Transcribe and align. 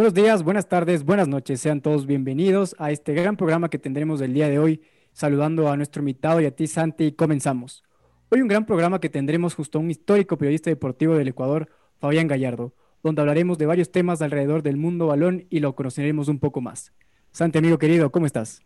Buenos 0.00 0.14
días, 0.14 0.42
buenas 0.42 0.66
tardes, 0.66 1.04
buenas 1.04 1.28
noches. 1.28 1.60
Sean 1.60 1.82
todos 1.82 2.06
bienvenidos 2.06 2.74
a 2.78 2.90
este 2.90 3.12
gran 3.12 3.36
programa 3.36 3.68
que 3.68 3.78
tendremos 3.78 4.22
el 4.22 4.32
día 4.32 4.48
de 4.48 4.58
hoy. 4.58 4.80
Saludando 5.12 5.68
a 5.68 5.76
nuestro 5.76 6.00
invitado 6.00 6.40
y 6.40 6.46
a 6.46 6.56
ti, 6.56 6.68
Santi, 6.68 7.12
comenzamos. 7.12 7.84
Hoy 8.30 8.40
un 8.40 8.48
gran 8.48 8.64
programa 8.64 8.98
que 8.98 9.10
tendremos 9.10 9.54
justo 9.54 9.76
a 9.76 9.82
un 9.82 9.90
histórico 9.90 10.38
periodista 10.38 10.70
deportivo 10.70 11.16
del 11.16 11.28
Ecuador, 11.28 11.68
Fabián 11.98 12.28
Gallardo, 12.28 12.72
donde 13.02 13.20
hablaremos 13.20 13.58
de 13.58 13.66
varios 13.66 13.92
temas 13.92 14.22
alrededor 14.22 14.62
del 14.62 14.78
mundo 14.78 15.08
balón 15.08 15.46
y 15.50 15.60
lo 15.60 15.74
conoceremos 15.76 16.28
un 16.28 16.38
poco 16.38 16.62
más. 16.62 16.92
Santi, 17.32 17.58
amigo 17.58 17.78
querido, 17.78 18.10
¿cómo 18.10 18.26
estás? 18.26 18.62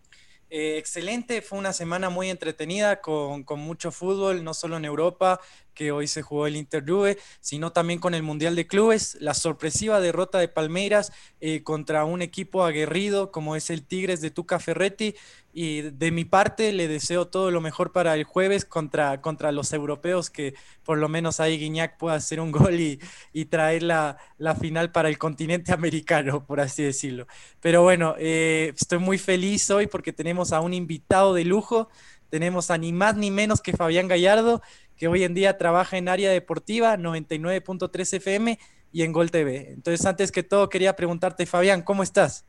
Eh, 0.51 0.79
excelente, 0.79 1.43
fue 1.43 1.59
una 1.59 1.72
semana 1.72 2.11
muy 2.11 2.31
entretenida 2.31 3.00
con, 3.00 3.45
mucho 3.57 3.91
fútbol, 3.91 4.45
no 4.45 4.55
solo 4.55 4.77
en 4.77 4.85
Europa, 4.85 5.41
que 5.75 5.91
hoy 5.91 6.07
se 6.07 6.22
jugó 6.22 6.46
el 6.46 6.55
Inter 6.55 6.85
Juve, 6.86 7.19
sino 7.41 7.72
también 7.72 7.99
con 7.99 8.14
el 8.14 8.22
Mundial 8.22 8.55
de 8.55 8.67
Clubes, 8.67 9.17
la 9.21 9.35
sorpresiva 9.35 10.00
derrota 10.00 10.39
de 10.39 10.46
Palmeiras 10.46 11.13
eh, 11.41 11.64
contra 11.64 12.05
un 12.05 12.22
equipo 12.22 12.64
aguerrido 12.64 13.32
como 13.32 13.57
es 13.57 13.69
el 13.69 13.85
Tigres 13.85 14.21
de 14.21 14.31
Tuca 14.31 14.61
Ferretti. 14.61 15.17
Y 15.57 15.82
de 15.82 16.11
mi 16.11 16.25
parte 16.25 16.72
le 16.72 16.89
deseo 16.89 17.29
todo 17.29 17.53
lo 17.53 17.61
mejor 17.61 17.93
para 17.93 18.14
el 18.17 18.25
jueves 18.25 18.64
contra, 18.64 19.21
contra 19.21 19.53
los 19.53 19.72
europeos, 19.72 20.29
que 20.29 20.54
por 20.82 20.99
lo 20.99 21.08
menos 21.08 21.39
ahí 21.39 21.57
Guiñac 21.58 21.96
pueda 21.96 22.17
hacer 22.17 22.40
un 22.40 22.50
gol 22.50 22.75
y, 22.80 22.99
y 23.32 23.44
traer 23.44 23.85
la, 23.85 24.18
la, 24.36 24.57
final 24.57 24.90
para 24.90 25.08
el 25.08 25.17
continente 25.17 25.72
americano, 25.72 26.44
por 26.44 26.58
así 26.61 26.82
decirlo. 26.82 27.29
Pero 27.61 27.82
bueno, 27.82 28.17
eh, 28.18 28.72
estoy 28.77 28.99
muy 28.99 29.17
feliz 29.17 29.71
hoy 29.71 29.86
porque 29.86 30.13
tenemos 30.13 30.53
a 30.53 30.61
un 30.61 30.75
invitado 30.75 31.35
de 31.35 31.44
lujo, 31.44 31.89
tenemos 32.30 32.72
a 32.72 32.77
ni 32.77 32.92
más 32.92 33.16
ni 33.16 33.30
menos 33.30 33.60
que 33.60 33.77
Fabián 33.77 34.08
Gallardo 34.08 34.60
que 34.97 35.08
hoy 35.08 35.22
en 35.25 35.34
día 35.34 35.56
trabaja 35.56 35.97
en 35.98 36.08
área 36.08 36.30
deportiva 36.30 36.97
99.3 36.97 38.14
FM 38.14 38.58
y 38.92 39.02
en 39.02 39.12
Gol 39.12 39.30
TV. 39.30 39.72
Entonces, 39.72 40.05
antes 40.06 40.32
que 40.32 40.42
todo, 40.42 40.69
quería 40.69 40.97
preguntarte, 40.97 41.47
Fabián, 41.47 41.82
¿cómo 41.82 42.02
estás? 42.02 42.44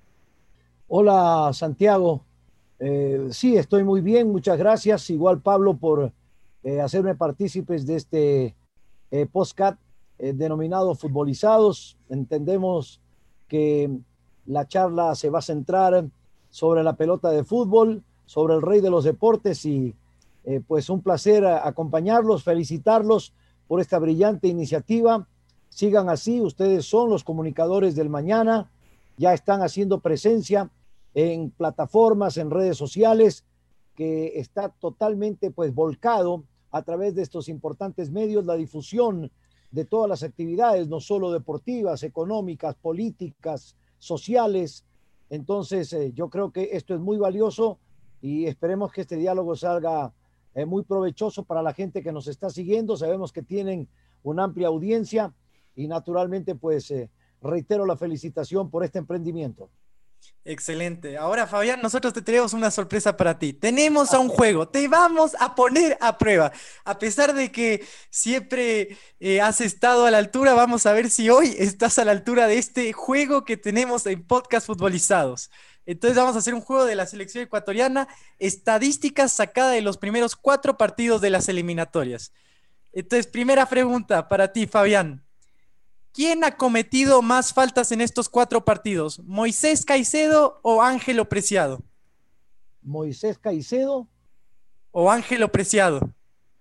Hola, 0.88 1.52
Santiago. 1.54 2.24
Eh, 2.80 3.28
sí, 3.32 3.56
estoy 3.56 3.84
muy 3.84 4.02
bien, 4.02 4.32
muchas 4.32 4.58
gracias. 4.58 5.10
Igual, 5.10 5.42
Pablo, 5.42 5.76
por 5.78 6.12
eh, 6.64 6.82
hacerme 6.82 7.14
partícipes 7.14 7.86
de 7.86 7.96
este 7.96 8.56
eh, 9.12 9.28
postcat 9.32 9.78
eh, 10.18 10.34
denominado 10.34 10.96
Futbolizados. 10.96 11.96
Entendemos 12.10 13.00
que 13.48 13.96
la 14.48 14.68
charla 14.68 15.14
se 15.14 15.30
va 15.30 15.40
a 15.40 15.44
centrar 15.44 16.06
sobre 16.50 16.84
la 16.84 16.96
pelota 16.96 17.30
de 17.30 17.44
fútbol, 17.44 18.04
sobre 18.26 18.56
el 18.56 18.64
rey 18.64 18.82
de 18.82 18.90
los 18.90 19.04
deportes 19.04 19.64
y 19.66 19.94
pues 20.68 20.92
un 20.92 21.02
placer 21.02 21.44
acompañarlos, 21.44 22.44
felicitarlos 22.44 23.34
por 23.68 23.82
esta 23.82 23.98
brillante 23.98 24.48
iniciativa. 24.48 25.28
Sigan 25.70 26.08
así, 26.08 26.40
ustedes 26.40 26.86
son 26.86 27.10
los 27.10 27.24
comunicadores 27.24 27.96
del 27.96 28.10
mañana, 28.10 28.70
ya 29.18 29.34
están 29.34 29.64
haciendo 29.64 30.02
presencia 30.02 30.70
en 31.16 31.50
plataformas, 31.50 32.38
en 32.38 32.52
redes 32.52 32.78
sociales, 32.78 33.46
que 33.96 34.38
está 34.38 34.70
totalmente 34.70 35.50
pues 35.50 35.74
volcado 35.74 36.44
a 36.72 36.84
través 36.84 37.16
de 37.16 37.24
estos 37.24 37.48
importantes 37.48 38.12
medios 38.12 38.46
la 38.46 38.56
difusión 38.56 39.32
de 39.72 39.86
todas 39.86 40.10
las 40.10 40.24
actividades, 40.24 40.90
no 40.90 41.00
solo 41.00 41.32
deportivas, 41.32 42.04
económicas, 42.04 42.76
políticas, 42.76 43.78
sociales. 43.98 44.86
Entonces, 45.30 45.92
eh, 45.94 46.12
yo 46.14 46.30
creo 46.30 46.52
que 46.52 46.70
esto 46.74 46.94
es 46.94 47.00
muy 47.00 47.18
valioso 47.18 47.80
y 48.22 48.46
esperemos 48.46 48.92
que 48.92 49.02
este 49.02 49.16
diálogo 49.16 49.56
salga 49.56 50.14
eh, 50.54 50.66
muy 50.66 50.84
provechoso 50.84 51.44
para 51.44 51.62
la 51.62 51.74
gente 51.74 52.04
que 52.04 52.12
nos 52.12 52.28
está 52.28 52.50
siguiendo. 52.50 52.98
Sabemos 52.98 53.32
que 53.32 53.42
tienen 53.42 53.88
una 54.24 54.44
amplia 54.44 54.68
audiencia 54.68 55.34
y 55.76 55.88
naturalmente 55.88 56.56
pues 56.56 56.92
eh, 56.92 57.10
reitero 57.42 57.86
la 57.86 57.96
felicitación 57.96 58.70
por 58.70 58.84
este 58.84 59.00
emprendimiento. 59.00 59.70
Excelente. 60.48 61.18
Ahora, 61.18 61.48
Fabián, 61.48 61.82
nosotros 61.82 62.14
te 62.14 62.22
tenemos 62.22 62.54
una 62.54 62.70
sorpresa 62.70 63.18
para 63.18 63.40
ti. 63.40 63.52
Tenemos 63.52 64.14
a 64.14 64.20
un 64.20 64.30
juego, 64.30 64.68
te 64.68 64.88
vamos 64.88 65.36
a 65.40 65.56
poner 65.56 65.98
a 66.00 66.20
prueba. 66.20 66.52
A 66.84 67.00
pesar 67.00 67.34
de 67.34 67.52
que 67.52 67.84
siempre 68.12 68.96
eh, 69.20 69.42
has 69.42 69.60
estado 69.60 70.06
a 70.06 70.12
la 70.12 70.20
altura, 70.20 70.54
vamos 70.54 70.86
a 70.86 70.94
ver 70.94 71.10
si 71.10 71.32
hoy 71.32 71.56
estás 71.58 71.98
a 71.98 72.06
la 72.06 72.12
altura 72.12 72.46
de 72.48 72.60
este 72.60 72.94
juego 72.94 73.44
que 73.44 73.58
tenemos 73.58 74.06
en 74.06 74.24
Podcast 74.24 74.68
Futbolizados. 74.68 75.50
Entonces 75.88 76.16
vamos 76.16 76.36
a 76.36 76.40
hacer 76.40 76.54
un 76.54 76.62
juego 76.62 76.86
de 76.86 76.96
la 76.96 77.08
selección 77.08 77.44
ecuatoriana, 77.44 78.08
estadísticas 78.38 79.32
sacadas 79.34 79.74
de 79.74 79.82
los 79.82 79.98
primeros 79.98 80.36
cuatro 80.36 80.78
partidos 80.78 81.22
de 81.22 81.32
las 81.32 81.50
eliminatorias. 81.50 82.34
Entonces, 82.94 83.26
primera 83.26 83.66
pregunta 83.66 84.28
para 84.28 84.54
ti, 84.54 84.68
Fabián. 84.68 85.26
¿Quién 86.16 86.44
ha 86.44 86.56
cometido 86.56 87.22
más 87.22 87.54
faltas 87.54 87.92
en 87.92 88.00
estos 88.02 88.30
cuatro 88.30 88.64
partidos? 88.64 89.20
¿Moisés 89.20 89.84
Caicedo 89.84 90.60
o 90.64 90.82
Ángelo 90.82 91.28
Preciado? 91.28 91.84
Moisés 92.82 93.38
Caicedo. 93.38 94.08
¿O 94.92 95.12
Ángelo 95.12 95.52
Preciado? 95.52 96.00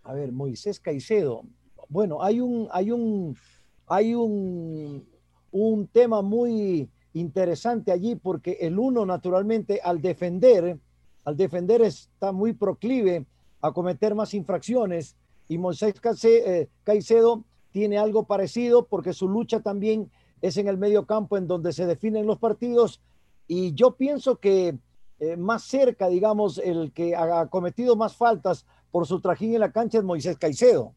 A 0.03 0.13
ver, 0.13 0.33
Moisés 0.33 0.81
Caicedo. 0.81 1.43
Bueno, 1.89 2.23
hay 2.23 2.41
un, 2.41 2.69
hay 2.73 2.91
un, 2.91 3.37
hay 3.87 4.15
un, 4.15 5.07
un 5.53 5.87
tema 5.87 6.21
muy, 6.21 6.91
interesante 7.15 7.93
allí 7.93 8.17
porque 8.17 8.59
el 8.61 8.79
uno 8.79 9.07
naturalmente 9.07 9.81
al 9.83 10.03
defender, 10.03 10.79
al 11.25 11.37
defender 11.37 11.81
está 11.83 12.33
muy 12.33 12.53
proclive 12.53 13.25
a 13.61 13.73
cometer 13.73 14.15
más 14.15 14.35
infracciones 14.35 15.17
y 15.49 15.57
Moisés 15.57 15.95
eh, 16.25 16.69
Caicedo 16.83 17.45
tiene 17.75 17.99
algo 17.99 18.23
parecido 18.23 18.87
porque 18.87 19.13
su 19.13 19.29
lucha 19.29 19.59
también 19.59 20.09
es 20.41 20.57
en 20.59 20.69
el 20.69 20.79
medio 20.79 21.07
campo 21.07 21.37
en 21.37 21.49
donde 21.49 21.73
se 21.73 21.87
definen 21.87 22.25
los 22.25 22.39
partidos 22.39 23.01
y 23.49 23.75
yo 23.75 23.97
pienso 23.97 24.37
que 24.37 24.79
eh, 25.19 25.37
más 25.37 25.65
cerca, 25.65 26.09
digamos, 26.09 26.59
el 26.59 26.93
que 26.93 27.17
ha 27.17 27.49
cometido 27.49 27.97
más 27.97 28.15
faltas 28.15 28.65
por 28.93 29.09
su 29.09 29.21
trajín 29.21 29.55
en 29.55 29.61
la 29.61 29.73
cancha 29.73 29.99
es 29.99 30.05
Moisés 30.05 30.39
Caicedo. 30.39 30.95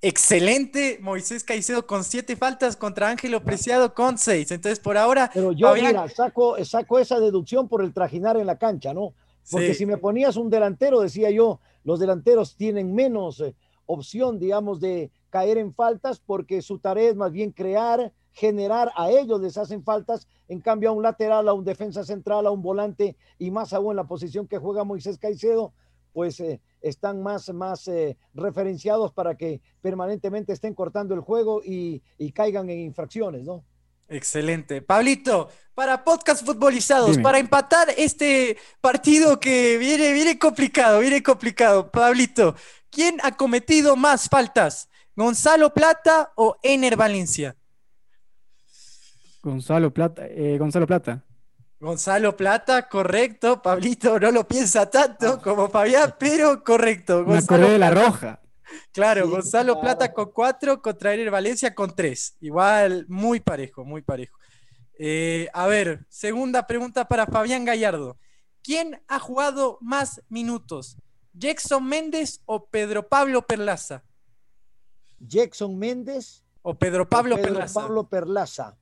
Excelente 0.00 0.98
Moisés 1.02 1.44
Caicedo 1.44 1.86
con 1.86 2.04
siete 2.04 2.36
faltas 2.36 2.74
contra 2.74 3.10
Ángelo 3.10 3.44
Preciado 3.44 3.92
con 3.92 4.16
seis. 4.16 4.50
Entonces, 4.50 4.80
por 4.80 4.96
ahora. 4.96 5.30
Pero 5.34 5.52
yo, 5.52 5.74
mira, 5.74 6.08
saco, 6.08 6.56
saco 6.64 7.00
esa 7.00 7.20
deducción 7.20 7.68
por 7.68 7.84
el 7.84 7.92
trajinar 7.92 8.38
en 8.38 8.46
la 8.46 8.56
cancha, 8.56 8.94
¿no? 8.94 9.12
Porque 9.50 9.74
si 9.74 9.84
me 9.84 9.98
ponías 9.98 10.36
un 10.36 10.48
delantero, 10.48 11.02
decía 11.02 11.30
yo, 11.30 11.60
los 11.84 12.00
delanteros 12.00 12.56
tienen 12.56 12.94
menos 12.94 13.40
eh, 13.40 13.54
opción, 13.86 14.38
digamos, 14.38 14.80
de 14.80 15.10
caer 15.30 15.58
en 15.58 15.74
faltas 15.74 16.20
porque 16.20 16.62
su 16.62 16.78
tarea 16.78 17.10
es 17.10 17.16
más 17.16 17.32
bien 17.32 17.50
crear, 17.52 18.12
generar, 18.32 18.90
a 18.96 19.10
ellos 19.10 19.40
les 19.40 19.58
hacen 19.58 19.82
faltas, 19.82 20.26
en 20.48 20.60
cambio 20.60 20.90
a 20.90 20.92
un 20.92 21.02
lateral, 21.02 21.48
a 21.48 21.54
un 21.54 21.64
defensa 21.64 22.04
central, 22.04 22.46
a 22.46 22.50
un 22.50 22.62
volante 22.62 23.16
y 23.38 23.50
más 23.50 23.72
aún 23.72 23.92
en 23.92 23.96
la 23.96 24.04
posición 24.04 24.46
que 24.46 24.58
juega 24.58 24.84
Moisés 24.84 25.18
Caicedo, 25.18 25.72
pues 26.12 26.40
eh, 26.40 26.60
están 26.80 27.22
más, 27.22 27.52
más 27.52 27.88
eh, 27.88 28.16
referenciados 28.34 29.12
para 29.12 29.36
que 29.36 29.60
permanentemente 29.80 30.52
estén 30.52 30.74
cortando 30.74 31.14
el 31.14 31.20
juego 31.20 31.62
y, 31.64 32.02
y, 32.18 32.32
caigan 32.32 32.68
en 32.70 32.80
infracciones, 32.80 33.44
¿no? 33.44 33.64
Excelente. 34.12 34.82
Pablito, 34.82 35.48
para 35.74 36.04
podcast 36.04 36.44
futbolizados, 36.44 37.18
para 37.18 37.38
empatar 37.38 37.88
este 37.96 38.58
partido 38.80 39.40
que 39.40 39.78
viene, 39.78 40.12
viene 40.12 40.38
complicado, 40.38 41.00
viene 41.00 41.22
complicado. 41.22 41.90
Pablito, 41.90 42.54
¿quién 42.90 43.18
ha 43.22 43.32
cometido 43.32 43.96
más 43.96 44.28
faltas? 44.28 44.88
¿Gonzalo 45.16 45.72
Plata 45.72 46.32
o 46.36 46.58
Ener 46.62 46.96
Valencia? 46.96 47.56
Gonzalo 49.42 49.92
Plata, 49.92 50.26
eh, 50.26 50.56
Gonzalo 50.58 50.86
Plata. 50.86 51.24
Gonzalo 51.80 52.36
Plata, 52.36 52.88
correcto. 52.88 53.60
Pablito 53.60 54.20
no 54.20 54.30
lo 54.30 54.46
piensa 54.46 54.88
tanto 54.88 55.26
ah. 55.26 55.42
como 55.42 55.68
Fabián, 55.68 56.14
pero 56.18 56.62
correcto. 56.62 57.24
Me 57.26 57.38
acordé 57.38 57.70
de 57.70 57.78
la 57.78 57.90
roja. 57.90 58.41
Claro, 58.92 59.28
Gonzalo 59.28 59.80
Plata 59.80 60.12
con 60.12 60.30
cuatro, 60.32 60.80
contra 60.82 61.14
Ener 61.14 61.30
Valencia 61.30 61.74
con 61.74 61.94
tres. 61.94 62.36
Igual, 62.40 63.06
muy 63.08 63.40
parejo, 63.40 63.84
muy 63.84 64.02
parejo. 64.02 64.38
Eh, 64.98 65.48
a 65.52 65.66
ver, 65.66 66.06
segunda 66.08 66.66
pregunta 66.66 67.06
para 67.06 67.26
Fabián 67.26 67.64
Gallardo. 67.64 68.18
¿Quién 68.62 69.02
ha 69.08 69.18
jugado 69.18 69.78
más 69.80 70.22
minutos? 70.28 70.96
¿Jackson 71.32 71.84
Méndez 71.84 72.40
o 72.44 72.66
Pedro 72.66 73.08
Pablo 73.08 73.42
Perlaza? 73.42 74.04
Jackson 75.18 75.78
Méndez 75.78 76.44
o 76.62 76.74
Pedro 76.74 77.08
Pablo 77.08 77.36
Pedro 77.36 77.52
Perlaza. 77.52 77.80
Pablo 77.80 78.08
Perlaza. 78.08 78.76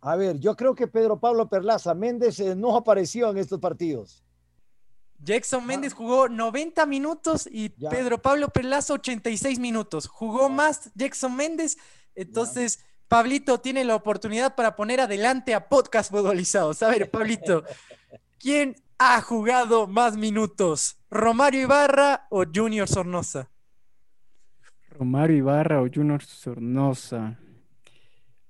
A 0.00 0.16
ver, 0.16 0.38
yo 0.38 0.56
creo 0.56 0.74
que 0.74 0.86
Pedro 0.86 1.20
Pablo 1.20 1.48
Perlaza 1.48 1.94
Méndez 1.94 2.40
eh, 2.40 2.56
no 2.56 2.76
apareció 2.76 3.30
en 3.30 3.38
estos 3.38 3.60
partidos. 3.60 4.21
Jackson 5.22 5.66
Méndez 5.66 5.94
jugó 5.94 6.28
90 6.28 6.84
minutos 6.86 7.48
y 7.50 7.70
Pedro 7.70 8.20
Pablo 8.20 8.48
Perlaza 8.48 8.94
86 8.94 9.58
minutos. 9.58 10.06
Jugó 10.06 10.48
más 10.48 10.90
Jackson 10.94 11.36
Méndez, 11.36 11.78
entonces 12.14 12.84
Pablito 13.08 13.60
tiene 13.60 13.84
la 13.84 13.94
oportunidad 13.94 14.54
para 14.54 14.74
poner 14.74 15.00
adelante 15.00 15.54
a 15.54 15.68
podcast 15.68 16.10
futbolizados. 16.10 16.82
A 16.82 16.88
ver, 16.88 17.10
Pablito, 17.10 17.64
¿Quién 18.42 18.74
ha 18.98 19.20
jugado 19.20 19.86
más 19.86 20.16
minutos? 20.16 20.98
¿Romario 21.08 21.60
Ibarra 21.60 22.26
o 22.28 22.42
Junior 22.52 22.88
Sornosa? 22.88 23.48
Romario 24.90 25.36
Ibarra 25.36 25.80
o 25.80 25.86
Junior 25.88 26.20
Sornosa. 26.24 27.38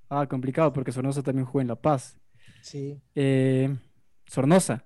Ah, 0.09 0.27
complicado 0.27 0.73
porque 0.73 0.93
Sornosa 0.93 1.23
también 1.23 1.45
juega 1.45 1.65
en 1.65 1.69
La 1.69 1.77
Paz. 1.77 2.19
Sí. 2.63 3.03
Eh, 3.15 3.77
Sornosa. 4.25 4.83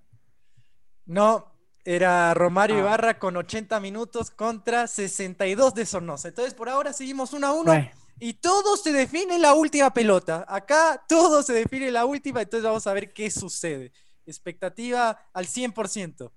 No, 1.05 1.53
era 1.87 2.35
Romario 2.35 2.77
Ah. 2.77 2.81
Ibarra 2.81 3.19
con 3.19 3.37
80 3.37 3.79
minutos 3.79 4.33
contra 4.33 4.89
62 4.89 5.73
de 5.73 5.87
Sornosa. 5.87 6.29
Entonces, 6.29 6.53
por 6.53 6.69
ahora 6.69 6.93
seguimos 6.93 7.33
1 7.33 7.47
a 7.47 7.53
1 7.53 7.63
Bueno, 7.65 7.91
y 8.19 8.35
todo 8.35 8.77
se 8.77 8.93
define 8.93 9.37
en 9.37 9.43
la 9.43 9.55
última 9.55 9.95
pelota. 9.95 10.45
Acá 10.49 11.05
todo 11.09 11.45
se 11.45 11.53
define 11.53 11.87
en 11.87 11.95
la 11.95 12.05
última, 12.05 12.43
entonces 12.43 12.65
vamos 12.65 12.87
a 12.89 12.93
ver 12.93 13.13
qué 13.13 13.31
sucede. 13.31 13.93
Expectativa 14.27 15.17
al 15.33 15.47
100%. 15.47 16.33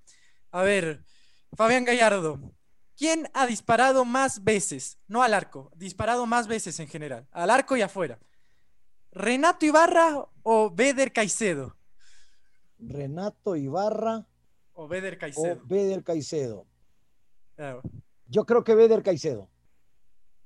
A 0.52 0.62
ver, 0.62 1.04
Fabián 1.56 1.84
Gallardo, 1.84 2.40
¿quién 2.96 3.28
ha 3.34 3.48
disparado 3.48 4.06
más 4.06 4.44
veces? 4.44 5.00
No 5.08 5.24
al 5.24 5.34
arco, 5.34 5.72
disparado 5.76 6.28
más 6.28 6.48
veces 6.48 6.80
en 6.80 6.88
general, 6.88 7.28
al 7.32 7.50
arco 7.50 7.76
y 7.76 7.82
afuera. 7.82 8.20
¿Renato 9.12 9.66
Ibarra 9.66 10.28
o 10.44 10.70
Beder 10.70 11.12
Caicedo? 11.12 11.76
Renato 12.78 13.56
Ibarra 13.56 14.28
O 14.82 14.88
Beder 14.88 15.16
o 15.16 15.18
Caicedo. 15.18 15.62
Beder 15.66 16.04
Caicedo. 16.06 16.66
Claro. 17.58 17.82
Yo 18.28 18.46
creo 18.46 18.64
que 18.64 18.76
Beder 18.76 19.04
Caicedo. 19.04 19.50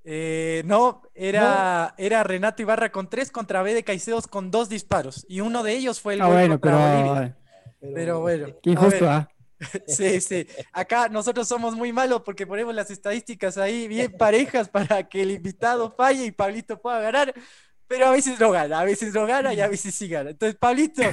Eh, 0.04 0.64
no, 0.66 1.04
era, 1.14 1.94
era 2.00 2.24
Renato 2.24 2.64
Ibarra 2.64 2.92
con 2.92 3.12
tres 3.12 3.30
contra 3.30 3.62
B 3.62 3.76
de 3.76 3.84
Caicedos 3.84 4.26
con 4.26 4.50
dos 4.50 4.70
disparos. 4.70 5.24
Y 5.30 5.42
uno 5.42 5.62
de 5.62 5.74
ellos 5.74 6.02
fue 6.02 6.16
el 6.16 6.22
ah, 6.24 6.26
gol 6.26 6.34
bueno, 6.34 6.60
contra 6.60 6.72
pero 6.72 7.14
Bolivia. 7.14 7.38
Pero 7.80 8.20
bueno. 8.22 8.48
qué 8.64 8.72
injusto, 8.72 9.08
¿ah? 9.08 9.30
Sí, 9.88 10.20
sí. 10.20 10.48
Acá 10.72 11.10
nosotros 11.10 11.48
somos 11.48 11.76
muy 11.76 11.94
malos 11.94 12.24
porque 12.24 12.48
ponemos 12.48 12.74
las 12.74 12.90
estadísticas 12.90 13.60
ahí 13.60 13.88
bien 13.88 14.14
parejas 14.18 14.68
para 14.68 15.08
que 15.08 15.22
el 15.22 15.30
invitado 15.30 15.92
falle 15.92 16.26
y 16.26 16.32
Pablito 16.32 16.82
pueda 16.82 17.00
ganar. 17.02 17.36
Pero 17.94 18.08
a 18.08 18.12
veces 18.12 18.40
no 18.40 18.50
gana, 18.50 18.80
a 18.80 18.86
veces 18.86 19.14
no 19.14 19.28
gana 19.28 19.54
y 19.54 19.62
a 19.62 19.68
veces 19.68 19.94
sí 19.94 20.08
gana. 20.08 20.32
Entonces, 20.32 20.58
Pablito, 20.58 21.04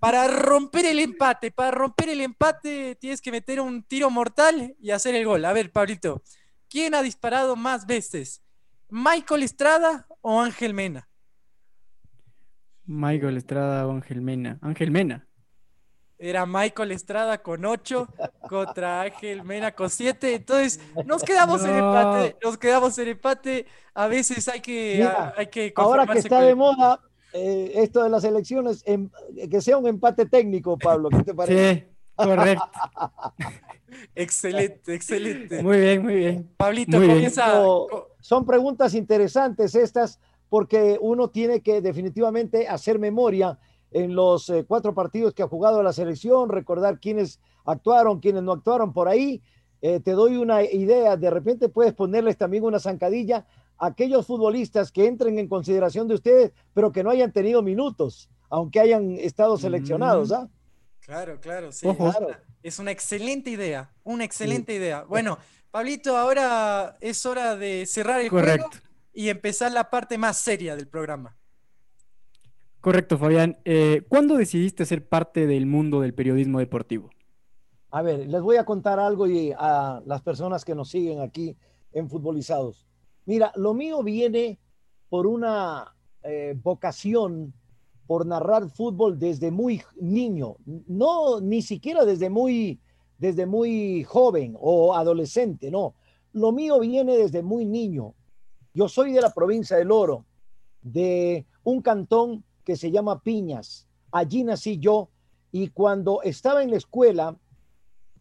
para 0.00 0.26
romper 0.26 0.84
el 0.84 0.98
empate, 0.98 1.52
para 1.52 1.70
romper 1.70 2.08
el 2.08 2.20
empate 2.20 2.96
tienes 2.96 3.20
que 3.20 3.30
meter 3.30 3.60
un 3.60 3.84
tiro 3.84 4.10
mortal 4.10 4.74
y 4.80 4.90
hacer 4.90 5.14
el 5.14 5.24
gol. 5.24 5.44
A 5.44 5.52
ver, 5.52 5.70
Pablito, 5.70 6.20
¿quién 6.68 6.96
ha 6.96 7.02
disparado 7.02 7.54
más 7.54 7.86
veces? 7.86 8.42
¿Michael 8.88 9.44
Estrada 9.44 10.08
o 10.22 10.40
Ángel 10.40 10.74
Mena? 10.74 11.08
Michael 12.84 13.36
Estrada 13.36 13.86
o 13.86 13.92
Ángel 13.92 14.22
Mena. 14.22 14.58
Ángel 14.60 14.90
Mena. 14.90 15.28
Era 16.24 16.46
Michael 16.46 16.92
Estrada 16.92 17.42
con 17.42 17.64
8 17.64 18.06
contra 18.48 19.00
Ángel 19.02 19.42
Mena 19.42 19.72
con 19.72 19.90
7. 19.90 20.36
Entonces, 20.36 20.78
nos 21.04 21.24
quedamos 21.24 21.64
en 21.64 21.76
No. 21.76 21.78
empate. 21.78 22.36
Nos 22.44 22.58
quedamos 22.58 22.96
en 22.98 23.08
empate. 23.08 23.66
A 23.92 24.06
veces 24.06 24.46
hay 24.46 24.60
que, 24.60 24.94
Mira, 24.98 25.34
hay 25.36 25.48
que 25.48 25.72
Ahora 25.74 26.06
que 26.06 26.18
está 26.20 26.36
con 26.36 26.44
de 26.44 26.50
el- 26.50 26.56
moda 26.56 27.00
eh, 27.32 27.72
esto 27.74 28.04
de 28.04 28.08
las 28.10 28.22
elecciones, 28.22 28.84
em- 28.86 29.10
que 29.50 29.60
sea 29.60 29.76
un 29.78 29.88
empate 29.88 30.26
técnico, 30.26 30.78
Pablo. 30.78 31.08
¿Qué 31.08 31.24
te 31.24 31.34
parece? 31.34 31.74
Sí, 31.74 31.84
correcto. 32.14 32.70
Excelente, 34.14 34.94
excelente. 34.94 35.62
Muy 35.62 35.78
bien, 35.80 36.02
muy 36.02 36.14
bien. 36.14 36.50
Pablito, 36.56 36.96
muy 36.98 37.06
bien. 37.06 37.16
comienza. 37.16 37.46
Pero- 37.46 38.08
Son 38.20 38.46
preguntas 38.46 38.94
interesantes 38.94 39.74
estas 39.74 40.20
porque 40.48 40.98
uno 41.00 41.30
tiene 41.30 41.60
que 41.62 41.80
definitivamente 41.80 42.68
hacer 42.68 42.98
memoria 43.00 43.58
en 43.92 44.14
los 44.14 44.48
eh, 44.50 44.64
cuatro 44.66 44.94
partidos 44.94 45.34
que 45.34 45.42
ha 45.42 45.48
jugado 45.48 45.82
la 45.82 45.92
selección, 45.92 46.48
recordar 46.48 46.98
quiénes 47.00 47.40
actuaron, 47.64 48.20
quiénes 48.20 48.42
no 48.42 48.52
actuaron 48.52 48.92
por 48.92 49.08
ahí. 49.08 49.42
Eh, 49.80 50.00
te 50.00 50.12
doy 50.12 50.36
una 50.36 50.62
idea, 50.62 51.16
de 51.16 51.30
repente 51.30 51.68
puedes 51.68 51.92
ponerles 51.92 52.36
también 52.36 52.64
una 52.64 52.78
zancadilla 52.78 53.46
a 53.78 53.86
aquellos 53.86 54.26
futbolistas 54.26 54.92
que 54.92 55.06
entren 55.06 55.38
en 55.38 55.48
consideración 55.48 56.06
de 56.08 56.14
ustedes, 56.14 56.52
pero 56.72 56.92
que 56.92 57.02
no 57.02 57.10
hayan 57.10 57.32
tenido 57.32 57.62
minutos, 57.62 58.30
aunque 58.48 58.78
hayan 58.80 59.12
estado 59.18 59.56
seleccionados. 59.58 60.30
¿ah? 60.32 60.48
Claro, 61.00 61.40
claro, 61.40 61.72
sí. 61.72 61.86
Ojo. 61.88 62.08
es 62.10 62.16
una- 62.16 62.40
Es 62.62 62.78
una 62.78 62.90
excelente 62.92 63.50
idea. 63.50 63.90
Una 64.04 64.22
excelente 64.24 64.72
idea. 64.72 65.02
Bueno, 65.02 65.36
Pablito, 65.72 66.16
ahora 66.16 66.96
es 67.00 67.26
hora 67.26 67.56
de 67.56 67.86
cerrar 67.86 68.20
el 68.20 68.30
Correcto. 68.30 68.68
juego 68.68 68.84
y 69.12 69.30
empezar 69.30 69.72
la 69.72 69.90
parte 69.90 70.16
más 70.16 70.36
seria 70.38 70.76
del 70.76 70.86
programa. 70.86 71.36
Correcto, 72.82 73.16
Fabián. 73.16 73.58
Eh, 73.64 74.02
¿Cuándo 74.08 74.36
decidiste 74.36 74.84
ser 74.84 75.08
parte 75.08 75.46
del 75.46 75.66
mundo 75.66 76.00
del 76.00 76.14
periodismo 76.14 76.58
deportivo? 76.58 77.10
A 77.90 78.02
ver, 78.02 78.26
les 78.26 78.42
voy 78.42 78.56
a 78.56 78.64
contar 78.64 78.98
algo 78.98 79.28
y 79.28 79.52
a 79.56 80.02
las 80.04 80.20
personas 80.22 80.64
que 80.64 80.74
nos 80.74 80.88
siguen 80.88 81.20
aquí 81.20 81.56
en 81.92 82.08
Futbolizados. 82.08 82.88
Mira, 83.24 83.52
lo 83.54 83.72
mío 83.72 84.02
viene 84.02 84.58
por 85.08 85.28
una 85.28 85.94
eh, 86.24 86.58
vocación 86.60 87.54
por 88.08 88.26
narrar 88.26 88.68
fútbol 88.68 89.16
desde 89.16 89.52
muy 89.52 89.80
niño, 90.00 90.56
no 90.66 91.40
ni 91.40 91.62
siquiera 91.62 92.04
desde 92.04 92.30
muy 92.30 92.80
desde 93.16 93.46
muy 93.46 94.02
joven 94.02 94.56
o 94.58 94.96
adolescente, 94.96 95.70
no. 95.70 95.94
Lo 96.32 96.50
mío 96.50 96.80
viene 96.80 97.16
desde 97.16 97.44
muy 97.44 97.64
niño. 97.64 98.14
Yo 98.74 98.88
soy 98.88 99.12
de 99.12 99.20
la 99.20 99.32
provincia 99.32 99.76
del 99.76 99.92
Oro, 99.92 100.26
de 100.82 101.46
un 101.62 101.80
cantón 101.80 102.44
que 102.64 102.76
se 102.76 102.90
llama 102.90 103.22
Piñas. 103.22 103.88
Allí 104.10 104.44
nací 104.44 104.78
yo 104.78 105.08
y 105.50 105.68
cuando 105.68 106.22
estaba 106.22 106.62
en 106.62 106.70
la 106.70 106.76
escuela 106.76 107.36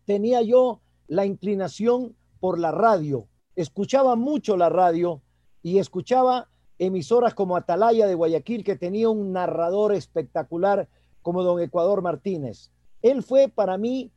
tenía 0.05 0.41
yo 0.41 0.81
la 1.07 1.25
inclinación 1.25 2.15
por 2.39 2.59
la 2.59 2.71
radio. 2.71 3.27
Escuchaba 3.55 4.15
mucho 4.15 4.57
la 4.57 4.69
radio 4.69 5.21
y 5.61 5.77
escuchaba 5.77 6.49
emisoras 6.79 7.33
como 7.33 7.55
Atalaya 7.55 8.07
de 8.07 8.15
Guayaquil, 8.15 8.63
que 8.63 8.75
tenía 8.75 9.09
un 9.09 9.31
narrador 9.31 9.93
espectacular 9.93 10.89
como 11.21 11.43
don 11.43 11.61
Ecuador 11.61 12.01
Martínez. 12.01 12.71
Él 13.01 13.23
fue 13.23 13.49
para 13.49 13.77
mí 13.77 14.11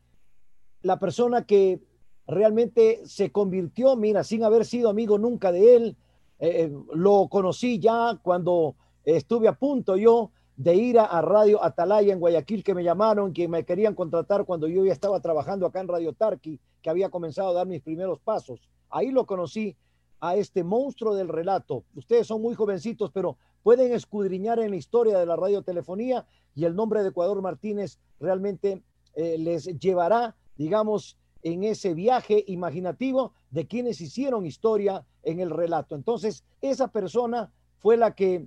la 0.80 0.98
persona 0.98 1.44
que 1.46 1.82
realmente 2.26 3.02
se 3.04 3.30
convirtió, 3.30 3.96
mira, 3.96 4.24
sin 4.24 4.44
haber 4.44 4.64
sido 4.64 4.88
amigo 4.88 5.18
nunca 5.18 5.52
de 5.52 5.76
él, 5.76 5.96
eh, 6.38 6.72
lo 6.94 7.28
conocí 7.28 7.78
ya 7.78 8.18
cuando 8.22 8.76
estuve 9.04 9.48
a 9.48 9.54
punto 9.54 9.96
yo 9.96 10.30
de 10.56 10.74
ir 10.76 10.98
a, 10.98 11.20
Radio 11.20 11.62
Atalaya 11.64 12.12
en 12.12 12.20
Guayaquil, 12.20 12.62
que 12.62 12.74
me 12.74 12.84
llamaron, 12.84 13.32
que 13.32 13.48
me 13.48 13.64
querían 13.64 13.94
contratar 13.94 14.44
cuando 14.44 14.68
yo 14.68 14.84
ya 14.84 14.92
estaba 14.92 15.20
trabajando 15.20 15.66
acá 15.66 15.80
en 15.80 15.88
Radio 15.88 16.12
Tarqui, 16.12 16.60
que 16.80 16.90
había 16.90 17.10
comenzado 17.10 17.50
a 17.50 17.54
dar 17.54 17.66
mis 17.66 17.82
primeros 17.82 18.20
pasos. 18.20 18.68
Ahí 18.88 19.10
lo 19.10 19.26
conocí 19.26 19.76
a 20.20 20.36
este 20.36 20.62
monstruo 20.62 21.14
del 21.14 21.28
relato. 21.28 21.84
Ustedes 21.94 22.26
son 22.26 22.40
muy 22.40 22.54
jovencitos, 22.54 23.10
pero 23.10 23.36
pueden 23.62 23.92
escudriñar 23.92 24.60
en 24.60 24.70
la 24.70 24.76
historia 24.76 25.18
de 25.18 25.26
la 25.26 25.36
radiotelefonía 25.36 26.26
y 26.54 26.64
el 26.64 26.76
nombre 26.76 27.02
de 27.02 27.08
Ecuador 27.08 27.42
Martínez 27.42 27.98
realmente 28.20 28.82
eh, 29.14 29.36
les 29.38 29.64
llevará, 29.78 30.36
digamos, 30.56 31.18
en 31.42 31.64
ese 31.64 31.94
viaje 31.94 32.44
imaginativo 32.46 33.32
de 33.50 33.66
quienes 33.66 34.00
hicieron 34.00 34.46
historia 34.46 35.04
en 35.22 35.40
el 35.40 35.50
relato. 35.50 35.94
Entonces, 35.94 36.44
esa 36.60 36.88
persona 36.88 37.52
fue 37.78 37.96
la 37.96 38.14
que, 38.14 38.46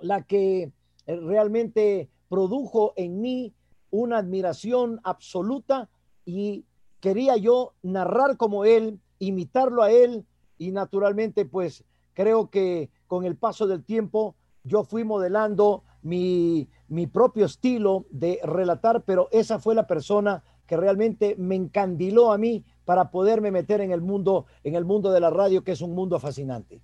la 0.00 0.22
que 0.22 0.72
eh, 1.06 1.16
realmente 1.16 2.08
produjo 2.28 2.92
en 2.96 3.20
mí 3.20 3.54
una 3.90 4.18
admiración 4.18 5.00
absoluta 5.02 5.88
y 6.24 6.64
quería 7.00 7.36
yo 7.36 7.74
narrar 7.82 8.36
como 8.36 8.64
él, 8.64 9.00
imitarlo 9.18 9.82
a 9.82 9.90
él 9.90 10.26
y 10.58 10.72
naturalmente 10.72 11.46
pues 11.46 11.84
creo 12.14 12.50
que 12.50 12.90
con 13.06 13.24
el 13.24 13.36
paso 13.36 13.66
del 13.66 13.84
tiempo 13.84 14.36
yo 14.64 14.84
fui 14.84 15.04
modelando 15.04 15.84
mi, 16.02 16.68
mi 16.88 17.06
propio 17.06 17.46
estilo 17.46 18.06
de 18.10 18.40
relatar, 18.42 19.04
pero 19.04 19.28
esa 19.32 19.58
fue 19.58 19.74
la 19.74 19.86
persona 19.86 20.44
que 20.66 20.76
realmente 20.76 21.34
me 21.38 21.54
encandiló 21.54 22.30
a 22.30 22.38
mí 22.38 22.64
para 22.84 23.10
poderme 23.10 23.50
meter 23.50 23.80
en 23.80 23.90
el 23.90 24.02
mundo, 24.02 24.46
en 24.64 24.74
el 24.74 24.84
mundo 24.84 25.10
de 25.12 25.20
la 25.20 25.30
radio, 25.30 25.64
que 25.64 25.72
es 25.72 25.80
un 25.80 25.94
mundo 25.94 26.18
fascinante. 26.20 26.82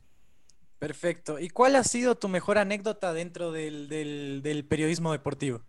Perfecto. 0.78 1.38
¿Y 1.38 1.48
cuál 1.48 1.76
ha 1.76 1.84
sido 1.84 2.16
tu 2.16 2.28
mejor 2.28 2.58
anécdota 2.58 3.12
dentro 3.12 3.52
del, 3.52 3.88
del- 3.88 4.40
del 4.42 4.66
periodismo 4.66 5.12
deportivo? 5.12 5.62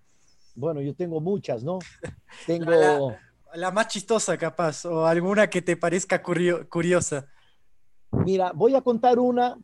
Bueno, 0.56 0.82
yo 0.82 0.94
tengo 0.96 1.20
muchas, 1.22 1.64
¿no? 1.64 1.80
Tengo, 2.48 2.72
La- 2.72 3.20
La 3.54 3.72
más 3.72 3.88
chistosa, 3.88 4.38
capaz, 4.38 4.86
o 4.86 5.06
alguna 5.06 5.50
que 5.50 5.62
te 5.62 5.78
parezca 5.78 6.22
curio- 6.22 6.68
curiosa. 6.70 7.28
mira, 8.12 8.52
voy 8.54 8.76
a 8.76 8.82
contar 8.82 9.20
una 9.20 9.58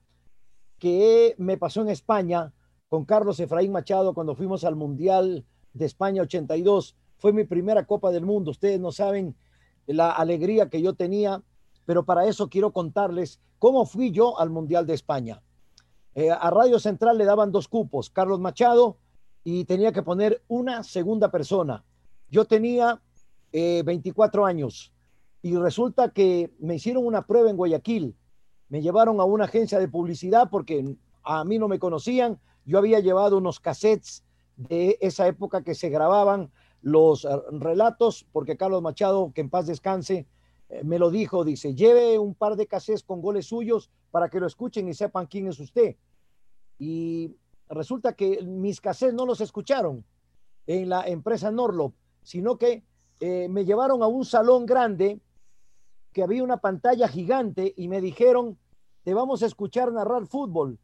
que 0.79 1.35
me 1.37 1.57
pasó 1.57 1.81
en 1.81 1.89
España 1.89 2.53
con 2.89 3.05
Carlos 3.05 3.39
Efraín 3.39 3.71
Machado 3.71 4.13
cuando 4.13 4.35
fuimos 4.35 4.63
al 4.63 4.75
Mundial 4.75 5.45
de 5.73 5.85
España 5.85 6.21
82. 6.23 6.95
Fue 7.17 7.33
mi 7.33 7.43
primera 7.43 7.85
Copa 7.85 8.11
del 8.11 8.25
Mundo. 8.25 8.51
Ustedes 8.51 8.79
no 8.79 8.91
saben 8.91 9.35
la 9.85 10.11
alegría 10.11 10.69
que 10.69 10.81
yo 10.81 10.93
tenía, 10.93 11.41
pero 11.85 12.05
para 12.05 12.25
eso 12.25 12.49
quiero 12.49 12.71
contarles 12.71 13.39
cómo 13.59 13.85
fui 13.85 14.11
yo 14.11 14.39
al 14.39 14.49
Mundial 14.49 14.85
de 14.85 14.93
España. 14.93 15.41
Eh, 16.15 16.29
a 16.29 16.49
Radio 16.49 16.79
Central 16.79 17.17
le 17.17 17.25
daban 17.25 17.51
dos 17.51 17.67
cupos, 17.67 18.09
Carlos 18.09 18.39
Machado, 18.39 18.97
y 19.43 19.65
tenía 19.65 19.91
que 19.91 20.03
poner 20.03 20.43
una 20.47 20.83
segunda 20.83 21.31
persona. 21.31 21.83
Yo 22.29 22.45
tenía 22.45 23.01
24 23.51 24.45
años 24.45 24.93
y 25.41 25.55
resulta 25.57 26.09
que 26.09 26.53
me 26.59 26.75
hicieron 26.75 27.05
una 27.05 27.25
prueba 27.25 27.49
en 27.49 27.57
Guayaquil. 27.57 28.15
Me 28.69 28.81
llevaron 28.81 29.19
a 29.19 29.25
una 29.25 29.45
agencia 29.45 29.79
de 29.79 29.87
publicidad 29.87 30.49
porque 30.49 30.95
a 31.23 31.43
mí 31.43 31.59
no 31.59 31.67
me 31.67 31.79
conocían. 31.79 32.39
Yo 32.65 32.77
había 32.77 32.99
llevado 32.99 33.37
unos 33.37 33.59
cassettes 33.59 34.23
de 34.55 34.97
esa 35.01 35.27
época 35.27 35.63
que 35.63 35.75
se 35.75 35.89
grababan 35.89 36.51
los 36.81 37.25
eh, 37.25 37.29
relatos, 37.51 38.25
porque 38.31 38.57
Carlos 38.57 38.81
Machado, 38.81 39.31
que 39.33 39.41
en 39.41 39.49
paz 39.49 39.67
descanse, 39.67 40.27
eh, 40.71 40.83
me 40.85 40.97
lo 40.97 41.11
dijo, 41.11 41.43
dice, 41.43 41.75
lleve 41.75 42.17
un 42.17 42.33
par 42.33 42.55
de 42.55 42.65
cassettes 42.65 43.03
con 43.03 43.21
goles 43.21 43.45
suyos 43.47 43.91
para 44.09 44.29
que 44.29 44.39
lo 44.39 44.47
escuchen 44.47 44.87
y 44.87 44.93
sepan 44.93 45.27
quién 45.27 45.47
es 45.47 45.59
usted. 45.59 45.97
Y 46.79 47.35
resulta 47.67 48.13
que 48.13 48.41
mis 48.43 48.79
cassettes 48.79 49.13
no 49.13 49.25
los 49.25 49.41
escucharon 49.41 50.05
en 50.65 50.87
la 50.87 51.05
empresa 51.07 51.51
Norlop, 51.51 51.93
sino 52.23 52.57
que 52.57 52.83
eh, 53.19 53.49
me 53.49 53.65
llevaron 53.65 54.01
a 54.01 54.07
un 54.07 54.23
salón 54.23 54.65
grande 54.65 55.19
que 56.13 56.23
había 56.23 56.43
una 56.43 56.57
pantalla 56.57 57.07
gigante 57.07 57.73
y 57.75 57.89
me 57.89 57.99
dijeron, 57.99 58.57
te 59.03 59.13
vamos 59.13 59.43
a 59.43 59.47
escuchar 59.47 59.91
narrar 59.91 60.25
fútbol. 60.25 60.79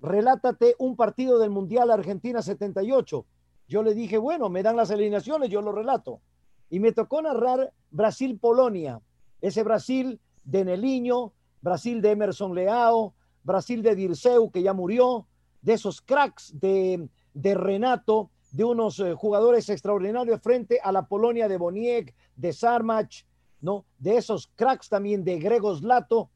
Relátate 0.00 0.74
un 0.78 0.96
partido 0.96 1.38
del 1.38 1.50
Mundial 1.50 1.90
Argentina 1.90 2.42
78. 2.42 3.26
Yo 3.68 3.82
le 3.82 3.94
dije, 3.94 4.18
bueno, 4.18 4.48
me 4.48 4.62
dan 4.62 4.76
las 4.76 4.90
alineaciones, 4.90 5.50
yo 5.50 5.62
lo 5.62 5.70
relato. 5.70 6.20
Y 6.68 6.80
me 6.80 6.92
tocó 6.92 7.22
narrar 7.22 7.72
Brasil-Polonia. 7.90 9.00
Ese 9.40 9.62
Brasil 9.62 10.20
de 10.44 10.64
Neliño, 10.64 11.32
Brasil 11.60 12.00
de 12.00 12.10
Emerson 12.10 12.54
Leao, 12.54 13.14
Brasil 13.42 13.82
de 13.82 13.94
Dirceu, 13.94 14.50
que 14.50 14.62
ya 14.62 14.72
murió, 14.72 15.26
de 15.62 15.74
esos 15.74 16.00
cracks 16.00 16.58
de, 16.58 17.08
de 17.34 17.54
Renato, 17.54 18.30
de 18.52 18.64
unos 18.64 18.98
eh, 19.00 19.14
jugadores 19.14 19.68
extraordinarios 19.68 20.40
frente 20.40 20.80
a 20.82 20.92
la 20.92 21.06
Polonia 21.06 21.48
de 21.48 21.56
Boniek, 21.56 22.14
de 22.36 22.52
Sarmach, 22.52 23.24
¿no? 23.60 23.84
De 23.98 24.16
esos 24.16 24.50
cracks 24.56 24.88
también 24.88 25.24
de 25.24 25.38
Gregos 25.38 25.82
Lato. 25.82 26.30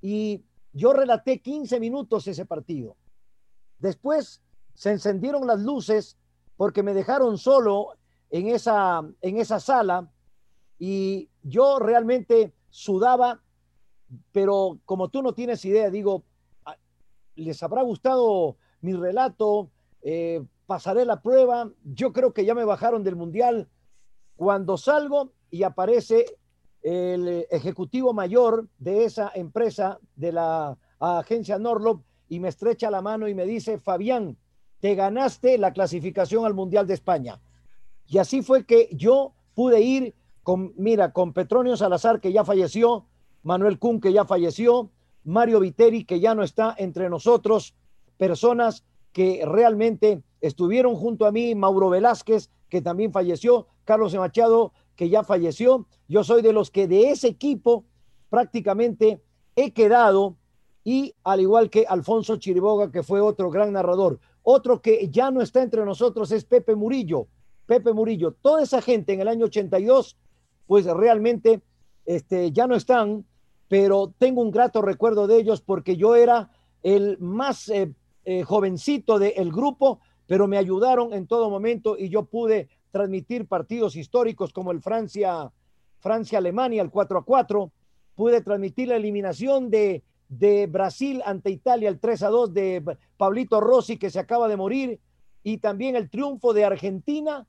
Y 0.00 0.44
yo 0.72 0.92
relaté 0.92 1.40
15 1.40 1.78
minutos 1.78 2.26
ese 2.26 2.46
partido. 2.46 2.96
Después 3.78 4.42
se 4.74 4.90
encendieron 4.90 5.46
las 5.46 5.60
luces 5.60 6.16
porque 6.56 6.82
me 6.82 6.94
dejaron 6.94 7.38
solo 7.38 7.88
en 8.30 8.48
esa, 8.48 9.02
en 9.20 9.36
esa 9.36 9.60
sala 9.60 10.10
y 10.78 11.28
yo 11.42 11.78
realmente 11.78 12.52
sudaba, 12.70 13.42
pero 14.32 14.78
como 14.84 15.08
tú 15.08 15.22
no 15.22 15.32
tienes 15.34 15.64
idea, 15.64 15.90
digo, 15.90 16.24
les 17.34 17.62
habrá 17.62 17.82
gustado 17.82 18.56
mi 18.80 18.92
relato, 18.94 19.70
eh, 20.02 20.44
pasaré 20.66 21.04
la 21.04 21.22
prueba, 21.22 21.70
yo 21.84 22.12
creo 22.12 22.32
que 22.32 22.44
ya 22.44 22.54
me 22.54 22.64
bajaron 22.64 23.04
del 23.04 23.16
mundial. 23.16 23.68
Cuando 24.36 24.76
salgo 24.76 25.32
y 25.50 25.62
aparece 25.62 26.24
el 26.82 27.46
ejecutivo 27.50 28.12
mayor 28.12 28.68
de 28.78 29.04
esa 29.04 29.30
empresa, 29.34 29.98
de 30.16 30.32
la 30.32 30.76
agencia 30.98 31.58
Norlop, 31.58 32.02
y 32.28 32.40
me 32.40 32.48
estrecha 32.48 32.90
la 32.90 33.02
mano 33.02 33.28
y 33.28 33.34
me 33.34 33.44
dice, 33.44 33.78
Fabián, 33.78 34.38
te 34.80 34.94
ganaste 34.94 35.58
la 35.58 35.72
clasificación 35.72 36.44
al 36.44 36.54
Mundial 36.54 36.86
de 36.86 36.94
España. 36.94 37.40
Y 38.06 38.18
así 38.18 38.42
fue 38.42 38.64
que 38.64 38.88
yo 38.92 39.34
pude 39.54 39.80
ir 39.80 40.14
con, 40.42 40.72
mira, 40.76 41.12
con 41.12 41.32
Petronio 41.32 41.76
Salazar, 41.76 42.20
que 42.20 42.32
ya 42.32 42.44
falleció, 42.44 43.06
Manuel 43.42 43.78
Kuhn, 43.78 44.00
que 44.00 44.12
ya 44.12 44.24
falleció, 44.24 44.90
Mario 45.24 45.60
Viteri, 45.60 46.04
que 46.04 46.20
ya 46.20 46.34
no 46.34 46.42
está 46.42 46.74
entre 46.78 47.08
nosotros, 47.08 47.74
personas 48.16 48.84
que 49.12 49.42
realmente 49.44 50.22
estuvieron 50.40 50.96
junto 50.96 51.26
a 51.26 51.32
mí, 51.32 51.54
Mauro 51.54 51.90
Velázquez, 51.90 52.50
que 52.68 52.80
también 52.80 53.12
falleció, 53.12 53.68
Carlos 53.84 54.14
Machado, 54.14 54.72
que 54.96 55.08
ya 55.08 55.24
falleció. 55.24 55.86
Yo 56.08 56.24
soy 56.24 56.42
de 56.42 56.52
los 56.52 56.70
que 56.70 56.88
de 56.88 57.10
ese 57.10 57.28
equipo 57.28 57.84
prácticamente 58.30 59.22
he 59.56 59.72
quedado 59.72 60.36
y 60.84 61.14
al 61.22 61.40
igual 61.40 61.70
que 61.70 61.86
Alfonso 61.86 62.36
Chiriboga, 62.36 62.90
que 62.90 63.02
fue 63.02 63.20
otro 63.20 63.50
gran 63.50 63.72
narrador. 63.72 64.18
Otro 64.42 64.82
que 64.82 65.08
ya 65.10 65.30
no 65.30 65.40
está 65.40 65.62
entre 65.62 65.84
nosotros 65.84 66.32
es 66.32 66.44
Pepe 66.44 66.74
Murillo. 66.74 67.28
Pepe 67.66 67.92
Murillo, 67.92 68.32
toda 68.42 68.62
esa 68.62 68.82
gente 68.82 69.12
en 69.12 69.20
el 69.20 69.28
año 69.28 69.46
82, 69.46 70.16
pues 70.66 70.86
realmente 70.86 71.60
este, 72.04 72.52
ya 72.52 72.66
no 72.66 72.74
están, 72.74 73.24
pero 73.68 74.12
tengo 74.18 74.42
un 74.42 74.50
grato 74.50 74.82
recuerdo 74.82 75.26
de 75.26 75.38
ellos 75.38 75.60
porque 75.60 75.96
yo 75.96 76.14
era 76.14 76.50
el 76.82 77.18
más 77.18 77.68
eh, 77.68 77.92
eh, 78.24 78.42
jovencito 78.42 79.18
del 79.18 79.52
grupo, 79.52 80.00
pero 80.26 80.46
me 80.46 80.58
ayudaron 80.58 81.12
en 81.12 81.26
todo 81.26 81.50
momento 81.50 81.96
y 81.98 82.08
yo 82.08 82.24
pude 82.24 82.68
transmitir 82.90 83.46
partidos 83.46 83.96
históricos 83.96 84.52
como 84.52 84.70
el 84.70 84.80
Francia, 84.80 85.50
Francia-Alemania, 86.00 86.82
el 86.82 86.90
4 86.90 87.18
a 87.18 87.24
4. 87.24 87.72
Pude 88.14 88.42
transmitir 88.42 88.88
la 88.88 88.96
eliminación 88.96 89.70
de, 89.70 90.02
de 90.28 90.66
Brasil 90.66 91.22
ante 91.24 91.50
Italia, 91.50 91.88
el 91.88 91.98
3 91.98 92.22
a 92.22 92.28
2 92.28 92.54
de 92.54 92.96
Pablito 93.16 93.60
Rossi, 93.60 93.96
que 93.96 94.10
se 94.10 94.20
acaba 94.20 94.48
de 94.48 94.56
morir, 94.56 95.00
y 95.42 95.58
también 95.58 95.96
el 95.96 96.10
triunfo 96.10 96.52
de 96.52 96.64
Argentina, 96.64 97.46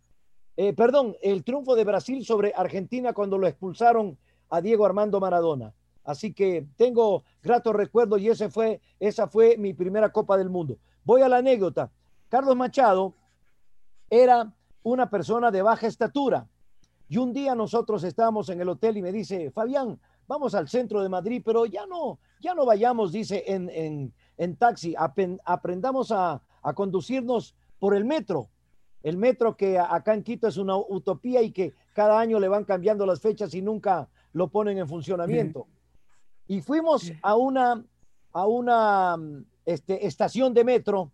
eh, 0.56 0.74
perdón, 0.74 1.16
el 1.22 1.44
triunfo 1.44 1.76
de 1.76 1.84
Brasil 1.84 2.26
sobre 2.26 2.54
Argentina 2.56 3.14
cuando 3.14 3.38
lo 3.38 3.48
expulsaron 3.48 4.18
a 4.50 4.62
Diego 4.62 4.86
Armando 4.86 5.20
Maradona. 5.20 5.74
Así 6.04 6.34
que 6.34 6.68
tengo 6.76 7.24
gratos 7.42 7.74
recuerdos 7.74 8.20
y 8.22 8.30
ese 8.30 8.50
fue, 8.50 8.82
esa 9.00 9.28
fue 9.28 9.58
mi 9.58 9.74
primera 9.74 10.12
Copa 10.12 10.38
del 10.38 10.50
Mundo. 10.50 10.78
Voy 11.04 11.22
a 11.22 11.30
la 11.30 11.38
anécdota. 11.38 11.92
Carlos 12.30 12.56
Machado 12.56 13.14
era 14.10 14.54
una 14.84 15.10
persona 15.10 15.50
de 15.50 15.62
baja 15.62 15.88
estatura. 15.88 16.48
Y 17.08 17.18
un 17.18 17.34
día 17.34 17.56
nosotros 17.56 18.04
estábamos 18.04 18.50
en 18.50 18.62
el 18.62 18.70
hotel 18.70 18.98
y 18.98 19.02
me 19.02 19.12
dice, 19.12 19.52
Fabián, 19.52 20.00
vamos 20.28 20.56
al 20.56 20.68
centro 20.68 21.02
de 21.02 21.10
Madrid, 21.10 21.42
pero 21.46 21.66
ya 21.66 21.86
no, 21.86 22.20
ya 22.40 22.54
no 22.54 22.66
vayamos, 22.66 23.12
dice, 23.12 23.44
en, 23.48 24.14
en, 24.38 24.56
taxi, 24.56 24.96
aprendamos 24.98 26.12
a, 26.12 26.42
a, 26.62 26.74
conducirnos 26.74 27.56
por 27.80 27.96
el 27.96 28.06
metro. 28.06 28.50
El 29.04 29.18
metro 29.18 29.56
que 29.56 29.78
acá 29.78 30.14
en 30.14 30.24
Quito 30.24 30.48
es 30.48 30.58
una 30.58 30.78
utopía 30.78 31.42
y 31.42 31.52
que 31.52 31.74
cada 31.94 32.20
año 32.20 32.40
le 32.40 32.48
van 32.48 32.64
cambiando 32.64 33.06
las 33.06 33.20
fechas 33.20 33.54
y 33.54 33.62
nunca 33.62 34.10
lo 34.32 34.48
ponen 34.48 34.78
en 34.78 34.88
funcionamiento. 34.88 35.68
Y 36.48 36.62
fuimos 36.62 37.12
a 37.22 37.36
una, 37.36 37.84
a 38.32 38.48
una 38.48 39.18
este, 39.66 40.08
estación 40.08 40.54
de 40.54 40.64
metro 40.64 41.12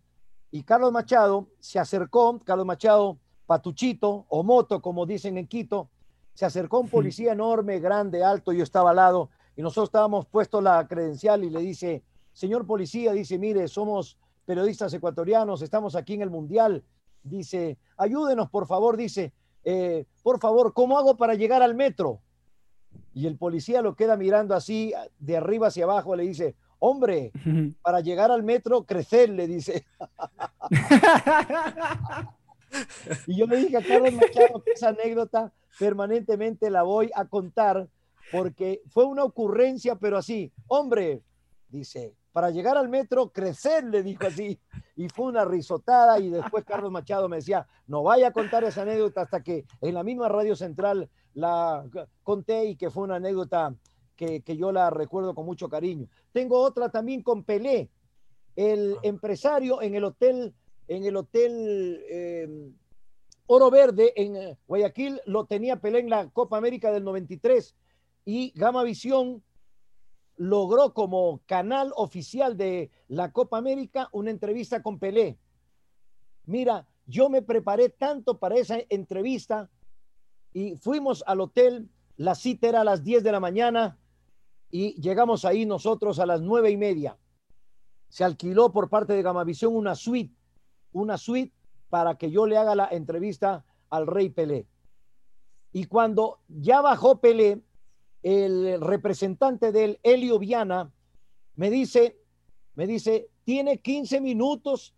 y 0.50 0.62
Carlos 0.62 0.92
Machado 0.92 1.48
se 1.58 1.78
acercó, 1.78 2.38
Carlos 2.40 2.66
Machado 2.66 3.18
Patuchito 3.46 4.26
o 4.28 4.42
Moto, 4.42 4.80
como 4.80 5.06
dicen 5.06 5.36
en 5.36 5.46
Quito, 5.46 5.90
se 6.34 6.44
acercó 6.46 6.78
un 6.80 6.88
policía 6.88 7.32
enorme, 7.32 7.80
grande, 7.80 8.24
alto, 8.24 8.52
yo 8.52 8.62
estaba 8.62 8.90
al 8.90 8.96
lado, 8.96 9.30
y 9.56 9.62
nosotros 9.62 9.88
estábamos 9.88 10.26
puestos 10.26 10.62
la 10.62 10.86
credencial 10.86 11.44
y 11.44 11.50
le 11.50 11.60
dice, 11.60 12.02
señor 12.32 12.66
policía, 12.66 13.12
dice, 13.12 13.38
mire, 13.38 13.68
somos 13.68 14.16
periodistas 14.46 14.94
ecuatorianos, 14.94 15.62
estamos 15.62 15.94
aquí 15.96 16.14
en 16.14 16.22
el 16.22 16.30
Mundial, 16.30 16.84
dice, 17.22 17.78
ayúdenos, 17.96 18.50
por 18.50 18.66
favor, 18.66 18.96
dice, 18.96 19.32
eh, 19.64 20.06
por 20.22 20.38
favor, 20.40 20.72
¿cómo 20.72 20.98
hago 20.98 21.16
para 21.16 21.34
llegar 21.34 21.62
al 21.62 21.74
metro? 21.74 22.20
Y 23.14 23.26
el 23.26 23.36
policía 23.36 23.82
lo 23.82 23.94
queda 23.94 24.16
mirando 24.16 24.54
así, 24.54 24.92
de 25.18 25.36
arriba 25.36 25.68
hacia 25.68 25.84
abajo, 25.84 26.16
le 26.16 26.24
dice, 26.24 26.54
hombre, 26.78 27.32
para 27.82 28.00
llegar 28.00 28.30
al 28.30 28.42
metro, 28.42 28.84
crecer, 28.84 29.30
le 29.30 29.46
dice. 29.46 29.84
Y 33.26 33.36
yo 33.36 33.46
le 33.46 33.56
dije 33.56 33.76
a 33.76 33.82
Carlos 33.82 34.14
Machado 34.14 34.62
que 34.62 34.72
esa 34.72 34.90
anécdota 34.90 35.52
permanentemente 35.78 36.70
la 36.70 36.84
voy 36.84 37.10
a 37.14 37.24
contar 37.24 37.88
porque 38.30 38.80
fue 38.88 39.04
una 39.04 39.24
ocurrencia, 39.24 39.96
pero 39.96 40.16
así, 40.16 40.52
hombre, 40.68 41.22
dice, 41.68 42.14
para 42.32 42.50
llegar 42.50 42.76
al 42.76 42.88
metro, 42.88 43.30
crecer, 43.30 43.84
le 43.84 44.02
dijo 44.02 44.26
así. 44.26 44.58
Y 44.96 45.08
fue 45.08 45.26
una 45.26 45.44
risotada 45.44 46.18
y 46.18 46.30
después 46.30 46.64
Carlos 46.64 46.90
Machado 46.90 47.28
me 47.28 47.36
decía, 47.36 47.66
no 47.86 48.02
vaya 48.02 48.28
a 48.28 48.32
contar 48.32 48.64
esa 48.64 48.82
anécdota 48.82 49.22
hasta 49.22 49.42
que 49.42 49.64
en 49.80 49.94
la 49.94 50.04
misma 50.04 50.28
Radio 50.28 50.54
Central 50.56 51.08
la 51.34 51.84
conté 52.22 52.66
y 52.66 52.76
que 52.76 52.90
fue 52.90 53.04
una 53.04 53.16
anécdota 53.16 53.74
que, 54.16 54.42
que 54.42 54.56
yo 54.56 54.72
la 54.72 54.90
recuerdo 54.90 55.34
con 55.34 55.46
mucho 55.46 55.68
cariño. 55.68 56.08
Tengo 56.32 56.60
otra 56.60 56.90
también 56.90 57.22
con 57.22 57.44
Pelé, 57.44 57.90
el 58.56 58.96
empresario 59.02 59.80
en 59.80 59.94
el 59.94 60.04
hotel 60.04 60.54
en 60.90 61.04
el 61.04 61.16
Hotel 61.16 62.04
em, 62.10 62.74
Oro 63.46 63.70
Verde 63.70 64.12
en 64.16 64.36
eh, 64.36 64.58
Guayaquil, 64.66 65.20
lo 65.24 65.46
tenía 65.46 65.76
Pelé 65.76 66.00
en 66.00 66.10
la 66.10 66.28
Copa 66.30 66.58
América 66.58 66.90
del 66.90 67.04
93 67.04 67.76
y 68.24 68.52
Gama 68.56 68.82
Visión 68.82 69.42
logró 70.40 70.94
como 70.94 71.42
canal 71.44 71.92
oficial 71.96 72.56
de 72.56 72.90
la 73.08 73.30
Copa 73.30 73.58
América 73.58 74.08
una 74.10 74.30
entrevista 74.30 74.82
con 74.82 74.98
Pelé. 74.98 75.38
Mira, 76.46 76.88
yo 77.04 77.28
me 77.28 77.42
preparé 77.42 77.90
tanto 77.90 78.38
para 78.38 78.56
esa 78.56 78.78
entrevista 78.88 79.68
y 80.54 80.76
fuimos 80.76 81.22
al 81.26 81.42
hotel, 81.42 81.90
la 82.16 82.34
cita 82.34 82.68
era 82.68 82.80
a 82.80 82.84
las 82.84 83.04
10 83.04 83.22
de 83.22 83.32
la 83.32 83.38
mañana 83.38 83.98
y 84.70 84.98
llegamos 84.98 85.44
ahí 85.44 85.66
nosotros 85.66 86.18
a 86.18 86.24
las 86.24 86.40
nueve 86.40 86.70
y 86.70 86.78
media. 86.78 87.18
Se 88.08 88.24
alquiló 88.24 88.72
por 88.72 88.88
parte 88.88 89.12
de 89.12 89.22
Gamavisión 89.22 89.76
una 89.76 89.94
suite 89.94 90.34
una 90.92 91.18
suite 91.18 91.54
para 91.90 92.16
que 92.16 92.30
yo 92.30 92.46
le 92.46 92.56
haga 92.56 92.74
la 92.74 92.88
entrevista 92.90 93.66
al 93.90 94.06
Rey 94.06 94.30
Pelé. 94.30 94.66
Y 95.70 95.84
cuando 95.84 96.40
ya 96.48 96.80
bajó 96.80 97.20
Pelé, 97.20 97.62
el 98.22 98.80
representante 98.80 99.72
del 99.72 99.98
Helio 100.02 100.38
Viana 100.38 100.92
me 101.56 101.70
dice, 101.70 102.18
me 102.74 102.86
dice, 102.86 103.28
tiene 103.44 103.78
15 103.78 104.20
minutos 104.20 104.94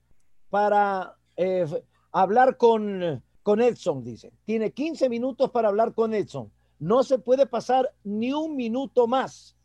para 0.51 1.17
eh, 1.37 1.67
hablar 2.13 2.57
con, 2.57 3.23
con 3.43 3.61
Edson, 3.61 4.05
dice. 4.05 4.33
Tiene 4.45 4.73
15 4.73 5.09
minutos 5.09 5.51
para 5.51 5.69
hablar 5.69 5.95
con 5.95 6.15
Edson. 6.15 6.53
No 6.79 7.03
se 7.03 7.19
puede 7.19 7.47
pasar 7.47 7.93
ni 8.05 8.33
un 8.33 8.57
minuto 8.57 9.07
más. 9.07 9.57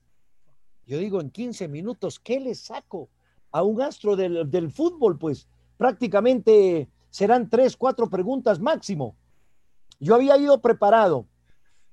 Yo 0.86 1.00
digo, 1.00 1.20
en 1.20 1.30
15 1.30 1.68
minutos, 1.68 2.20
¿qué 2.20 2.40
le 2.40 2.56
saco 2.56 3.10
a 3.52 3.64
un 3.64 3.82
astro 3.82 4.16
del, 4.16 4.50
del 4.50 4.72
fútbol? 4.72 5.18
Pues 5.18 5.48
prácticamente 5.76 6.90
serán 7.10 7.50
tres, 7.50 7.76
cuatro 7.76 8.10
preguntas 8.10 8.60
máximo. 8.60 9.16
Yo 10.00 10.16
había 10.16 10.38
ido 10.38 10.62
preparado. 10.62 11.28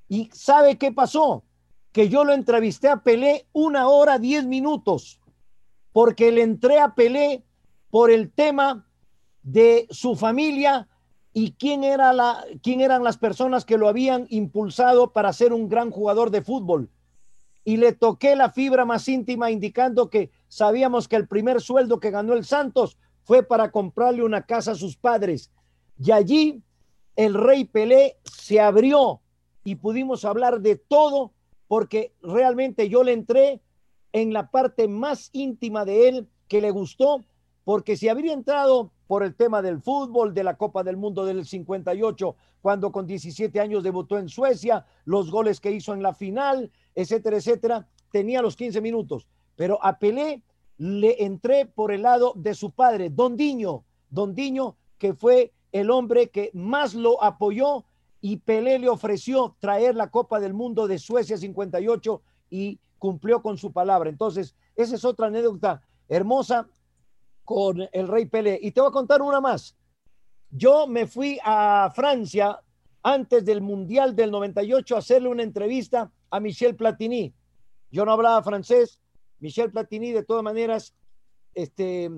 ¿Y 0.08 0.30
sabe 0.32 0.78
qué 0.78 0.92
pasó? 0.92 1.42
Que 1.94 2.08
yo 2.08 2.24
lo 2.24 2.32
entrevisté 2.32 2.88
a 2.88 3.04
Pelé 3.04 3.46
una 3.52 3.86
hora, 3.86 4.18
diez 4.18 4.44
minutos, 4.44 5.20
porque 5.92 6.32
le 6.32 6.42
entré 6.42 6.80
a 6.80 6.96
Pelé 6.96 7.44
por 7.88 8.10
el 8.10 8.32
tema 8.32 8.84
de 9.44 9.86
su 9.90 10.16
familia 10.16 10.88
y 11.32 11.52
quién, 11.52 11.84
era 11.84 12.12
la, 12.12 12.44
quién 12.64 12.80
eran 12.80 13.04
las 13.04 13.16
personas 13.16 13.64
que 13.64 13.78
lo 13.78 13.88
habían 13.88 14.26
impulsado 14.30 15.12
para 15.12 15.32
ser 15.32 15.52
un 15.52 15.68
gran 15.68 15.92
jugador 15.92 16.32
de 16.32 16.42
fútbol. 16.42 16.90
Y 17.64 17.76
le 17.76 17.92
toqué 17.92 18.34
la 18.34 18.50
fibra 18.50 18.84
más 18.84 19.06
íntima 19.06 19.52
indicando 19.52 20.10
que 20.10 20.32
sabíamos 20.48 21.06
que 21.06 21.14
el 21.14 21.28
primer 21.28 21.60
sueldo 21.60 22.00
que 22.00 22.10
ganó 22.10 22.32
el 22.32 22.44
Santos 22.44 22.98
fue 23.22 23.44
para 23.44 23.70
comprarle 23.70 24.24
una 24.24 24.46
casa 24.46 24.72
a 24.72 24.74
sus 24.74 24.96
padres. 24.96 25.52
Y 25.96 26.10
allí 26.10 26.60
el 27.14 27.34
rey 27.34 27.64
Pelé 27.64 28.18
se 28.24 28.60
abrió 28.60 29.20
y 29.62 29.76
pudimos 29.76 30.24
hablar 30.24 30.60
de 30.60 30.74
todo 30.74 31.32
porque 31.74 32.12
realmente 32.22 32.88
yo 32.88 33.02
le 33.02 33.12
entré 33.12 33.60
en 34.12 34.32
la 34.32 34.48
parte 34.52 34.86
más 34.86 35.30
íntima 35.32 35.84
de 35.84 36.08
él 36.08 36.28
que 36.46 36.60
le 36.60 36.70
gustó, 36.70 37.24
porque 37.64 37.96
si 37.96 38.08
habría 38.08 38.32
entrado 38.32 38.92
por 39.08 39.24
el 39.24 39.34
tema 39.34 39.60
del 39.60 39.80
fútbol, 39.82 40.34
de 40.34 40.44
la 40.44 40.56
Copa 40.56 40.84
del 40.84 40.96
Mundo 40.96 41.24
del 41.24 41.44
58, 41.44 42.36
cuando 42.62 42.92
con 42.92 43.08
17 43.08 43.58
años 43.58 43.82
debutó 43.82 44.18
en 44.18 44.28
Suecia, 44.28 44.86
los 45.04 45.32
goles 45.32 45.58
que 45.58 45.72
hizo 45.72 45.92
en 45.92 46.00
la 46.04 46.14
final, 46.14 46.70
etcétera, 46.94 47.38
etcétera, 47.38 47.88
tenía 48.12 48.40
los 48.40 48.54
15 48.54 48.80
minutos. 48.80 49.26
Pero 49.56 49.84
a 49.84 49.98
Pelé 49.98 50.44
le 50.78 51.24
entré 51.24 51.66
por 51.66 51.90
el 51.90 52.02
lado 52.02 52.34
de 52.36 52.54
su 52.54 52.70
padre, 52.70 53.10
Don 53.10 53.36
Diño, 53.36 53.82
Don 54.10 54.32
Diño, 54.32 54.76
que 54.96 55.12
fue 55.12 55.52
el 55.72 55.90
hombre 55.90 56.28
que 56.28 56.52
más 56.54 56.94
lo 56.94 57.20
apoyó 57.20 57.84
y 58.26 58.38
Pelé 58.38 58.78
le 58.78 58.88
ofreció 58.88 59.54
traer 59.60 59.94
la 59.94 60.10
Copa 60.10 60.40
del 60.40 60.54
Mundo 60.54 60.88
de 60.88 60.98
Suecia 60.98 61.36
58 61.36 62.22
y 62.48 62.80
cumplió 62.98 63.42
con 63.42 63.58
su 63.58 63.70
palabra. 63.70 64.08
Entonces, 64.08 64.56
esa 64.74 64.94
es 64.94 65.04
otra 65.04 65.26
anécdota 65.26 65.82
hermosa 66.08 66.66
con 67.44 67.86
el 67.92 68.08
rey 68.08 68.24
Pelé. 68.24 68.58
Y 68.62 68.70
te 68.70 68.80
voy 68.80 68.88
a 68.88 68.92
contar 68.92 69.20
una 69.20 69.42
más. 69.42 69.76
Yo 70.48 70.86
me 70.86 71.06
fui 71.06 71.38
a 71.44 71.92
Francia 71.94 72.58
antes 73.02 73.44
del 73.44 73.60
Mundial 73.60 74.16
del 74.16 74.30
98 74.30 74.96
a 74.96 75.00
hacerle 75.00 75.28
una 75.28 75.42
entrevista 75.42 76.10
a 76.30 76.40
Michel 76.40 76.76
Platini. 76.76 77.30
Yo 77.90 78.06
no 78.06 78.12
hablaba 78.12 78.42
francés, 78.42 78.98
Michel 79.38 79.70
Platini, 79.70 80.12
de 80.12 80.24
todas 80.24 80.42
maneras, 80.42 80.94
este, 81.52 82.10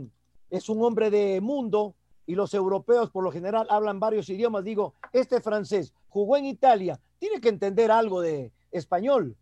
es 0.51 0.69
un 0.69 0.85
hombre 0.85 1.11
de 1.11 1.41
mundo 1.41 1.97
y 2.27 2.35
los 2.35 2.53
europeos 2.55 3.11
por 3.11 3.25
lo 3.25 3.31
general 3.31 3.67
hablan 3.71 4.01
varios 4.01 4.29
idiomas. 4.29 4.65
Digo, 4.65 4.95
este 5.13 5.41
francés 5.41 5.95
jugó 6.09 6.37
en 6.37 6.47
Italia, 6.47 7.01
tiene 7.19 7.41
que 7.41 7.49
entender 7.49 7.91
algo 7.91 8.21
de 8.21 8.53
español. 8.73 9.37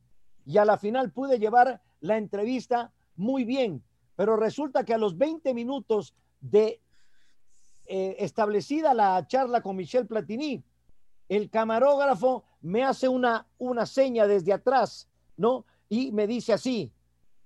Y 0.44 0.58
a 0.58 0.64
la 0.64 0.76
final 0.76 1.10
pude 1.10 1.38
llevar 1.38 1.82
la 2.00 2.18
entrevista 2.18 2.92
muy 3.16 3.44
bien, 3.44 3.82
pero 4.14 4.36
resulta 4.36 4.84
que 4.84 4.92
a 4.92 4.98
los 4.98 5.16
20 5.16 5.54
minutos 5.54 6.14
de 6.40 6.80
eh, 7.86 8.16
establecida 8.18 8.92
la 8.92 9.26
charla 9.26 9.62
con 9.62 9.76
Michel 9.76 10.06
Platini, 10.06 10.62
el 11.28 11.48
camarógrafo 11.48 12.44
me 12.60 12.84
hace 12.84 13.08
una, 13.08 13.46
una 13.58 13.86
seña 13.86 14.26
desde 14.26 14.52
atrás, 14.52 15.08
¿no? 15.36 15.64
Y 15.88 16.12
me 16.12 16.26
dice 16.26 16.52
así, 16.52 16.92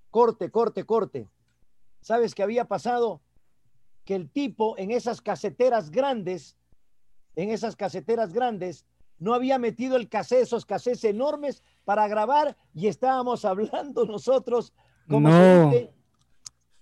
corte, 0.09 0.51
corte, 0.51 0.85
corte. 0.85 1.29
¿Sabes 2.01 2.35
qué 2.35 2.43
había 2.43 2.65
pasado? 2.65 3.21
Que 4.09 4.15
el 4.15 4.27
tipo 4.27 4.75
en 4.79 4.89
esas 4.89 5.21
caseteras 5.21 5.91
grandes, 5.91 6.57
en 7.35 7.51
esas 7.51 7.75
caseteras 7.75 8.33
grandes, 8.33 8.83
no 9.19 9.35
había 9.35 9.59
metido 9.59 9.97
el 9.97 10.09
cassette, 10.09 10.41
esos 10.41 10.65
cassettes 10.65 11.03
enormes 11.03 11.61
para 11.85 12.07
grabar 12.07 12.57
y 12.73 12.87
estábamos 12.87 13.45
hablando 13.45 14.05
nosotros 14.05 14.73
como 15.07 15.29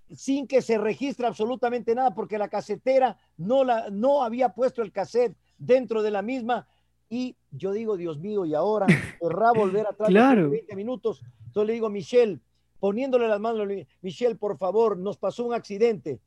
sin 0.10 0.48
que 0.48 0.62
se 0.62 0.78
registre 0.78 1.28
absolutamente 1.28 1.94
nada 1.94 2.16
porque 2.16 2.38
la 2.38 2.48
casetera 2.48 3.18
no, 3.36 3.66
la, 3.66 3.90
no 3.90 4.24
había 4.24 4.54
puesto 4.54 4.82
el 4.82 4.94
cassette 4.94 5.36
dentro 5.58 6.04
de 6.04 6.12
la 6.12 6.22
misma 6.22 6.66
y 7.10 7.36
yo 7.52 7.74
digo, 7.74 7.98
Dios 7.98 8.20
mío, 8.20 8.46
y 8.46 8.54
ahora 8.54 8.86
querrá 9.20 9.52
volver 9.52 9.86
atrás 9.86 10.08
claro. 10.08 10.50
20 10.50 10.78
minutos. 10.78 11.22
Entonces 11.46 11.68
le 11.68 11.74
digo, 11.74 11.90
Michelle, 11.90 12.40
poniéndole 12.80 13.28
las 13.28 13.42
manos, 13.42 13.68
Michelle, 14.00 14.36
por 14.36 14.58
favor, 14.58 14.98
nos 14.98 15.18
pasó 15.18 15.44
un 15.44 15.54
accidente. 15.54 16.22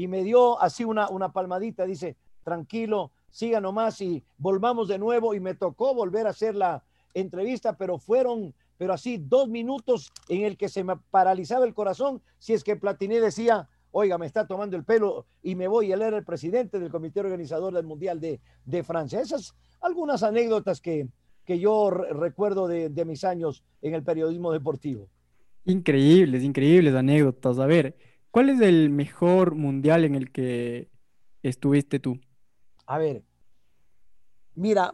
Y 0.00 0.08
me 0.08 0.24
dio 0.24 0.58
así 0.62 0.82
una, 0.82 1.10
una 1.10 1.30
palmadita, 1.30 1.84
dice, 1.84 2.16
tranquilo, 2.42 3.10
siga 3.28 3.60
nomás 3.60 4.00
y 4.00 4.24
volvamos 4.38 4.88
de 4.88 4.98
nuevo. 4.98 5.34
Y 5.34 5.40
me 5.40 5.52
tocó 5.54 5.92
volver 5.94 6.26
a 6.26 6.30
hacer 6.30 6.54
la 6.54 6.82
entrevista, 7.12 7.76
pero 7.76 7.98
fueron, 7.98 8.54
pero 8.78 8.94
así, 8.94 9.18
dos 9.18 9.50
minutos 9.50 10.10
en 10.30 10.44
el 10.44 10.56
que 10.56 10.70
se 10.70 10.84
me 10.84 10.96
paralizaba 10.96 11.66
el 11.66 11.74
corazón, 11.74 12.22
si 12.38 12.54
es 12.54 12.64
que 12.64 12.76
Platini 12.76 13.16
decía, 13.16 13.68
oiga, 13.90 14.16
me 14.16 14.24
está 14.24 14.46
tomando 14.46 14.74
el 14.74 14.84
pelo 14.84 15.26
y 15.42 15.54
me 15.54 15.68
voy. 15.68 15.92
Él 15.92 16.00
era 16.00 16.16
el 16.16 16.24
presidente 16.24 16.80
del 16.80 16.90
comité 16.90 17.20
organizador 17.20 17.74
del 17.74 17.84
Mundial 17.84 18.20
de, 18.20 18.40
de 18.64 18.82
Francia. 18.82 19.20
Esas 19.20 19.54
algunas 19.82 20.22
anécdotas 20.22 20.80
que, 20.80 21.08
que 21.44 21.58
yo 21.58 21.90
recuerdo 21.90 22.68
de, 22.68 22.88
de 22.88 23.04
mis 23.04 23.22
años 23.22 23.64
en 23.82 23.92
el 23.92 24.02
periodismo 24.02 24.50
deportivo. 24.50 25.08
Increíbles, 25.66 26.42
increíbles 26.42 26.94
anécdotas. 26.94 27.58
A 27.58 27.66
ver, 27.66 27.94
¿cuál 28.30 28.50
es 28.50 28.60
el 28.60 28.90
mejor 28.90 29.54
mundial 29.54 30.04
en 30.04 30.14
el 30.14 30.30
que 30.30 30.88
estuviste 31.42 31.98
tú? 31.98 32.18
A 32.86 32.98
ver, 32.98 33.22
mira, 34.54 34.92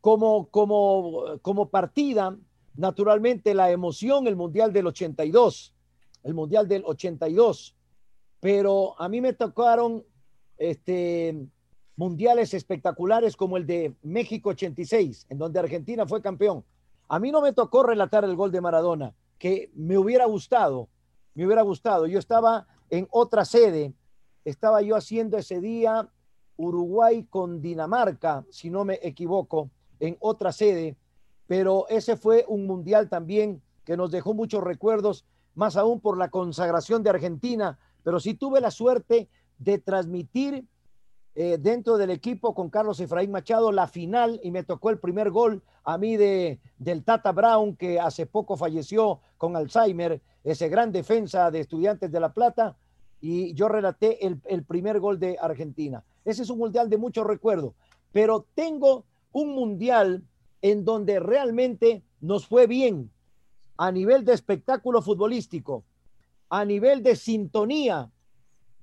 como, 0.00 0.48
como, 0.50 1.38
como 1.42 1.68
partida, 1.68 2.36
naturalmente 2.74 3.54
la 3.54 3.70
emoción, 3.70 4.26
el 4.26 4.36
mundial 4.36 4.72
del 4.72 4.86
82, 4.86 5.74
el 6.22 6.34
mundial 6.34 6.68
del 6.68 6.82
82, 6.84 7.76
pero 8.40 9.00
a 9.00 9.08
mí 9.08 9.20
me 9.20 9.32
tocaron 9.32 10.04
este, 10.58 11.48
mundiales 11.96 12.54
espectaculares 12.54 13.36
como 13.36 13.56
el 13.56 13.66
de 13.66 13.94
México 14.02 14.50
86, 14.50 15.26
en 15.28 15.38
donde 15.38 15.58
Argentina 15.58 16.06
fue 16.06 16.22
campeón. 16.22 16.64
A 17.08 17.18
mí 17.18 17.30
no 17.30 17.40
me 17.40 17.52
tocó 17.52 17.82
relatar 17.82 18.24
el 18.24 18.36
gol 18.36 18.52
de 18.52 18.60
Maradona, 18.60 19.14
que 19.38 19.70
me 19.74 19.98
hubiera 19.98 20.26
gustado, 20.26 20.88
me 21.36 21.46
hubiera 21.46 21.62
gustado. 21.62 22.06
Yo 22.06 22.18
estaba 22.18 22.66
en 22.90 23.06
otra 23.10 23.44
sede, 23.44 23.94
estaba 24.44 24.82
yo 24.82 24.96
haciendo 24.96 25.36
ese 25.36 25.60
día 25.60 26.08
Uruguay 26.56 27.24
con 27.28 27.60
Dinamarca, 27.60 28.44
si 28.50 28.70
no 28.70 28.84
me 28.84 28.98
equivoco, 29.02 29.70
en 30.00 30.16
otra 30.20 30.50
sede, 30.50 30.96
pero 31.46 31.86
ese 31.88 32.16
fue 32.16 32.44
un 32.48 32.66
mundial 32.66 33.08
también 33.08 33.62
que 33.84 33.96
nos 33.96 34.10
dejó 34.10 34.34
muchos 34.34 34.64
recuerdos, 34.64 35.24
más 35.54 35.76
aún 35.76 36.00
por 36.00 36.18
la 36.18 36.30
consagración 36.30 37.02
de 37.02 37.10
Argentina, 37.10 37.78
pero 38.02 38.18
sí 38.18 38.34
tuve 38.34 38.60
la 38.60 38.70
suerte 38.70 39.28
de 39.58 39.78
transmitir 39.78 40.66
eh, 41.38 41.58
dentro 41.60 41.98
del 41.98 42.08
equipo 42.08 42.54
con 42.54 42.70
Carlos 42.70 42.98
Efraín 42.98 43.30
Machado 43.30 43.70
la 43.70 43.88
final 43.88 44.40
y 44.42 44.50
me 44.50 44.64
tocó 44.64 44.88
el 44.88 44.98
primer 44.98 45.30
gol 45.30 45.62
a 45.84 45.98
mí 45.98 46.16
de, 46.16 46.60
del 46.78 47.04
Tata 47.04 47.30
Brown, 47.30 47.76
que 47.76 48.00
hace 48.00 48.24
poco 48.24 48.56
falleció 48.56 49.20
con 49.36 49.54
Alzheimer, 49.54 50.22
ese 50.44 50.70
gran 50.70 50.92
defensa 50.92 51.50
de 51.50 51.60
Estudiantes 51.60 52.10
de 52.10 52.20
La 52.20 52.32
Plata, 52.32 52.78
y 53.20 53.52
yo 53.52 53.68
relaté 53.68 54.26
el, 54.26 54.40
el 54.46 54.64
primer 54.64 54.98
gol 54.98 55.20
de 55.20 55.36
Argentina. 55.38 56.02
Ese 56.24 56.42
es 56.42 56.48
un 56.48 56.56
mundial 56.56 56.88
de 56.88 56.96
mucho 56.96 57.22
recuerdo, 57.22 57.74
pero 58.12 58.46
tengo 58.54 59.04
un 59.32 59.54
mundial 59.54 60.24
en 60.62 60.86
donde 60.86 61.20
realmente 61.20 62.02
nos 62.22 62.46
fue 62.46 62.66
bien 62.66 63.10
a 63.76 63.92
nivel 63.92 64.24
de 64.24 64.32
espectáculo 64.32 65.02
futbolístico, 65.02 65.84
a 66.48 66.64
nivel 66.64 67.02
de 67.02 67.14
sintonía, 67.14 68.10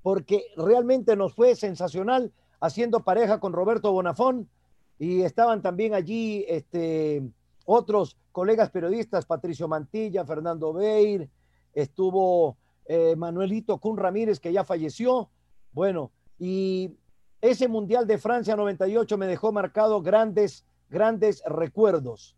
porque 0.03 0.45
realmente 0.55 1.15
nos 1.15 1.33
fue 1.33 1.55
sensacional 1.55 2.31
haciendo 2.63 3.02
pareja 3.02 3.41
con 3.41 3.52
Roberto 3.52 3.91
Bonafón 3.91 4.49
y 4.97 5.23
estaban 5.23 5.62
también 5.62 5.93
allí 5.93 6.45
este, 6.47 7.21
otros 7.65 8.15
colegas 8.32 8.69
periodistas, 8.69 9.26
Patricio 9.26 9.67
Mantilla, 9.67 10.23
Fernando 10.26 10.71
Beir, 10.71 11.30
estuvo 11.73 12.56
eh, 12.86 13.17
Manuelito 13.17 13.80
Cun 13.80 13.97
Ramírez, 13.97 14.39
que 14.39 14.54
ya 14.54 14.63
falleció. 14.63 15.30
Bueno, 15.73 16.12
y 16.39 16.95
ese 17.41 17.67
Mundial 17.67 18.08
de 18.08 18.17
Francia 18.17 18.56
98 18.56 19.17
me 19.17 19.28
dejó 19.28 19.52
marcado 19.52 20.02
grandes, 20.02 20.65
grandes 20.89 21.43
recuerdos. 21.45 22.38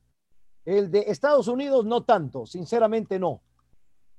El 0.66 0.90
de 0.90 1.02
Estados 1.02 1.48
Unidos 1.48 1.86
no 1.86 2.04
tanto, 2.04 2.48
sinceramente 2.48 3.20
no. 3.20 3.42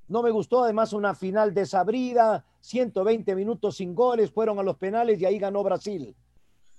No 0.09 0.23
me 0.23 0.31
gustó 0.31 0.63
además 0.63 0.93
una 0.93 1.15
final 1.15 1.53
desabrida, 1.53 2.45
120 2.61 3.35
minutos 3.35 3.77
sin 3.77 3.95
goles, 3.95 4.31
fueron 4.31 4.59
a 4.59 4.63
los 4.63 4.77
penales 4.77 5.21
y 5.21 5.25
ahí 5.25 5.39
ganó 5.39 5.63
Brasil. 5.63 6.15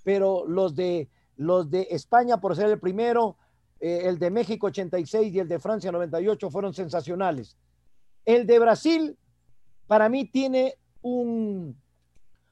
Pero 0.02 0.44
los 0.46 0.74
de, 0.74 1.08
los 1.36 1.70
de 1.70 1.88
España, 1.90 2.40
por 2.40 2.56
ser 2.56 2.70
el 2.70 2.78
primero, 2.78 3.36
eh, 3.80 4.02
el 4.04 4.18
de 4.18 4.30
México 4.30 4.68
86 4.68 5.34
y 5.34 5.38
el 5.38 5.48
de 5.48 5.58
Francia 5.58 5.92
98 5.92 6.50
fueron 6.50 6.72
sensacionales. 6.72 7.56
El 8.24 8.46
de 8.46 8.58
Brasil, 8.58 9.18
para 9.86 10.08
mí, 10.08 10.24
tiene 10.24 10.74
un, 11.02 11.76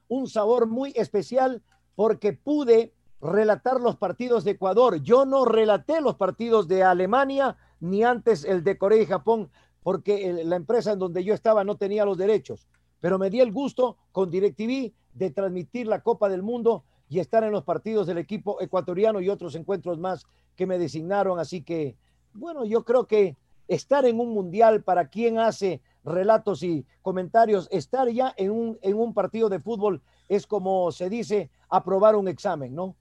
un 0.08 0.26
sabor 0.28 0.66
muy 0.66 0.92
especial 0.94 1.62
porque 1.94 2.34
pude 2.34 2.92
relatar 3.20 3.80
los 3.80 3.96
partidos 3.96 4.44
de 4.44 4.52
Ecuador. 4.52 5.02
Yo 5.02 5.24
no 5.24 5.44
relaté 5.44 6.00
los 6.00 6.16
partidos 6.16 6.68
de 6.68 6.82
Alemania 6.82 7.56
ni 7.80 8.04
antes 8.04 8.44
el 8.44 8.62
de 8.62 8.78
Corea 8.78 9.02
y 9.02 9.06
Japón 9.06 9.50
porque 9.86 10.42
la 10.42 10.56
empresa 10.56 10.90
en 10.90 10.98
donde 10.98 11.22
yo 11.22 11.32
estaba 11.32 11.62
no 11.62 11.76
tenía 11.76 12.04
los 12.04 12.18
derechos, 12.18 12.66
pero 12.98 13.20
me 13.20 13.30
di 13.30 13.38
el 13.38 13.52
gusto 13.52 13.96
con 14.10 14.32
DirecTV 14.32 14.92
de 15.14 15.30
transmitir 15.30 15.86
la 15.86 16.02
Copa 16.02 16.28
del 16.28 16.42
Mundo 16.42 16.82
y 17.08 17.20
estar 17.20 17.44
en 17.44 17.52
los 17.52 17.62
partidos 17.62 18.08
del 18.08 18.18
equipo 18.18 18.60
ecuatoriano 18.60 19.20
y 19.20 19.28
otros 19.28 19.54
encuentros 19.54 19.96
más 19.96 20.26
que 20.56 20.66
me 20.66 20.80
designaron. 20.80 21.38
Así 21.38 21.62
que, 21.62 21.94
bueno, 22.32 22.64
yo 22.64 22.84
creo 22.84 23.06
que 23.06 23.36
estar 23.68 24.04
en 24.06 24.18
un 24.18 24.30
mundial 24.30 24.82
para 24.82 25.08
quien 25.08 25.38
hace 25.38 25.80
relatos 26.02 26.64
y 26.64 26.84
comentarios, 27.00 27.68
estar 27.70 28.08
ya 28.08 28.34
en 28.36 28.50
un, 28.50 28.78
en 28.82 28.96
un 28.96 29.14
partido 29.14 29.48
de 29.48 29.60
fútbol 29.60 30.02
es 30.28 30.48
como 30.48 30.90
se 30.90 31.08
dice, 31.08 31.48
aprobar 31.68 32.16
un 32.16 32.26
examen, 32.26 32.74
¿no? 32.74 32.96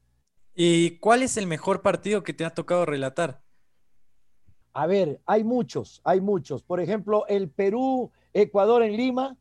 ¿Y 0.53 0.99
cuál 0.99 1.23
es 1.23 1.35
el 1.37 1.47
mejor 1.47 1.81
partido 1.81 2.21
que 2.21 2.33
te 2.33 2.45
ha 2.45 2.53
tocado 2.53 2.85
relatar? 2.85 3.41
A 4.75 4.87
ver, 4.87 5.21
hay 5.25 5.45
muchos, 5.45 6.01
hay 6.03 6.19
muchos. 6.19 6.61
Por 6.61 6.81
ejemplo, 6.81 7.25
el 7.27 7.49
Perú-Ecuador 7.49 8.83
en 8.83 8.97
Lima, 8.97 9.37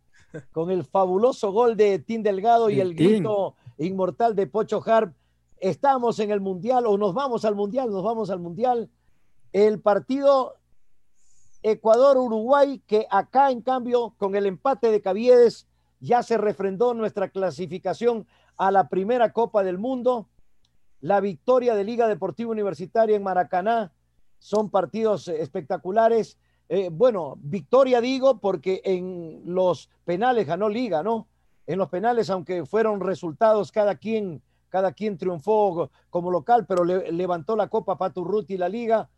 con 0.52 0.70
el 0.70 0.84
fabuloso 0.84 1.50
gol 1.50 1.76
de 1.76 1.98
Tim 1.98 2.22
Delgado 2.22 2.70
y 2.70 2.78
el, 2.78 2.94
grito 2.94 3.56
inmortal 3.76 4.36
de 4.36 4.46
Pocho 4.46 4.80
Harp. 4.86 5.12
Estamos 5.58 6.20
en 6.20 6.30
el 6.30 6.40
Mundial 6.40 6.86
o 6.86 6.96
nos 6.96 7.14
vamos 7.14 7.44
al 7.44 7.56
Mundial, 7.56 7.90
nos 7.90 8.04
vamos 8.04 8.30
al 8.30 8.38
Mundial. 8.38 8.88
El 9.52 9.80
partido 9.80 10.54
Ecuador-Uruguay, 11.64 12.80
que 12.86 13.08
acá 13.10 13.50
en 13.50 13.60
cambio 13.60 14.14
con 14.18 14.36
el 14.36 14.46
empate 14.46 14.92
de 14.92 15.02
Caviedes 15.02 15.66
ya 15.98 16.22
se 16.22 16.38
refrendó 16.38 16.94
nuestra 16.94 17.28
clasificación 17.28 18.24
a 18.56 18.70
la 18.70 18.88
primera 18.88 19.32
Copa 19.32 19.64
del 19.64 19.78
Mundo 19.78 20.28
la 21.00 21.20
victoria 21.20 21.74
de 21.74 21.82
Liga 21.82 22.06
Deportiva 22.06 22.52
Universitaria 22.52 23.16
en 23.16 23.24
Maracaná. 23.24 23.92
Son 24.44 24.68
partidos 24.68 25.28
espectaculares. 25.28 26.36
Eh, 26.68 26.90
bueno, 26.92 27.38
victoria 27.40 28.02
digo 28.02 28.40
porque 28.40 28.82
en 28.84 29.40
los 29.46 29.88
penales 30.04 30.46
ganó 30.46 30.68
Liga, 30.68 31.02
¿no? 31.02 31.28
En 31.66 31.78
los 31.78 31.88
penales, 31.88 32.28
aunque 32.28 32.66
fueron 32.66 33.00
resultados, 33.00 33.72
cada 33.72 33.94
quien, 33.94 34.42
cada 34.68 34.92
quien 34.92 35.16
triunfó 35.16 35.90
como 36.10 36.30
local, 36.30 36.66
pero 36.66 36.84
levantó 36.84 37.56
la 37.56 37.68
Copa 37.68 37.96
Paturruti 37.96 38.52
y 38.52 38.58
la 38.58 38.68
Liga. 38.68 39.08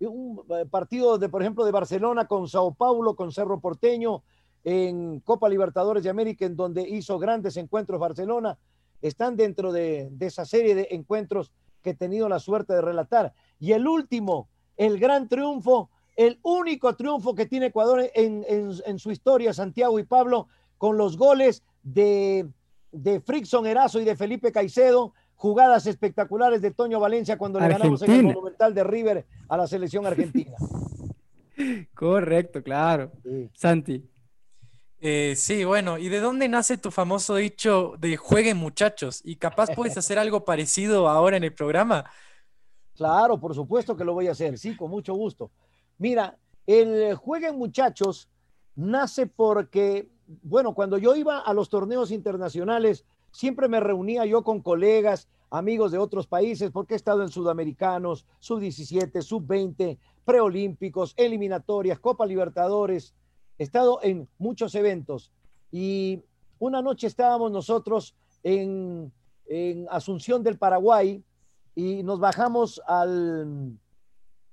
Un 0.00 0.40
eh, 0.48 0.64
partido 0.64 1.18
de, 1.18 1.28
por 1.28 1.42
ejemplo, 1.42 1.66
de 1.66 1.72
Barcelona 1.72 2.26
con 2.26 2.48
Sao 2.48 2.72
Paulo, 2.72 3.14
con 3.14 3.32
Cerro 3.32 3.60
Porteño, 3.60 4.22
en 4.64 5.20
Copa 5.20 5.50
Libertadores 5.50 6.04
de 6.04 6.08
América, 6.08 6.46
en 6.46 6.56
donde 6.56 6.88
hizo 6.88 7.18
grandes 7.18 7.58
encuentros 7.58 8.00
Barcelona 8.00 8.58
están 9.02 9.36
dentro 9.36 9.72
de, 9.72 10.10
esa 10.20 10.46
serie 10.46 10.74
de 10.74 10.88
encuentros 10.92 11.52
que 11.82 11.90
he 11.90 11.94
tenido 11.94 12.30
la 12.30 12.38
suerte 12.38 12.72
de 12.72 12.80
relatar. 12.80 13.34
Y 13.58 13.72
el 13.72 13.86
último, 13.86 14.48
el 14.80 14.98
gran 14.98 15.28
triunfo, 15.28 15.90
el 16.16 16.38
único 16.42 16.96
triunfo 16.96 17.34
que 17.34 17.44
tiene 17.44 17.66
Ecuador 17.66 18.10
en, 18.14 18.98
su 18.98 19.10
historia, 19.10 19.52
Santiago 19.52 19.98
y 19.98 20.04
Pablo, 20.04 20.48
con 20.78 20.96
los 20.96 21.18
goles 21.18 21.62
de, 21.82 22.48
de 22.90 23.20
Frickson 23.20 23.66
Erazo 23.66 24.00
y 24.00 24.06
de 24.06 24.16
Felipe 24.16 24.50
Caicedo, 24.50 25.12
jugadas 25.34 25.86
espectaculares 25.86 26.62
de 26.62 26.70
Toño 26.70 26.98
Valencia 26.98 27.36
cuando 27.36 27.60
le 27.60 27.68
ganamos 27.68 28.00
en 28.00 28.10
el 28.10 28.22
Monumental 28.22 28.72
de 28.72 28.84
River 28.84 29.26
a 29.50 29.58
la 29.58 29.66
selección 29.66 30.06
argentina. 30.06 30.56
Correcto, 31.94 32.62
claro. 32.62 33.12
Santi. 33.52 34.02
Eh, 34.98 35.34
sí, 35.36 35.64
bueno, 35.64 35.98
¿y 35.98 36.08
de 36.08 36.20
dónde 36.20 36.48
nace 36.48 36.78
tu 36.78 36.90
famoso 36.90 37.36
dicho 37.36 37.96
de 37.98 38.16
jueguen 38.16 38.56
muchachos? 38.56 39.20
¿Y 39.24 39.36
capaz 39.36 39.74
puedes 39.74 39.98
hacer 39.98 40.18
algo 40.18 40.46
parecido 40.46 41.06
ahora 41.06 41.36
en 41.36 41.44
el 41.44 41.52
programa? 41.52 42.06
Claro, 43.00 43.40
por 43.40 43.54
supuesto 43.54 43.96
que 43.96 44.04
lo 44.04 44.12
voy 44.12 44.28
a 44.28 44.32
hacer, 44.32 44.58
sí, 44.58 44.76
con 44.76 44.90
mucho 44.90 45.14
gusto. 45.14 45.50
Mira, 45.96 46.36
el 46.66 47.14
jueguen 47.14 47.56
muchachos 47.56 48.28
nace 48.74 49.26
porque, 49.26 50.10
bueno, 50.42 50.74
cuando 50.74 50.98
yo 50.98 51.16
iba 51.16 51.38
a 51.38 51.54
los 51.54 51.70
torneos 51.70 52.10
internacionales, 52.10 53.06
siempre 53.30 53.68
me 53.68 53.80
reunía 53.80 54.26
yo 54.26 54.44
con 54.44 54.60
colegas, 54.60 55.30
amigos 55.48 55.92
de 55.92 55.96
otros 55.96 56.26
países, 56.26 56.70
porque 56.72 56.92
he 56.92 56.96
estado 56.98 57.22
en 57.22 57.30
sudamericanos, 57.30 58.26
sub-17, 58.38 59.22
sub-20, 59.22 59.96
preolímpicos, 60.26 61.14
eliminatorias, 61.16 62.00
Copa 62.00 62.26
Libertadores, 62.26 63.14
he 63.56 63.62
estado 63.62 64.00
en 64.02 64.28
muchos 64.36 64.74
eventos 64.74 65.32
y 65.72 66.22
una 66.58 66.82
noche 66.82 67.06
estábamos 67.06 67.50
nosotros 67.50 68.14
en, 68.42 69.10
Asunción 69.88 70.42
del 70.44 70.58
Paraguay 70.58 71.24
y 71.74 72.02
nos 72.02 72.18
bajamos 72.18 72.80
al, 72.86 73.78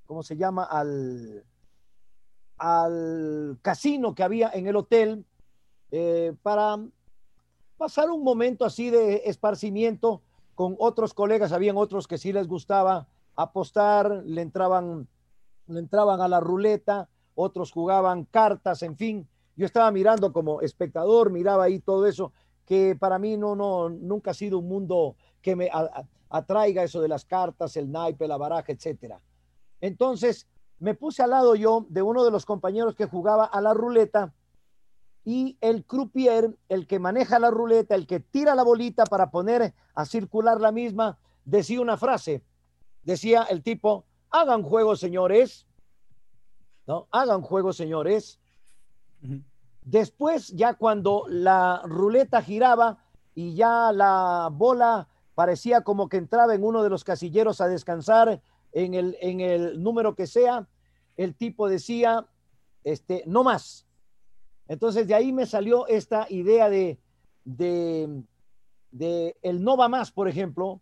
¿cómo 0.05 0.23
se 0.23 0.37
llama? 0.37 0.63
Al, 0.63 1.43
al 2.57 3.59
casino 3.61 4.15
que 4.15 4.23
había 4.23 4.49
en 4.53 4.67
el 4.67 4.75
hotel 4.75 5.25
eh, 5.91 6.33
para 6.43 6.79
pasar 7.77 8.09
un 8.09 8.23
momento 8.23 8.65
así 8.65 8.89
de 8.89 9.23
esparcimiento 9.25 10.21
con 10.55 10.75
otros 10.79 11.13
colegas, 11.13 11.51
habían 11.51 11.77
otros 11.77 12.07
que 12.07 12.17
sí 12.17 12.33
les 12.33 12.47
gustaba 12.47 13.07
apostar, 13.35 14.23
le 14.25 14.41
entraban, 14.41 15.07
le 15.67 15.79
entraban 15.79 16.19
a 16.19 16.27
la 16.27 16.39
ruleta, 16.39 17.07
otros 17.35 17.71
jugaban 17.71 18.25
cartas, 18.25 18.81
en 18.81 18.97
fin. 18.97 19.27
Yo 19.55 19.65
estaba 19.65 19.91
mirando 19.91 20.33
como 20.33 20.61
espectador, 20.61 21.31
miraba 21.31 21.65
ahí 21.65 21.79
todo 21.79 22.07
eso, 22.07 22.31
que 22.65 22.95
para 22.95 23.19
mí 23.19 23.37
no, 23.37 23.55
no, 23.55 23.89
nunca 23.89 24.31
ha 24.31 24.33
sido 24.33 24.57
un 24.59 24.67
mundo 24.67 25.15
que 25.41 25.55
me 25.55 25.69
atraiga 26.29 26.83
eso 26.83 27.01
de 27.01 27.07
las 27.07 27.25
cartas, 27.25 27.77
el 27.77 27.91
naipe, 27.91 28.27
la 28.27 28.37
baraja, 28.37 28.71
etcétera. 28.71 29.21
Entonces, 29.81 30.47
me 30.79 30.93
puse 30.93 31.23
al 31.23 31.31
lado 31.31 31.55
yo 31.55 31.85
de 31.89 32.01
uno 32.01 32.23
de 32.23 32.31
los 32.31 32.45
compañeros 32.45 32.95
que 32.95 33.05
jugaba 33.05 33.45
a 33.45 33.61
la 33.61 33.73
ruleta 33.73 34.33
y 35.25 35.57
el 35.59 35.85
croupier, 35.85 36.57
el 36.69 36.87
que 36.87 36.99
maneja 36.99 37.39
la 37.39 37.51
ruleta, 37.51 37.95
el 37.95 38.07
que 38.07 38.19
tira 38.19 38.55
la 38.55 38.63
bolita 38.63 39.03
para 39.05 39.29
poner 39.29 39.73
a 39.93 40.05
circular 40.05 40.61
la 40.61 40.71
misma, 40.71 41.17
decía 41.43 41.81
una 41.81 41.97
frase. 41.97 42.43
Decía 43.03 43.43
el 43.43 43.61
tipo, 43.63 44.05
hagan 44.29 44.63
juego, 44.63 44.95
señores, 44.95 45.67
¿no? 46.85 47.07
Hagan 47.11 47.41
juego, 47.41 47.73
señores. 47.73 48.39
Después, 49.81 50.49
ya 50.49 50.75
cuando 50.75 51.25
la 51.27 51.81
ruleta 51.83 52.41
giraba 52.41 53.03
y 53.35 53.55
ya 53.55 53.91
la 53.91 54.49
bola 54.51 55.09
parecía 55.37 55.81
como 55.81 56.09
que 56.09 56.17
entraba 56.17 56.55
en 56.55 56.63
uno 56.63 56.81
de 56.81 56.89
los 56.89 57.03
casilleros 57.03 57.61
a 57.61 57.67
descansar 57.67 58.41
en 58.71 58.95
el, 58.95 59.15
en 59.21 59.39
el 59.39 59.83
número 59.83 60.15
que 60.15 60.25
sea, 60.25 60.67
el 61.15 61.35
tipo 61.35 61.69
decía, 61.69 62.25
este, 62.83 63.21
no 63.27 63.43
más. 63.43 63.85
Entonces 64.67 65.07
de 65.07 65.13
ahí 65.13 65.31
me 65.31 65.45
salió 65.45 65.85
esta 65.85 66.25
idea 66.31 66.71
de, 66.71 66.97
de, 67.45 69.35
el 69.43 69.63
no 69.63 69.77
va 69.77 69.87
más, 69.87 70.11
por 70.11 70.27
ejemplo, 70.27 70.81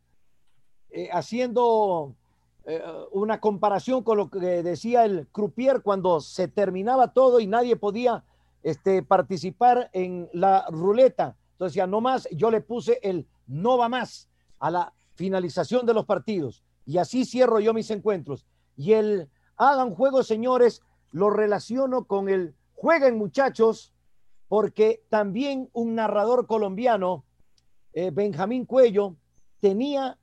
eh, 0.89 1.09
haciendo 1.11 2.15
eh, 2.63 2.81
una 3.11 3.41
comparación 3.41 4.03
con 4.03 4.15
lo 4.15 4.29
que 4.29 4.39
decía 4.39 5.03
el 5.03 5.27
croupier 5.33 5.81
cuando 5.81 6.21
se 6.21 6.47
terminaba 6.47 7.11
todo 7.11 7.41
y 7.41 7.47
nadie 7.47 7.75
podía 7.75 8.23
este, 8.63 9.03
participar 9.03 9.89
en 9.91 10.29
la 10.31 10.65
ruleta. 10.69 11.35
Entonces 11.51 11.75
ya 11.75 11.87
no 11.87 11.99
más, 11.99 12.25
yo 12.31 12.49
le 12.49 12.61
puse 12.61 13.01
el 13.03 13.27
no 13.47 13.77
va 13.77 13.89
más 13.89 14.29
a 14.65 14.71
la 14.71 14.93
finalización 15.13 15.85
de 15.85 15.93
los 15.93 16.05
partidos. 16.05 16.63
Y 16.87 16.97
así 16.97 17.23
cierro 17.23 17.59
yo 17.59 17.71
mis 17.71 17.91
encuentros. 17.91 18.47
Y 18.75 18.93
el 18.93 19.29
hagan 19.57 19.93
juego, 19.93 20.23
señores, 20.23 20.81
lo 21.11 21.29
relaciono 21.29 22.05
con 22.05 22.29
el 22.29 22.55
jueguen 22.73 23.15
muchachos, 23.15 23.93
porque 24.47 25.03
también 25.09 25.69
un 25.71 25.93
narrador 25.93 26.47
colombiano, 26.47 27.25
eh, 27.93 28.09
Benjamín 28.09 28.65
Cuello, 28.65 29.15
tenía 29.59 30.17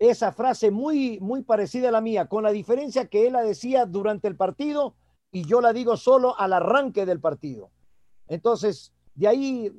esa 0.00 0.32
frase 0.32 0.72
muy, 0.72 1.20
muy 1.20 1.42
parecida 1.42 1.90
a 1.90 1.92
la 1.92 2.00
mía, 2.00 2.26
con 2.26 2.42
la 2.42 2.50
diferencia 2.50 3.06
que 3.06 3.28
él 3.28 3.34
la 3.34 3.42
decía 3.42 3.86
durante 3.86 4.26
el 4.26 4.34
partido 4.34 4.96
y 5.30 5.44
yo 5.44 5.60
la 5.60 5.72
digo 5.72 5.96
solo 5.96 6.36
al 6.36 6.52
arranque 6.52 7.06
del 7.06 7.20
partido. 7.20 7.70
Entonces, 8.26 8.92
de 9.14 9.28
ahí 9.28 9.72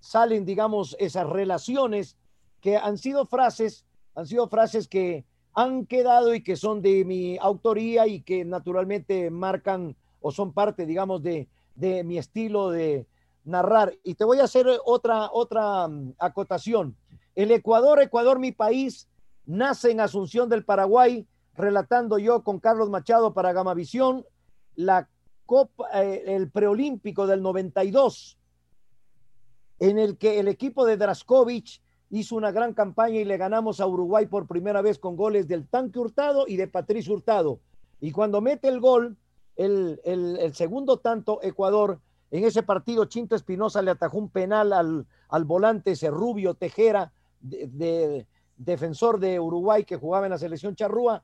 salen, 0.00 0.46
digamos, 0.46 0.96
esas 0.98 1.28
relaciones 1.28 2.16
que 2.60 2.76
han 2.76 2.98
sido 2.98 3.26
frases, 3.26 3.84
han 4.14 4.26
sido 4.26 4.48
frases 4.48 4.88
que 4.88 5.24
han 5.54 5.86
quedado 5.86 6.34
y 6.34 6.42
que 6.42 6.56
son 6.56 6.82
de 6.82 7.04
mi 7.04 7.36
autoría 7.38 8.06
y 8.06 8.20
que 8.20 8.44
naturalmente 8.44 9.30
marcan 9.30 9.96
o 10.20 10.30
son 10.30 10.52
parte, 10.52 10.86
digamos, 10.86 11.22
de, 11.22 11.48
de 11.74 12.04
mi 12.04 12.18
estilo 12.18 12.70
de 12.70 13.06
narrar. 13.44 13.94
Y 14.04 14.14
te 14.14 14.24
voy 14.24 14.38
a 14.38 14.44
hacer 14.44 14.66
otra, 14.84 15.30
otra 15.32 15.88
mm, 15.88 16.14
acotación. 16.18 16.96
El 17.34 17.50
Ecuador, 17.50 18.00
Ecuador, 18.00 18.38
mi 18.38 18.52
país, 18.52 19.08
nace 19.46 19.90
en 19.90 20.00
Asunción 20.00 20.48
del 20.48 20.64
Paraguay, 20.64 21.26
relatando 21.54 22.18
yo 22.18 22.42
con 22.44 22.60
Carlos 22.60 22.90
Machado 22.90 23.32
para 23.34 23.52
Gamavisión 23.52 24.24
la 24.74 25.08
Copa, 25.46 25.88
eh, 25.94 26.24
el 26.26 26.50
preolímpico 26.50 27.26
del 27.26 27.42
92, 27.42 28.38
en 29.80 29.98
el 29.98 30.18
que 30.18 30.38
el 30.38 30.48
equipo 30.48 30.84
de 30.84 30.96
Draskovic 30.96 31.80
hizo 32.10 32.36
una 32.36 32.50
gran 32.50 32.72
campaña 32.74 33.20
y 33.20 33.24
le 33.24 33.36
ganamos 33.36 33.80
a 33.80 33.86
Uruguay 33.86 34.26
por 34.26 34.46
primera 34.46 34.82
vez 34.82 34.98
con 34.98 35.16
goles 35.16 35.46
del 35.48 35.66
Tanque 35.66 35.98
Hurtado 35.98 36.46
y 36.46 36.56
de 36.56 36.68
Patricio 36.68 37.14
Hurtado. 37.14 37.60
Y 38.00 38.12
cuando 38.12 38.40
mete 38.40 38.68
el 38.68 38.80
gol, 38.80 39.16
el, 39.56 40.50
segundo 40.54 40.98
tanto, 40.98 41.40
Ecuador, 41.42 42.00
en 42.30 42.44
ese 42.44 42.62
partido 42.62 43.06
Chinto 43.06 43.34
Espinosa 43.34 43.82
le 43.82 43.90
atajó 43.90 44.18
un 44.18 44.30
penal 44.30 44.72
al, 44.72 45.06
al 45.28 45.44
volante 45.44 45.92
ese 45.92 46.10
Rubio 46.10 46.54
Tejera, 46.54 47.12
de, 47.40 48.26
defensor 48.56 49.20
de 49.20 49.38
Uruguay 49.38 49.84
que 49.84 49.96
jugaba 49.96 50.26
en 50.26 50.30
la 50.30 50.38
selección 50.38 50.74
charrúa, 50.74 51.22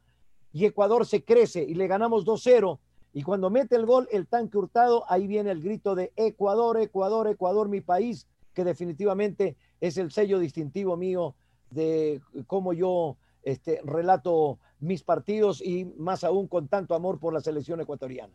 y 0.52 0.66
Ecuador 0.66 1.04
se 1.04 1.24
crece 1.24 1.64
y 1.64 1.74
le 1.74 1.88
ganamos 1.88 2.24
2-0. 2.24 2.78
Y 3.12 3.22
cuando 3.22 3.50
mete 3.50 3.76
el 3.76 3.86
gol, 3.86 4.08
el 4.10 4.26
tanque 4.26 4.58
hurtado, 4.58 5.04
ahí 5.08 5.26
viene 5.26 5.50
el 5.50 5.62
grito 5.62 5.94
de 5.94 6.12
Ecuador, 6.16 6.80
Ecuador, 6.80 7.28
Ecuador, 7.28 7.68
mi 7.68 7.80
país, 7.80 8.26
que 8.52 8.64
definitivamente 8.64 9.56
es 9.80 9.96
el 9.96 10.10
sello 10.10 10.38
distintivo 10.38 10.96
mío 10.96 11.34
de 11.70 12.20
cómo 12.46 12.72
yo 12.72 13.16
este, 13.42 13.80
relato 13.84 14.58
mis 14.80 15.02
partidos 15.02 15.60
y 15.60 15.84
más 15.84 16.24
aún 16.24 16.48
con 16.48 16.68
tanto 16.68 16.94
amor 16.94 17.18
por 17.18 17.32
la 17.32 17.40
selección 17.40 17.80
ecuatoriana. 17.80 18.34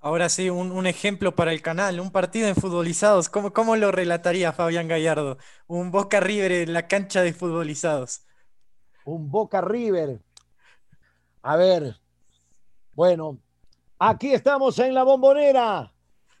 Ahora 0.00 0.28
sí, 0.28 0.48
un, 0.48 0.86
ejemplo 0.86 1.34
para 1.34 1.52
el 1.52 1.60
canal, 1.60 1.98
un 1.98 2.12
partido 2.12 2.46
en 2.46 2.54
futbolizados. 2.54 3.28
¿Cómo, 3.28 3.52
¿Cómo, 3.52 3.74
lo 3.74 3.90
relataría 3.90 4.52
Fabián 4.52 4.86
Gallardo? 4.86 5.38
Un 5.66 5.90
Boca 5.90 6.20
River 6.20 6.52
en 6.52 6.72
la 6.72 6.86
cancha 6.86 7.22
de 7.22 7.32
futbolizados. 7.32 8.22
Un 9.04 9.28
Boca 9.28 9.60
River. 9.60 10.20
A 11.42 11.56
ver, 11.56 11.96
bueno, 12.94 13.38
aquí 13.98 14.32
estamos 14.32 14.78
en 14.78 14.94
la 14.94 15.02
bombonera, 15.02 15.92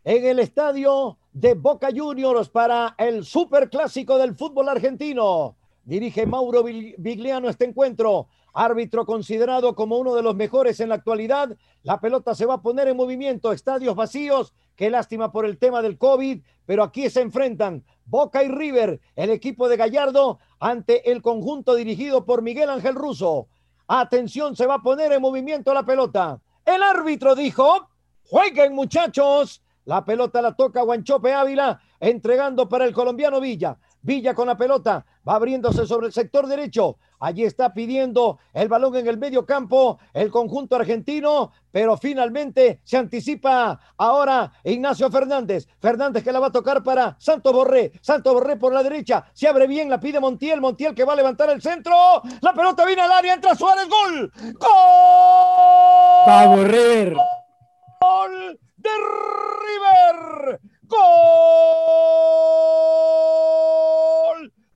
en 0.04 0.24
el 0.24 0.38
estadio 0.38 1.18
de 1.40 1.54
Boca 1.54 1.90
Juniors 1.94 2.48
para 2.48 2.96
el 2.98 3.24
superclásico 3.24 4.18
del 4.18 4.34
fútbol 4.34 4.68
argentino. 4.68 5.54
Dirige 5.84 6.26
Mauro 6.26 6.64
Vigliano 6.64 7.48
este 7.48 7.64
encuentro 7.64 8.26
árbitro 8.52 9.06
considerado 9.06 9.76
como 9.76 9.98
uno 9.98 10.16
de 10.16 10.22
los 10.24 10.34
mejores 10.34 10.80
en 10.80 10.88
la 10.88 10.96
actualidad. 10.96 11.56
La 11.84 12.00
pelota 12.00 12.34
se 12.34 12.44
va 12.44 12.54
a 12.54 12.62
poner 12.62 12.88
en 12.88 12.96
movimiento, 12.96 13.52
estadios 13.52 13.94
vacíos. 13.94 14.52
Qué 14.74 14.90
lástima 14.90 15.30
por 15.30 15.46
el 15.46 15.58
tema 15.58 15.80
del 15.80 15.96
COVID, 15.96 16.42
pero 16.66 16.82
aquí 16.82 17.08
se 17.08 17.20
enfrentan 17.20 17.84
Boca 18.04 18.42
y 18.42 18.48
River, 18.48 19.00
el 19.14 19.30
equipo 19.30 19.68
de 19.68 19.76
Gallardo, 19.76 20.40
ante 20.58 21.08
el 21.08 21.22
conjunto 21.22 21.76
dirigido 21.76 22.24
por 22.24 22.42
Miguel 22.42 22.68
Ángel 22.68 22.96
Russo. 22.96 23.46
Atención, 23.86 24.56
se 24.56 24.66
va 24.66 24.74
a 24.74 24.82
poner 24.82 25.12
en 25.12 25.22
movimiento 25.22 25.72
la 25.72 25.84
pelota. 25.84 26.40
El 26.64 26.82
árbitro 26.82 27.36
dijo, 27.36 27.88
jueguen 28.24 28.74
muchachos. 28.74 29.62
La 29.88 30.04
pelota 30.04 30.42
la 30.42 30.52
toca 30.52 30.82
Guanchope 30.82 31.32
Ávila, 31.32 31.80
entregando 31.98 32.68
para 32.68 32.84
el 32.84 32.92
colombiano 32.92 33.40
Villa. 33.40 33.78
Villa 34.02 34.34
con 34.34 34.46
la 34.46 34.54
pelota, 34.54 35.06
va 35.26 35.36
abriéndose 35.36 35.86
sobre 35.86 36.08
el 36.08 36.12
sector 36.12 36.46
derecho. 36.46 36.98
Allí 37.20 37.44
está 37.44 37.72
pidiendo 37.72 38.38
el 38.52 38.68
balón 38.68 38.96
en 38.96 39.06
el 39.06 39.16
medio 39.16 39.46
campo 39.46 39.98
el 40.12 40.30
conjunto 40.30 40.76
argentino, 40.76 41.52
pero 41.72 41.96
finalmente 41.96 42.82
se 42.84 42.98
anticipa 42.98 43.80
ahora 43.96 44.52
Ignacio 44.62 45.10
Fernández. 45.10 45.66
Fernández 45.80 46.22
que 46.22 46.32
la 46.32 46.40
va 46.40 46.48
a 46.48 46.52
tocar 46.52 46.82
para 46.82 47.16
Santos 47.18 47.54
Borré. 47.54 47.92
Santos 48.02 48.34
Borré 48.34 48.56
por 48.56 48.74
la 48.74 48.82
derecha, 48.82 49.24
se 49.32 49.48
abre 49.48 49.66
bien, 49.66 49.88
la 49.88 49.98
pide 49.98 50.20
Montiel. 50.20 50.60
Montiel 50.60 50.94
que 50.94 51.04
va 51.04 51.14
a 51.14 51.16
levantar 51.16 51.48
el 51.48 51.62
centro. 51.62 51.94
La 52.42 52.52
pelota 52.52 52.84
viene 52.84 53.00
al 53.00 53.12
área, 53.12 53.32
entra 53.32 53.54
Suárez, 53.54 53.88
gol. 53.88 54.30
¡Gol! 54.36 54.68
Va 56.28 56.42
a 56.42 56.46
Borré. 56.46 57.14
Gol 58.02 58.67
de 58.78 58.90
River. 59.60 60.60
¡Gol! 60.82 61.98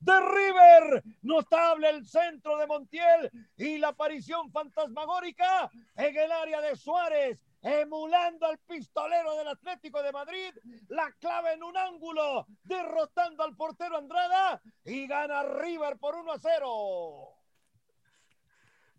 de 0.03 0.19
River. 0.19 1.03
Notable 1.21 1.89
el 1.89 2.05
centro 2.05 2.57
de 2.57 2.67
Montiel 2.67 3.31
y 3.57 3.77
la 3.77 3.89
aparición 3.89 4.51
fantasmagórica 4.51 5.69
en 5.95 6.17
el 6.17 6.31
área 6.31 6.61
de 6.61 6.75
Suárez, 6.75 7.39
emulando 7.61 8.45
al 8.47 8.57
pistolero 8.59 9.37
del 9.37 9.47
Atlético 9.47 10.03
de 10.03 10.11
Madrid. 10.11 10.53
La 10.89 11.11
clave 11.19 11.53
en 11.53 11.63
un 11.63 11.77
ángulo, 11.77 12.45
derrotando 12.63 13.43
al 13.43 13.55
portero 13.55 13.97
Andrada 13.97 14.61
y 14.83 15.07
gana 15.07 15.43
River 15.43 15.97
por 15.97 16.15
1 16.15 16.33
a 16.33 16.39
0. 16.39 17.29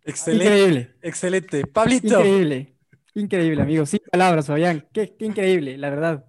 Excelente. 0.07 0.45
Increíble. 0.45 0.97
Excelente. 1.03 1.67
Pablito. 1.67 2.07
Increíble. 2.07 2.74
Increíble, 3.15 3.63
amigo. 3.63 3.87
Sin 3.87 4.01
palabras, 4.11 4.47
Fabián. 4.47 4.89
Qué, 4.93 5.17
increíble, 5.21 5.79
la 5.79 5.91
verdad. 5.91 6.27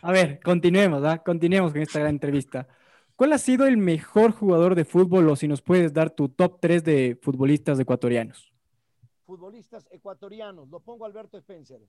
A 0.00 0.12
ver, 0.12 0.40
continuemos, 0.40 1.04
¿ah? 1.04 1.18
Continuemos 1.18 1.72
con 1.72 1.82
esta 1.82 1.98
gran 1.98 2.14
entrevista. 2.14 2.66
¿Cuál 3.14 3.34
ha 3.34 3.38
sido 3.38 3.66
el 3.66 3.76
mejor 3.76 4.32
jugador 4.32 4.74
de 4.74 4.84
fútbol 4.84 5.28
o 5.28 5.36
si 5.36 5.46
nos 5.46 5.60
puedes 5.60 5.92
dar 5.92 6.10
tu 6.10 6.30
top 6.30 6.58
3 6.60 6.82
de 6.82 7.18
futbolistas 7.20 7.78
ecuatorianos? 7.78 8.52
Futbolistas 9.26 9.86
ecuatorianos, 9.90 10.68
lo 10.68 10.80
pongo 10.80 11.04
Alberto 11.04 11.36
Spencer. 11.36 11.80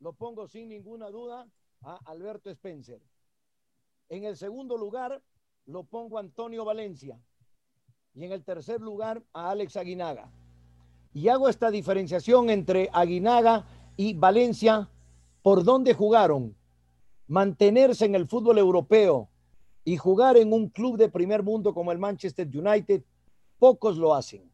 Lo 0.00 0.12
pongo 0.12 0.46
sin 0.46 0.68
ninguna 0.68 1.08
duda 1.08 1.48
a 1.82 1.98
Alberto 2.04 2.50
Spencer. 2.50 3.00
En 4.10 4.24
el 4.24 4.36
segundo 4.36 4.76
lugar 4.76 5.22
lo 5.64 5.84
pongo 5.84 6.18
a 6.18 6.20
Antonio 6.20 6.64
Valencia. 6.64 7.18
Y 8.14 8.24
en 8.24 8.32
el 8.32 8.44
tercer 8.44 8.80
lugar 8.80 9.22
a 9.32 9.50
Alex 9.50 9.76
Aguinaga. 9.76 10.30
Y 11.16 11.28
hago 11.28 11.48
esta 11.48 11.70
diferenciación 11.70 12.50
entre 12.50 12.90
Aguinaga 12.92 13.64
y 13.96 14.12
Valencia 14.12 14.90
por 15.40 15.64
dónde 15.64 15.94
jugaron. 15.94 16.54
Mantenerse 17.26 18.04
en 18.04 18.14
el 18.14 18.28
fútbol 18.28 18.58
europeo, 18.58 19.30
y 19.82 19.96
jugar 19.96 20.36
en 20.36 20.52
un 20.52 20.68
club 20.68 20.98
de 20.98 21.08
primer 21.08 21.42
mundo 21.42 21.72
como 21.72 21.90
el 21.90 21.98
Manchester 21.98 22.46
United, 22.46 23.02
pocos 23.58 23.96
lo 23.96 24.14
hacen, 24.14 24.50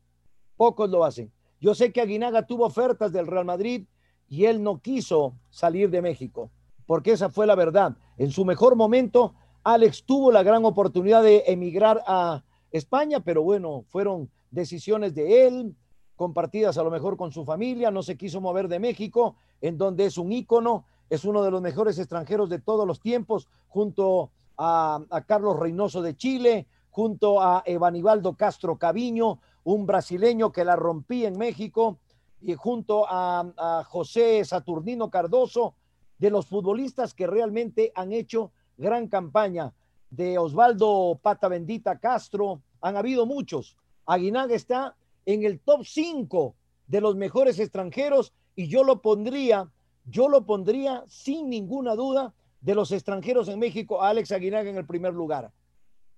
pocos 0.57 0.89
lo 0.89 1.05
hacen. 1.05 1.33
Yo 1.59 1.75
sé 1.75 1.91
que 1.91 2.01
Aguinaga 2.03 2.47
tuvo 2.47 2.67
ofertas 2.67 3.13
del 3.13 3.27
Real 3.27 3.47
Madrid 3.47 3.87
y 4.29 4.45
él 4.45 4.63
no 4.63 4.81
quiso 4.81 5.35
salir 5.51 5.91
de 5.91 6.01
México, 6.01 6.53
porque 6.87 7.11
esa 7.11 7.29
fue 7.29 7.45
la 7.45 7.57
verdad. 7.57 7.97
En 8.19 8.31
su 8.31 8.45
mejor 8.45 8.77
momento, 8.77 9.35
Alex 9.65 10.05
tuvo 10.05 10.31
la 10.31 10.45
gran 10.45 10.65
oportunidad 10.65 11.25
de 11.25 11.43
emigrar 11.49 12.05
a 12.07 12.45
España, 12.71 13.19
pero 13.19 13.43
bueno, 13.43 13.85
fueron 13.89 14.31
decisiones 14.51 15.15
de 15.15 15.49
él, 15.49 15.75
compartidas 16.17 16.79
a 16.79 16.83
lo 16.83 16.91
mejor 16.91 17.17
con 17.17 17.33
su 17.33 17.45
familia, 17.45 17.91
no 17.91 18.03
se 18.03 18.17
quiso 18.17 18.41
mover 18.41 18.69
de 18.69 18.79
México, 18.79 19.37
en 19.61 19.79
donde 19.79 20.07
es 20.07 20.19
un 20.19 20.33
ícono, 20.33 20.85
es 21.11 21.25
uno 21.25 21.43
de 21.43 21.51
los 21.51 21.61
mejores 21.61 21.99
extranjeros 21.99 22.49
de 22.49 22.59
todos 22.59 22.87
los 22.87 23.01
tiempos, 23.01 23.49
junto 23.69 24.31
a, 24.57 25.01
Carlos 25.27 25.59
Reynoso 25.59 26.03
de 26.03 26.17
Chile, 26.17 26.67
junto 26.91 27.41
a 27.41 27.63
Evanibaldo 27.67 28.35
Castro 28.35 28.77
Caviño, 28.77 29.41
un 29.65 29.87
brasileño 29.87 30.53
que 30.53 30.65
la 30.65 30.77
rompía 30.77 31.29
en 31.29 31.39
México, 31.39 31.99
y 32.41 32.55
junto 32.55 33.07
a, 33.09 33.85
José 33.89 34.45
Saturnino 34.45 35.11
Cardoso, 35.11 35.75
de 36.19 36.31
los 36.31 36.47
futbolistas 36.47 37.15
que 37.15 37.27
realmente 37.27 37.93
han 37.95 38.13
hecho 38.13 38.53
gran 38.77 39.09
campaña, 39.09 39.73
de 40.11 40.39
Osvaldo 40.39 41.19
Pata 41.23 41.49
Bendita 41.49 41.99
Castro, 41.99 42.61
han 42.83 42.97
habido 42.97 43.25
muchos. 43.25 43.77
Aguinaga 44.05 44.55
está 44.55 44.95
en 45.27 45.45
el 45.45 45.61
top 45.61 45.85
5 45.85 46.55
de 46.87 47.01
los 47.01 47.17
mejores 47.17 47.59
extranjeros 47.59 48.33
y 48.55 48.69
yo 48.69 48.85
lo 48.85 49.01
pondría, 49.01 49.71
yo 50.05 50.29
lo 50.29 50.45
pondría 50.45 51.05
sin 51.07 51.49
ninguna 51.49 51.95
duda 51.95 52.35
de 52.61 52.75
los 52.75 52.93
extranjeros 52.93 53.49
en 53.49 53.59
México, 53.59 54.03
Alex 54.03 54.33
Aguinaga 54.33 54.71
en 54.71 54.77
el 54.77 54.87
primer 54.87 55.15
lugar. 55.15 55.51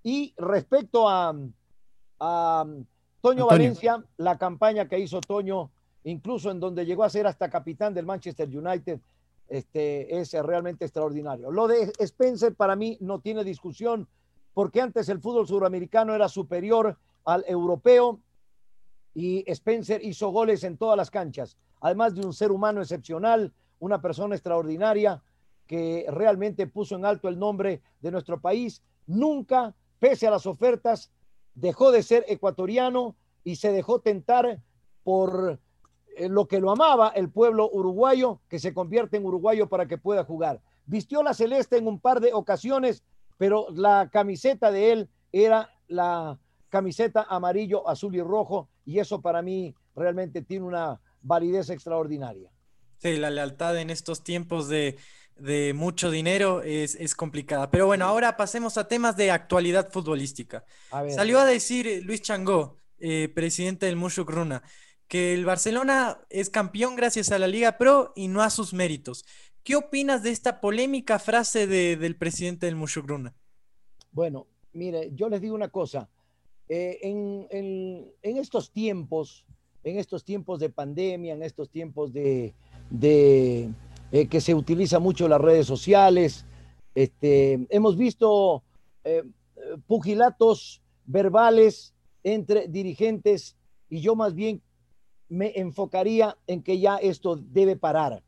Y 0.03 0.35
respecto 0.37 1.09
a, 1.09 1.35
a 2.21 2.67
Toño 3.21 3.47
Valencia, 3.47 4.05
la 4.19 4.37
campaña 4.37 4.87
que 4.87 4.99
hizo 4.99 5.21
Toño, 5.21 5.71
incluso 6.05 6.51
en 6.51 6.61
donde 6.61 6.85
llegó 6.85 7.05
a 7.05 7.11
ser 7.11 7.27
hasta 7.27 7.49
capitán 7.49 7.95
del 7.95 8.05
Manchester 8.05 8.49
United, 8.49 9.01
este, 9.49 10.19
es 10.19 10.33
realmente 10.33 10.85
extraordinario. 10.85 11.51
Lo 11.51 11.67
de 11.67 11.93
Spencer 11.99 12.55
para 12.55 12.77
mí 12.77 12.99
no 13.01 13.21
tiene 13.21 13.45
discusión, 13.45 14.09
porque 14.53 14.81
antes 14.81 15.09
el 15.09 15.21
fútbol 15.21 15.47
suramericano 15.47 16.15
era 16.15 16.29
superior 16.29 16.99
al 17.25 17.45
europeo 17.47 18.21
y 19.15 19.45
Spencer 19.51 20.05
hizo 20.05 20.31
goles 20.31 20.65
en 20.65 20.77
todas 20.77 20.97
las 20.97 21.11
canchas, 21.11 21.57
además 21.81 22.15
de 22.15 22.27
un 22.27 22.33
ser 22.33 22.51
humano 22.51 22.83
excepcional, 22.83 23.53
una 23.79 24.03
persona 24.03 24.35
extraordinaria 24.35 25.23
que 25.67 26.05
realmente 26.09 26.67
puso 26.67 26.97
en 26.97 27.05
alto 27.05 27.29
el 27.29 27.39
nombre 27.39 27.81
de 28.01 28.11
nuestro 28.11 28.41
país. 28.41 28.83
Nunca, 29.07 29.75
pese 29.99 30.27
a 30.27 30.31
las 30.31 30.47
ofertas, 30.47 31.11
dejó 31.55 31.91
de 31.91 32.03
ser 32.03 32.25
ecuatoriano 32.29 33.17
y 33.45 33.57
se 33.57 33.73
dejó 33.73 34.01
tentar 34.01 34.61
por 35.05 35.61
eh, 36.17 36.29
lo 36.29 36.47
que 36.47 36.61
lo 36.61 36.71
amaba 36.71 37.09
el 37.09 37.31
pueblo 37.31 37.71
uruguayo, 37.73 38.41
que 38.49 38.59
se 38.59 38.75
convierte 38.75 39.17
en 39.17 39.25
uruguayo 39.25 39.69
para 39.69 39.87
que 39.87 39.99
pueda 39.99 40.25
jugar. 40.25 40.61
Vistió 40.87 41.23
la 41.23 41.35
celeste 41.35 41.79
en 41.79 41.87
un 41.87 42.01
par 42.01 42.21
de 42.21 42.33
ocasiones, 42.33 43.05
pero 43.39 43.67
la 43.71 44.11
camiseta 44.13 44.71
de 44.71 44.93
él 44.93 45.09
era 45.33 45.71
la 45.89 46.39
camiseta 46.69 47.27
amarillo, 47.29 47.89
azul 47.89 48.15
y 48.17 48.21
rojo, 48.21 48.69
y 48.85 48.99
eso 48.99 49.21
para 49.21 49.43
mí 49.43 49.75
realmente 49.95 50.43
tiene 50.43 50.67
una 50.67 51.01
validez 51.23 51.71
extraordinaria. 51.71 52.51
Sí, 52.99 53.17
la 53.17 53.31
lealtad 53.31 53.79
en 53.79 53.91
estos 53.91 54.23
tiempos 54.23 54.69
de, 54.69 54.97
mucho 55.75 56.11
dinero 56.11 56.63
es, 56.63 57.15
complicada. 57.15 57.71
Pero 57.71 57.87
bueno, 57.87 58.07
ahora 58.07 58.37
pasemos 58.37 58.79
a 58.79 58.89
temas 58.89 59.17
de 59.17 59.31
actualidad 59.31 59.91
futbolística. 59.91 60.65
Salió 61.11 61.39
a 61.39 61.45
decir 61.45 62.03
Luis 62.05 62.23
Changó, 62.23 62.79
eh, 62.99 63.29
presidente 63.35 63.87
del 63.87 63.97
Mushuk 63.97 64.31
Runa, 64.31 64.63
que 65.09 65.35
el 65.35 65.45
Barcelona 65.45 66.19
es 66.31 66.51
campeón 66.51 66.97
gracias 66.97 67.31
a 67.33 67.39
la 67.39 67.49
Liga 67.49 67.77
Pro 67.77 68.13
y 68.17 68.29
no 68.29 68.43
a 68.43 68.51
sus 68.51 68.73
méritos. 68.73 69.25
¿Qué 69.63 69.77
opinas 69.77 70.23
de 70.23 70.31
esta 70.31 70.61
polémica 70.61 71.19
frase 71.19 71.67
del 71.67 72.17
presidente 72.17 72.67
del 72.67 72.77
Mushuk 72.77 73.07
Runa? 73.07 73.35
Bueno, 74.13 74.47
mire, 74.73 75.11
yo 75.15 75.29
les 75.29 75.41
digo 75.41 75.55
una 75.55 75.69
cosa. 75.69 76.09
Eh, 76.77 76.99
en, 77.03 78.37
estos 78.37 78.73
tiempos, 78.73 79.45
en 79.85 79.97
estos 79.97 80.25
tiempos 80.25 80.59
de 80.59 80.71
pandemia, 80.71 81.35
en 81.35 81.45
estos 81.45 81.71
tiempos 81.71 82.13
de, 82.13 82.53
eh, 83.01 84.27
que 84.29 84.41
se 84.41 84.57
utiliza 84.57 84.99
mucho 84.99 85.29
las 85.29 85.41
redes 85.41 85.69
sociales, 85.69 86.45
este, 86.97 87.65
hemos 87.71 87.97
visto 87.97 88.65
eh, 89.05 89.23
pugilatos 89.87 90.83
verbales 91.05 91.95
entre 92.25 92.67
dirigentes 92.67 93.57
y 93.89 94.01
yo 94.01 94.17
más 94.17 94.35
bien 94.35 94.61
me 95.29 95.53
enfocaría 95.55 96.37
en 96.49 96.61
que 96.61 96.81
ya 96.81 96.97
esto 96.97 97.37
debe 97.37 97.77
parar. 97.77 98.25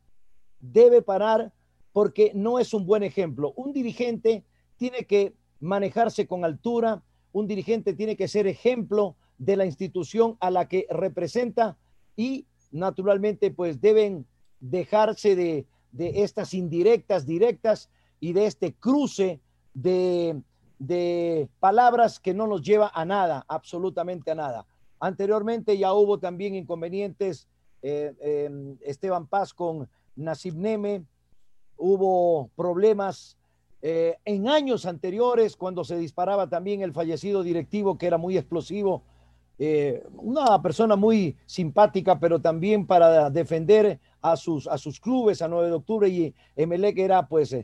Debe 0.61 1.01
parar 1.01 1.51
porque 1.91 2.31
no 2.33 2.59
es 2.59 2.73
un 2.73 2.85
buen 2.85 3.03
ejemplo. 3.03 3.51
Un 3.57 3.73
dirigente 3.73 4.45
tiene 4.77 5.03
que 5.03 5.33
manejarse 5.59 6.27
con 6.27 6.45
altura, 6.45 7.03
un 7.31 7.47
dirigente 7.47 7.93
tiene 7.93 8.15
que 8.15 8.27
ser 8.27 8.47
ejemplo 8.47 9.15
de 9.37 9.55
la 9.55 9.65
institución 9.65 10.37
a 10.39 10.51
la 10.51 10.67
que 10.67 10.87
representa 10.89 11.77
y 12.15 12.45
naturalmente 12.71 13.51
pues 13.51 13.79
deben 13.81 14.25
dejarse 14.59 15.35
de, 15.35 15.65
estas 15.97 16.53
indirectas, 16.53 17.25
directas 17.25 17.89
y 18.19 18.33
de 18.33 18.45
este 18.45 18.73
cruce 18.73 19.39
de, 19.73 20.41
de 20.79 21.49
palabras 21.59 22.19
que 22.19 22.33
no 22.33 22.47
nos 22.47 22.61
lleva 22.61 22.91
a 22.93 23.05
nada, 23.05 23.45
absolutamente 23.47 24.31
a 24.31 24.35
nada. 24.35 24.65
Anteriormente 24.99 25.77
ya 25.77 25.93
hubo 25.93 26.19
también 26.19 26.55
inconvenientes, 26.55 27.47
eh, 27.81 28.75
Esteban 28.81 29.27
Paz 29.27 29.53
con 29.53 29.87
Nasib 30.15 30.55
Neme, 30.55 31.03
hubo 31.77 32.49
problemas 32.55 33.37
eh, 33.81 34.17
en 34.25 34.47
años 34.47 34.85
anteriores 34.85 35.55
cuando 35.55 35.83
se 35.83 35.97
disparaba 35.97 36.49
también 36.49 36.81
el 36.81 36.93
fallecido 36.93 37.43
directivo 37.43 37.97
que 37.97 38.07
era 38.07 38.17
muy 38.17 38.37
explosivo, 38.37 39.03
eh, 39.59 40.03
una 40.13 40.61
persona 40.61 40.95
muy 40.95 41.35
simpática, 41.45 42.19
pero 42.19 42.39
también 42.39 42.85
para 42.85 43.29
defender 43.29 43.99
a 44.21 44.35
sus, 44.35 44.67
a 44.67 44.77
sus 44.77 44.99
clubes, 44.99 45.41
a 45.41 45.47
9 45.47 45.67
de 45.67 45.73
octubre 45.73 46.09
y 46.09 46.33
que 46.55 47.03
era 47.03 47.27
pues 47.27 47.55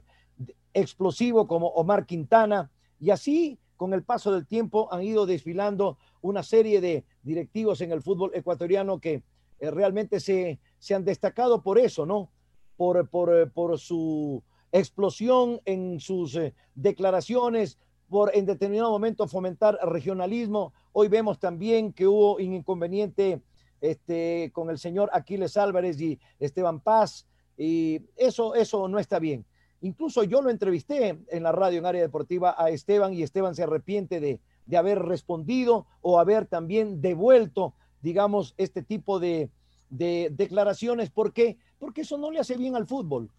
explosivo 0.74 1.48
como 1.48 1.68
Omar 1.68 2.06
Quintana 2.06 2.72
y 3.00 3.10
así 3.10 3.60
con 3.76 3.94
el 3.94 4.04
paso 4.04 4.32
del 4.32 4.48
tiempo 4.48 4.88
han 4.92 5.04
ido 5.04 5.26
desfilando 5.26 5.98
una 6.22 6.42
serie 6.42 6.80
de 6.80 7.04
directivos 7.22 7.82
en 7.82 7.92
el 7.92 8.02
fútbol 8.02 8.32
ecuatoriano 8.34 9.00
que 9.00 9.24
eh, 9.60 9.72
realmente 9.72 10.20
se, 10.20 10.60
se, 10.80 10.96
han 10.96 11.04
destacado 11.04 11.62
por 11.62 11.78
eso, 11.78 12.06
¿no? 12.06 12.30
Por, 12.78 13.08
por, 13.10 13.36
eh, 13.36 13.48
por 13.48 13.78
su 13.78 14.42
explosión 14.74 15.62
en 15.64 16.02
sus 16.02 16.36
eh, 16.36 16.54
declaraciones, 16.76 17.78
por 18.10 18.36
en 18.36 18.46
determinado 18.46 18.92
momento 18.92 19.28
fomentar 19.28 19.80
regionalismo. 19.84 20.74
Hoy 20.92 21.08
vemos 21.08 21.40
también 21.40 21.94
que 21.94 22.06
hubo 22.06 22.36
un 22.36 22.54
inconveniente 22.54 23.42
este, 23.82 24.52
con 24.54 24.70
el 24.70 24.78
señor 24.78 25.10
Aquiles 25.14 25.58
Álvarez 25.58 26.00
y 26.02 26.20
Esteban 26.40 26.80
Paz, 26.80 27.26
y 27.58 28.02
eso, 28.16 28.56
eso 28.56 28.88
no 28.88 29.00
está 29.00 29.20
bien. 29.20 29.46
Incluso 29.82 30.24
yo 30.24 30.42
lo 30.42 30.50
entrevisté 30.50 31.20
en 31.30 31.44
la 31.44 31.52
radio 31.52 31.80
en 31.80 31.86
área 31.86 32.02
deportiva 32.02 32.56
a 32.58 32.70
Esteban 32.70 33.14
y 33.14 33.22
Esteban 33.22 33.56
se 33.56 33.64
arrepiente 33.64 34.20
de, 34.20 34.40
de 34.66 34.78
haber 34.78 35.00
respondido 35.00 35.86
o 36.02 36.20
haber 36.20 36.46
también 36.46 37.02
devuelto, 37.02 37.74
digamos, 38.02 38.54
este 38.58 38.82
tipo 38.82 39.20
de, 39.20 39.50
de 39.90 40.30
declaraciones. 40.32 41.10
¿Por 41.10 41.34
qué? 41.34 41.58
Porque 41.80 42.02
eso 42.02 42.18
no 42.18 42.32
le 42.32 42.40
hace 42.40 42.58
bien 42.58 42.76
al 42.76 42.88
fútbol. 42.88 43.30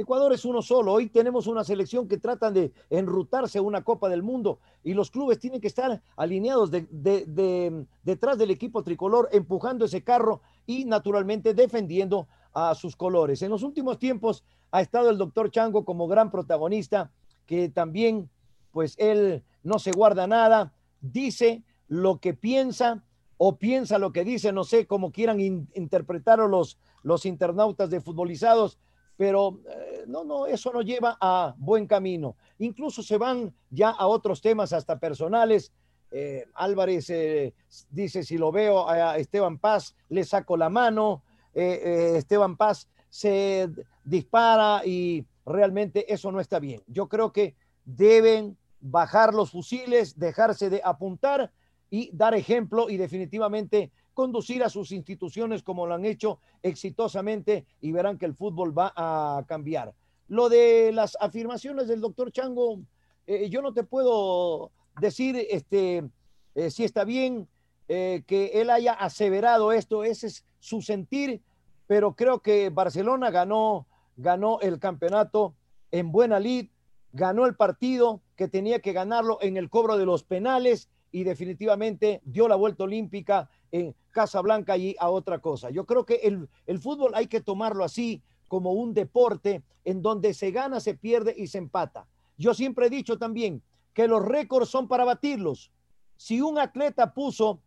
Ecuador 0.00 0.32
es 0.32 0.46
uno 0.46 0.62
solo. 0.62 0.94
Hoy 0.94 1.08
tenemos 1.08 1.46
una 1.46 1.62
selección 1.62 2.08
que 2.08 2.16
trata 2.16 2.50
de 2.50 2.72
enrutarse 2.88 3.58
a 3.58 3.62
una 3.62 3.84
Copa 3.84 4.08
del 4.08 4.22
Mundo 4.22 4.58
y 4.82 4.94
los 4.94 5.10
clubes 5.10 5.38
tienen 5.38 5.60
que 5.60 5.66
estar 5.66 6.02
alineados 6.16 6.70
de, 6.70 6.86
de, 6.90 7.86
detrás 8.02 8.38
del 8.38 8.50
equipo 8.50 8.82
tricolor, 8.82 9.28
empujando 9.30 9.84
ese 9.84 10.02
carro 10.02 10.40
y 10.66 10.86
naturalmente 10.86 11.52
defendiendo 11.52 12.28
a 12.54 12.74
sus 12.74 12.96
colores. 12.96 13.42
En 13.42 13.50
los 13.50 13.62
últimos 13.62 13.98
tiempos 13.98 14.42
ha 14.70 14.80
estado 14.80 15.10
el 15.10 15.18
doctor 15.18 15.50
Chango 15.50 15.84
como 15.84 16.08
gran 16.08 16.30
protagonista, 16.30 17.10
que 17.44 17.68
también, 17.68 18.30
pues 18.72 18.94
él 18.98 19.44
no 19.62 19.78
se 19.78 19.92
guarda 19.92 20.26
nada, 20.26 20.72
dice 21.00 21.62
lo 21.88 22.20
que 22.20 22.32
piensa 22.32 23.04
o 23.36 23.56
piensa 23.56 23.98
lo 23.98 24.12
que 24.12 24.24
dice, 24.24 24.52
no 24.52 24.64
sé 24.64 24.86
cómo 24.86 25.12
quieran 25.12 25.40
interpretarlo 25.40 26.48
los, 26.48 26.78
los 27.02 27.26
internautas 27.26 27.90
de 27.90 28.00
futbolizados, 28.00 28.78
pero 29.20 29.60
eh, 29.68 30.04
no, 30.06 30.24
no, 30.24 30.46
eso 30.46 30.72
no 30.72 30.80
lleva 30.80 31.18
a 31.20 31.54
buen 31.58 31.86
camino. 31.86 32.36
Incluso 32.58 33.02
se 33.02 33.18
van 33.18 33.54
ya 33.68 33.90
a 33.90 34.06
otros 34.06 34.40
temas 34.40 34.72
hasta 34.72 34.98
personales. 34.98 35.74
Eh, 36.10 36.46
Álvarez 36.54 37.10
eh, 37.10 37.52
dice, 37.90 38.24
si 38.24 38.38
lo 38.38 38.50
veo 38.50 38.88
a 38.88 39.18
Esteban 39.18 39.58
Paz, 39.58 39.94
le 40.08 40.24
saco 40.24 40.56
la 40.56 40.70
mano. 40.70 41.22
Esteban 41.52 42.56
Paz 42.56 42.88
se 43.10 43.68
dispara 44.04 44.86
y 44.86 45.26
realmente 45.44 46.10
eso 46.10 46.32
no 46.32 46.40
está 46.40 46.58
bien. 46.58 46.82
Yo 46.86 47.06
creo 47.06 47.30
que 47.30 47.54
deben 47.84 48.56
bajar 48.80 49.34
los 49.34 49.50
fusiles, 49.50 50.18
dejarse 50.18 50.70
de 50.70 50.80
apuntar 50.82 51.52
y 51.90 52.08
dar 52.14 52.32
ejemplo 52.34 52.88
y 52.88 52.96
definitivamente 52.96 53.92
conducir 54.14 54.62
a 54.62 54.68
sus 54.68 54.92
instituciones 54.92 55.62
como 55.62 55.86
lo 55.86 55.94
han 55.94 56.04
hecho 56.04 56.40
exitosamente 56.62 57.66
y 57.80 57.92
verán 57.92 58.18
que 58.18 58.26
el 58.26 58.34
fútbol 58.34 58.76
va 58.76 58.92
a 58.96 59.44
cambiar. 59.46 59.94
Lo 60.28 60.48
de 60.48 60.92
las 60.92 61.16
afirmaciones 61.20 61.88
del 61.88 62.00
doctor 62.00 62.30
Chango, 62.30 62.80
eh, 63.26 63.48
yo 63.48 63.62
no 63.62 63.72
te 63.72 63.82
puedo 63.82 64.70
decir 65.00 65.36
este, 65.50 66.08
eh, 66.54 66.70
si 66.70 66.84
está 66.84 67.04
bien 67.04 67.48
eh, 67.88 68.22
que 68.26 68.60
él 68.60 68.70
haya 68.70 68.92
aseverado 68.92 69.72
esto, 69.72 70.04
ese 70.04 70.28
es 70.28 70.44
su 70.58 70.82
sentir, 70.82 71.42
pero 71.86 72.14
creo 72.14 72.40
que 72.40 72.70
Barcelona 72.70 73.30
ganó, 73.30 73.86
ganó 74.16 74.60
el 74.60 74.78
campeonato 74.78 75.54
en 75.90 76.12
buena 76.12 76.38
lid, 76.38 76.68
ganó 77.12 77.46
el 77.46 77.56
partido 77.56 78.20
que 78.36 78.46
tenía 78.46 78.78
que 78.78 78.92
ganarlo 78.92 79.38
en 79.40 79.56
el 79.56 79.68
cobro 79.68 79.98
de 79.98 80.06
los 80.06 80.22
penales 80.22 80.88
y 81.12 81.24
definitivamente 81.24 82.20
dio 82.24 82.48
la 82.48 82.56
vuelta 82.56 82.84
olímpica 82.84 83.48
en 83.72 83.94
Casablanca 84.10 84.76
y 84.76 84.96
a 84.98 85.08
otra 85.10 85.38
cosa. 85.38 85.70
Yo 85.70 85.86
creo 85.86 86.04
que 86.04 86.16
el, 86.16 86.48
el 86.66 86.78
fútbol 86.78 87.12
hay 87.14 87.26
que 87.26 87.40
tomarlo 87.40 87.84
así 87.84 88.22
como 88.48 88.72
un 88.72 88.94
deporte 88.94 89.62
en 89.84 90.02
donde 90.02 90.34
se 90.34 90.50
gana, 90.50 90.80
se 90.80 90.94
pierde 90.94 91.34
y 91.36 91.46
se 91.46 91.58
empata. 91.58 92.06
Yo 92.36 92.54
siempre 92.54 92.86
he 92.86 92.90
dicho 92.90 93.18
también 93.18 93.62
que 93.92 94.08
los 94.08 94.24
récords 94.24 94.68
son 94.68 94.88
para 94.88 95.04
batirlos. 95.04 95.70
Si 96.16 96.40
un 96.40 96.58
atleta 96.58 97.12
puso, 97.12 97.60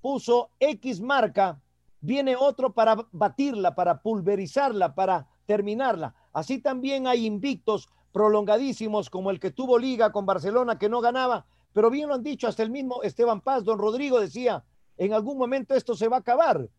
puso 0.00 0.50
X 0.60 1.00
marca, 1.00 1.60
viene 2.00 2.36
otro 2.36 2.72
para 2.72 2.96
batirla, 3.12 3.74
para 3.74 4.00
pulverizarla, 4.00 4.94
para 4.94 5.28
terminarla. 5.46 6.14
Así 6.32 6.58
también 6.58 7.06
hay 7.06 7.26
invictos 7.26 7.88
prolongadísimos 8.12 9.10
como 9.10 9.30
el 9.30 9.40
que 9.40 9.50
tuvo 9.50 9.78
liga 9.78 10.12
con 10.12 10.24
Barcelona 10.24 10.78
que 10.78 10.88
no 10.88 11.00
ganaba, 11.00 11.46
pero 11.76 11.90
bien 11.90 12.08
lo 12.08 12.14
han 12.14 12.22
dicho 12.22 12.48
hasta 12.48 12.62
el 12.62 12.70
mismo 12.70 13.02
Esteban 13.02 13.42
Paz, 13.42 13.62
don 13.62 13.78
Rodrigo 13.78 14.18
decía, 14.18 14.64
en 14.96 15.12
algún 15.12 15.36
momento 15.36 15.74
esto 15.74 15.94
se 15.94 16.08
va 16.08 16.16
a 16.16 16.20
acabar. 16.20 16.70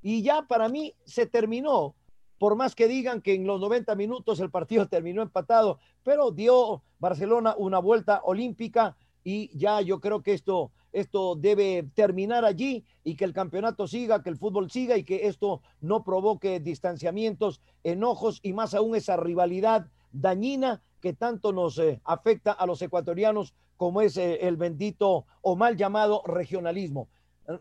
Y 0.00 0.22
ya 0.22 0.42
para 0.42 0.68
mí 0.68 0.94
se 1.04 1.26
terminó, 1.26 1.96
por 2.38 2.54
más 2.54 2.76
que 2.76 2.86
digan 2.86 3.22
que 3.22 3.34
en 3.34 3.44
los 3.44 3.60
90 3.60 3.96
minutos 3.96 4.38
el 4.38 4.52
partido 4.52 4.86
terminó 4.88 5.20
empatado, 5.20 5.80
pero 6.04 6.30
dio 6.30 6.84
Barcelona 7.00 7.56
una 7.58 7.80
vuelta 7.80 8.20
olímpica 8.22 8.96
y 9.24 9.50
ya 9.58 9.80
yo 9.80 10.00
creo 10.00 10.22
que 10.22 10.34
esto 10.34 10.70
esto 10.92 11.34
debe 11.34 11.90
terminar 11.96 12.44
allí 12.44 12.84
y 13.02 13.16
que 13.16 13.24
el 13.24 13.32
campeonato 13.32 13.88
siga, 13.88 14.22
que 14.22 14.30
el 14.30 14.38
fútbol 14.38 14.70
siga 14.70 14.96
y 14.96 15.02
que 15.02 15.26
esto 15.26 15.60
no 15.80 16.04
provoque 16.04 16.60
distanciamientos, 16.60 17.60
enojos 17.82 18.38
y 18.44 18.52
más 18.52 18.74
aún 18.74 18.94
esa 18.94 19.16
rivalidad 19.16 19.88
dañina 20.12 20.82
que 21.00 21.14
tanto 21.14 21.52
nos 21.52 21.78
eh, 21.78 22.00
afecta 22.04 22.52
a 22.52 22.64
los 22.64 22.80
ecuatorianos 22.80 23.54
como 23.76 24.00
es 24.00 24.16
eh, 24.16 24.38
el 24.42 24.56
bendito 24.56 25.26
o 25.42 25.56
mal 25.56 25.76
llamado 25.76 26.22
regionalismo. 26.26 27.08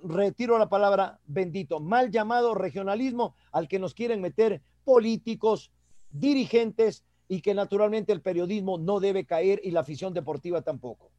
retiro 0.03 0.57
la 0.57 0.69
palabra 0.69 1.19
bendito, 1.25 1.79
mal 1.79 2.11
llamado 2.11 2.55
regionalismo 2.55 3.35
al 3.51 3.67
que 3.67 3.79
nos 3.79 3.93
quieren 3.93 4.21
meter 4.21 4.61
políticos, 4.83 5.71
dirigentes 6.09 7.03
y 7.27 7.41
que 7.41 7.53
naturalmente 7.53 8.13
el 8.13 8.21
periodismo 8.21 8.77
no 8.77 8.99
debe 8.99 9.25
caer 9.25 9.59
y 9.63 9.71
la 9.71 9.81
afición 9.81 10.13
deportiva 10.13 10.61
tampoco. 10.61 11.11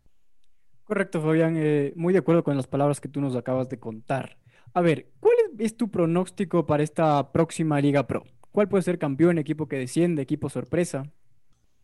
Correcto, 0.85 1.21
Fabián. 1.21 1.55
Eh, 1.57 1.93
muy 1.97 2.13
de 2.13 2.21
acuerdo 2.21 2.45
con 2.45 2.57
las 2.57 2.69
palabras 2.69 3.01
que 3.01 3.09
tú 3.09 3.21
nos 3.21 3.35
acabas 3.35 3.69
de 3.69 3.81
contar. 3.81 4.39
A 4.73 4.81
ver, 4.81 5.11
¿cuál 5.21 5.35
es 5.59 5.77
tu 5.77 5.91
pronóstico 5.91 6.65
para 6.65 6.83
esta 6.83 7.33
próxima 7.33 7.81
Liga 7.81 8.07
Pro? 8.07 8.25
¿Cuál 8.53 8.69
puede 8.69 8.83
ser 8.83 8.99
campeón, 8.99 9.39
equipo 9.39 9.67
que 9.69 9.77
desciende, 9.77 10.23
equipo 10.23 10.49
sorpresa? 10.49 11.11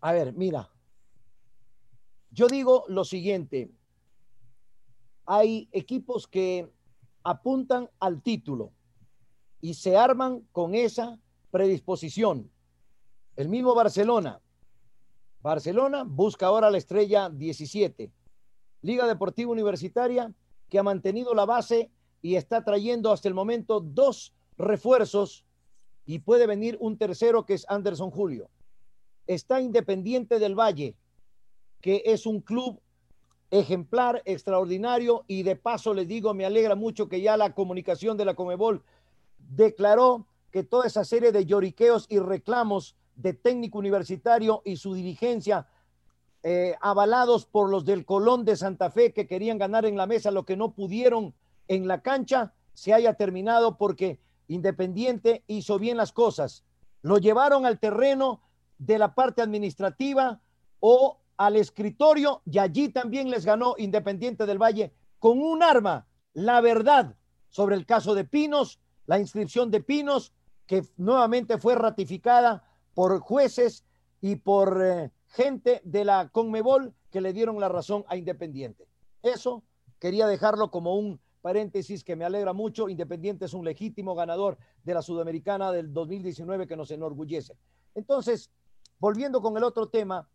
A 0.00 0.12
ver, 0.12 0.32
mira. 0.32 0.71
Yo 2.32 2.46
digo 2.48 2.84
lo 2.88 3.04
siguiente. 3.04 3.70
Hay 5.26 5.68
equipos 5.72 6.26
que 6.26 6.70
apuntan 7.22 7.88
al 8.00 8.22
título 8.22 8.72
y 9.60 9.74
se 9.74 9.96
arman 9.96 10.40
con 10.50 10.74
esa 10.74 11.18
predisposición. 11.50 12.50
El 13.36 13.48
mismo 13.48 13.74
Barcelona. 13.74 14.40
Barcelona 15.40 16.04
busca 16.04 16.46
ahora 16.46 16.70
la 16.70 16.78
estrella 16.78 17.28
17 17.30 18.12
Liga 18.82 19.06
Deportiva 19.06 19.50
Universitaria, 19.50 20.34
que 20.68 20.78
ha 20.78 20.82
mantenido 20.82 21.34
la 21.34 21.46
base 21.46 21.90
y 22.20 22.34
está 22.34 22.64
trayendo 22.64 23.12
hasta 23.12 23.28
el 23.28 23.34
momento 23.34 23.80
dos 23.80 24.34
refuerzos 24.58 25.44
y 26.04 26.18
puede 26.18 26.48
venir 26.48 26.76
un 26.80 26.98
tercero 26.98 27.46
que 27.46 27.54
es 27.54 27.64
Anderson 27.68 28.10
Julio. 28.10 28.50
Está 29.28 29.60
Independiente 29.60 30.40
del 30.40 30.58
Valle, 30.58 30.96
que 31.82 32.02
es 32.06 32.24
un 32.24 32.40
club 32.40 32.80
ejemplar, 33.50 34.22
extraordinario 34.24 35.24
y 35.26 35.42
de 35.42 35.56
paso 35.56 35.92
les 35.92 36.08
digo, 36.08 36.32
me 36.32 36.46
alegra 36.46 36.74
mucho 36.74 37.08
que 37.10 37.20
ya 37.20 37.36
la 37.36 37.54
comunicación 37.54 38.16
de 38.16 38.24
la 38.24 38.34
Comebol 38.34 38.82
declaró 39.36 40.26
que 40.50 40.62
toda 40.62 40.86
esa 40.86 41.04
serie 41.04 41.32
de 41.32 41.44
lloriqueos 41.44 42.06
y 42.08 42.18
reclamos 42.18 42.96
de 43.16 43.34
técnico 43.34 43.78
universitario 43.78 44.62
y 44.64 44.76
su 44.76 44.94
dirigencia 44.94 45.66
eh, 46.42 46.76
avalados 46.80 47.44
por 47.44 47.68
los 47.68 47.84
del 47.84 48.06
Colón 48.06 48.44
de 48.46 48.56
Santa 48.56 48.90
Fe 48.90 49.12
que 49.12 49.26
querían 49.26 49.58
ganar 49.58 49.84
en 49.84 49.96
la 49.96 50.06
mesa 50.06 50.30
lo 50.30 50.44
que 50.44 50.56
no 50.56 50.72
pudieron 50.72 51.34
en 51.68 51.86
la 51.86 52.00
cancha, 52.00 52.54
se 52.72 52.94
haya 52.94 53.14
terminado 53.14 53.76
porque 53.76 54.18
Independiente 54.48 55.44
hizo 55.46 55.78
bien 55.78 55.96
las 55.96 56.12
cosas. 56.12 56.64
Lo 57.00 57.18
llevaron 57.18 57.64
al 57.64 57.78
terreno 57.78 58.42
de 58.78 58.98
la 58.98 59.14
parte 59.14 59.40
administrativa 59.40 60.40
o 60.80 61.21
al 61.36 61.56
escritorio 61.56 62.42
y 62.44 62.58
allí 62.58 62.88
también 62.88 63.30
les 63.30 63.44
ganó 63.44 63.74
Independiente 63.78 64.46
del 64.46 64.62
Valle 64.62 64.92
con 65.18 65.40
un 65.40 65.62
arma, 65.62 66.06
la 66.34 66.60
verdad 66.60 67.16
sobre 67.48 67.76
el 67.76 67.84
caso 67.84 68.14
de 68.14 68.24
Pinos, 68.24 68.80
la 69.06 69.18
inscripción 69.18 69.70
de 69.70 69.82
Pinos, 69.82 70.32
que 70.66 70.84
nuevamente 70.96 71.58
fue 71.58 71.74
ratificada 71.74 72.64
por 72.94 73.20
jueces 73.20 73.84
y 74.20 74.36
por 74.36 74.82
eh, 74.82 75.10
gente 75.26 75.82
de 75.84 76.04
la 76.04 76.30
Conmebol 76.30 76.94
que 77.10 77.20
le 77.20 77.32
dieron 77.32 77.60
la 77.60 77.68
razón 77.68 78.04
a 78.08 78.16
Independiente. 78.16 78.88
Eso 79.22 79.62
quería 79.98 80.26
dejarlo 80.26 80.70
como 80.70 80.96
un 80.96 81.20
paréntesis 81.42 82.04
que 82.04 82.16
me 82.16 82.24
alegra 82.24 82.54
mucho. 82.54 82.88
Independiente 82.88 83.44
es 83.44 83.52
un 83.52 83.64
legítimo 83.64 84.14
ganador 84.14 84.56
de 84.82 84.94
la 84.94 85.02
Sudamericana 85.02 85.70
del 85.72 85.92
2019 85.92 86.66
que 86.66 86.76
nos 86.76 86.90
enorgullece. 86.90 87.54
Entonces, 87.94 88.50
volviendo 88.98 89.42
con 89.42 89.56
el 89.58 89.64
otro 89.64 89.88
tema, 89.88 90.26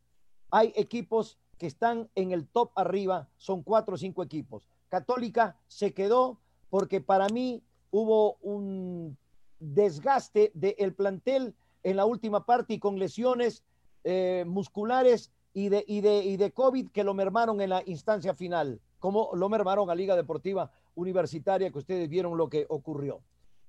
hay 0.51 0.73
equipos 0.75 1.37
que 1.57 1.67
están 1.67 2.09
en 2.15 2.31
el 2.31 2.47
top 2.47 2.71
arriba, 2.75 3.29
son 3.37 3.63
cuatro 3.63 3.95
o 3.95 3.97
cinco 3.97 4.23
equipos. 4.23 4.67
Católica 4.89 5.57
se 5.67 5.93
quedó 5.93 6.39
porque 6.69 7.01
para 7.01 7.27
mí 7.29 7.63
hubo 7.91 8.35
un 8.41 9.17
desgaste 9.59 10.51
del 10.53 10.93
plantel 10.93 11.55
en 11.83 11.95
la 11.95 12.05
última 12.05 12.45
parte 12.45 12.75
y 12.75 12.79
con 12.79 12.99
lesiones 12.99 13.63
eh, 14.03 14.45
musculares 14.47 15.31
y 15.53 15.69
de, 15.69 15.83
y, 15.87 16.01
de, 16.01 16.23
y 16.23 16.37
de 16.37 16.51
COVID 16.51 16.89
que 16.91 17.03
lo 17.03 17.13
mermaron 17.13 17.61
en 17.61 17.71
la 17.71 17.81
instancia 17.85 18.33
final, 18.33 18.79
como 18.99 19.31
lo 19.33 19.49
mermaron 19.49 19.89
a 19.89 19.95
Liga 19.95 20.15
Deportiva 20.15 20.71
Universitaria, 20.95 21.71
que 21.71 21.79
ustedes 21.79 22.07
vieron 22.09 22.37
lo 22.37 22.49
que 22.49 22.65
ocurrió. 22.69 23.21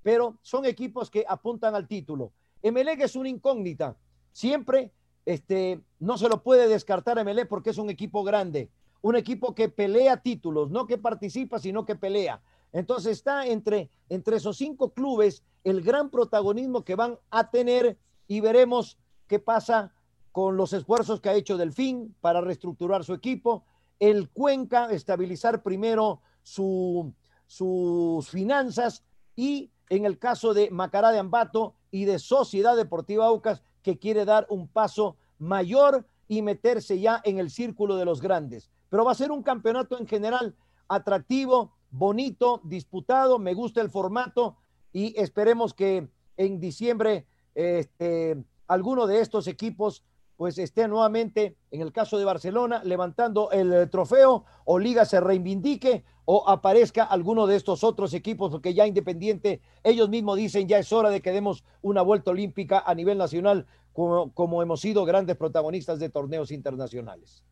Pero 0.02 0.38
son 0.42 0.64
equipos 0.64 1.10
que 1.10 1.24
apuntan 1.26 1.74
al 1.74 1.88
título. 1.88 2.32
Emelec 2.62 3.00
es 3.00 3.16
una 3.16 3.28
incógnita. 3.28 3.96
Siempre 4.32 4.92
este, 5.28 5.82
no 6.00 6.16
se 6.16 6.26
lo 6.26 6.42
puede 6.42 6.68
descartar 6.68 7.18
Emelec 7.18 7.48
porque 7.48 7.68
es 7.68 7.76
un 7.76 7.90
equipo 7.90 8.24
grande, 8.24 8.70
un 9.02 9.14
equipo 9.14 9.54
que 9.54 9.68
pelea 9.68 10.22
títulos, 10.22 10.70
no 10.70 10.86
que 10.86 10.96
participa, 10.96 11.58
sino 11.58 11.84
que 11.84 11.96
pelea. 11.96 12.40
Entonces 12.72 13.12
está 13.18 13.46
entre, 13.46 13.90
entre 14.08 14.38
esos 14.38 14.56
cinco 14.56 14.94
clubes 14.94 15.42
el 15.64 15.82
gran 15.82 16.08
protagonismo 16.08 16.82
que 16.82 16.94
van 16.94 17.18
a 17.30 17.50
tener 17.50 17.98
y 18.26 18.40
veremos 18.40 18.96
qué 19.26 19.38
pasa 19.38 19.92
con 20.32 20.56
los 20.56 20.72
esfuerzos 20.72 21.20
que 21.20 21.28
ha 21.28 21.34
hecho 21.34 21.58
Delfín 21.58 22.14
para 22.22 22.40
reestructurar 22.40 23.04
su 23.04 23.12
equipo, 23.12 23.66
el 24.00 24.30
Cuenca 24.30 24.90
estabilizar 24.90 25.62
primero 25.62 26.22
su, 26.42 27.12
sus 27.46 28.30
finanzas 28.30 29.04
y 29.36 29.72
en 29.90 30.06
el 30.06 30.18
caso 30.18 30.54
de 30.54 30.70
Macará 30.70 31.10
de 31.10 31.18
Ambato 31.18 31.74
y 31.90 32.06
de 32.06 32.18
Sociedad 32.18 32.76
Deportiva 32.76 33.26
Aucas 33.26 33.62
que 33.82 33.98
quiere 33.98 34.24
dar 34.24 34.46
un 34.50 34.68
paso 34.68 35.16
mayor 35.38 36.06
y 36.28 36.42
meterse 36.42 37.00
ya 37.00 37.20
en 37.24 37.38
el 37.38 37.50
círculo 37.50 37.96
de 37.96 38.04
los 38.04 38.20
grandes. 38.20 38.70
Pero 38.90 39.04
va 39.04 39.12
a 39.12 39.16
ser 39.16 39.30
un 39.30 39.42
campeonato 39.42 39.98
en 39.98 40.06
general 40.06 40.54
atractivo, 40.88 41.72
bonito, 41.90 42.60
disputado, 42.64 43.38
me 43.38 43.54
gusta 43.54 43.80
el 43.80 43.90
formato 43.90 44.56
y 44.92 45.18
esperemos 45.20 45.74
que 45.74 46.08
en 46.36 46.60
diciembre 46.60 47.26
este, 47.54 48.42
alguno 48.66 49.06
de 49.06 49.20
estos 49.20 49.46
equipos 49.46 50.02
pues 50.36 50.56
esté 50.58 50.86
nuevamente, 50.86 51.56
en 51.72 51.80
el 51.80 51.92
caso 51.92 52.16
de 52.16 52.24
Barcelona, 52.24 52.80
levantando 52.84 53.50
el 53.50 53.90
trofeo 53.90 54.44
o 54.64 54.78
Liga 54.78 55.04
se 55.04 55.18
reivindique 55.18 56.04
o 56.30 56.46
aparezca 56.46 57.04
alguno 57.04 57.46
de 57.46 57.56
estos 57.56 57.82
otros 57.82 58.12
equipos, 58.12 58.50
porque 58.50 58.74
ya 58.74 58.86
Independiente, 58.86 59.62
ellos 59.82 60.10
mismos 60.10 60.36
dicen 60.36 60.68
ya 60.68 60.78
es 60.78 60.92
hora 60.92 61.08
de 61.08 61.22
que 61.22 61.32
demos 61.32 61.64
una 61.80 62.02
vuelta 62.02 62.32
olímpica 62.32 62.80
a 62.84 62.94
nivel 62.94 63.16
nacional, 63.16 63.66
como, 63.94 64.34
como 64.34 64.62
hemos 64.62 64.82
sido 64.82 65.06
grandes 65.06 65.38
protagonistas 65.38 65.98
de 65.98 66.10
torneos 66.10 66.50
internacionales. 66.50 67.42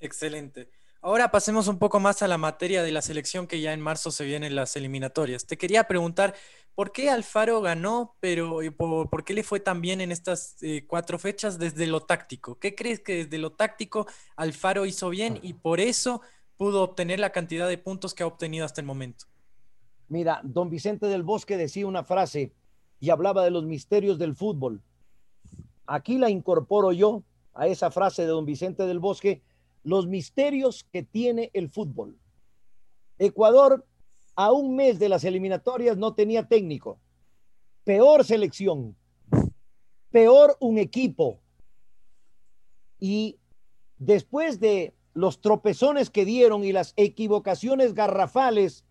Excelente. 0.00 0.68
Ahora 1.00 1.30
pasemos 1.30 1.68
un 1.68 1.78
poco 1.78 2.00
más 2.00 2.22
a 2.22 2.28
la 2.28 2.36
materia 2.36 2.82
de 2.82 2.90
la 2.90 3.02
selección 3.02 3.46
que 3.46 3.60
ya 3.60 3.72
en 3.72 3.80
marzo 3.80 4.10
se 4.10 4.24
vienen 4.24 4.56
las 4.56 4.74
eliminatorias. 4.74 5.46
Te 5.46 5.56
quería 5.56 5.84
preguntar, 5.84 6.34
¿Por 6.74 6.90
qué 6.90 7.08
Alfaro 7.08 7.60
ganó, 7.60 8.16
pero 8.18 8.58
por, 8.76 9.24
qué 9.24 9.32
le 9.32 9.44
fue 9.44 9.60
tan 9.60 9.80
bien 9.80 10.00
en 10.00 10.10
estas 10.10 10.56
eh, 10.60 10.84
cuatro 10.88 11.20
fechas 11.20 11.56
desde 11.56 11.86
lo 11.86 12.00
táctico? 12.00 12.58
¿Qué 12.58 12.74
crees 12.74 12.98
que 12.98 13.24
desde 13.24 13.38
lo 13.38 13.52
táctico 13.52 14.08
Alfaro 14.34 14.84
hizo 14.84 15.08
bien 15.08 15.38
y 15.40 15.52
por 15.52 15.78
eso 15.78 16.20
pudo 16.56 16.82
obtener 16.82 17.20
la 17.20 17.32
cantidad 17.32 17.68
de 17.68 17.78
puntos 17.78 18.14
que 18.14 18.22
ha 18.22 18.26
obtenido 18.26 18.64
hasta 18.64 18.80
el 18.80 18.86
momento? 18.86 19.26
Mira, 20.08 20.40
don 20.44 20.70
Vicente 20.70 21.06
del 21.06 21.22
Bosque 21.22 21.56
decía 21.56 21.86
una 21.86 22.04
frase 22.04 22.52
y 23.00 23.10
hablaba 23.10 23.44
de 23.44 23.50
los 23.50 23.64
misterios 23.64 24.18
del 24.18 24.34
fútbol. 24.34 24.82
Aquí 25.86 26.18
la 26.18 26.30
incorporo 26.30 26.92
yo 26.92 27.22
a 27.52 27.66
esa 27.66 27.90
frase 27.90 28.22
de 28.22 28.28
don 28.28 28.44
Vicente 28.44 28.86
del 28.86 28.98
Bosque, 28.98 29.42
los 29.82 30.06
misterios 30.06 30.84
que 30.92 31.02
tiene 31.02 31.50
el 31.52 31.70
fútbol. 31.70 32.18
Ecuador 33.18 33.86
a 34.34 34.52
un 34.52 34.74
mes 34.74 34.98
de 34.98 35.08
las 35.08 35.24
eliminatorias 35.24 35.96
no 35.96 36.14
tenía 36.14 36.48
técnico. 36.48 36.98
Peor 37.84 38.24
selección, 38.24 38.96
peor 40.10 40.56
un 40.60 40.78
equipo. 40.78 41.40
Y 42.98 43.38
después 43.98 44.58
de 44.58 44.93
los 45.14 45.40
tropezones 45.40 46.10
que 46.10 46.24
dieron 46.24 46.64
y 46.64 46.72
las 46.72 46.92
equivocaciones 46.96 47.94
garrafales 47.94 48.84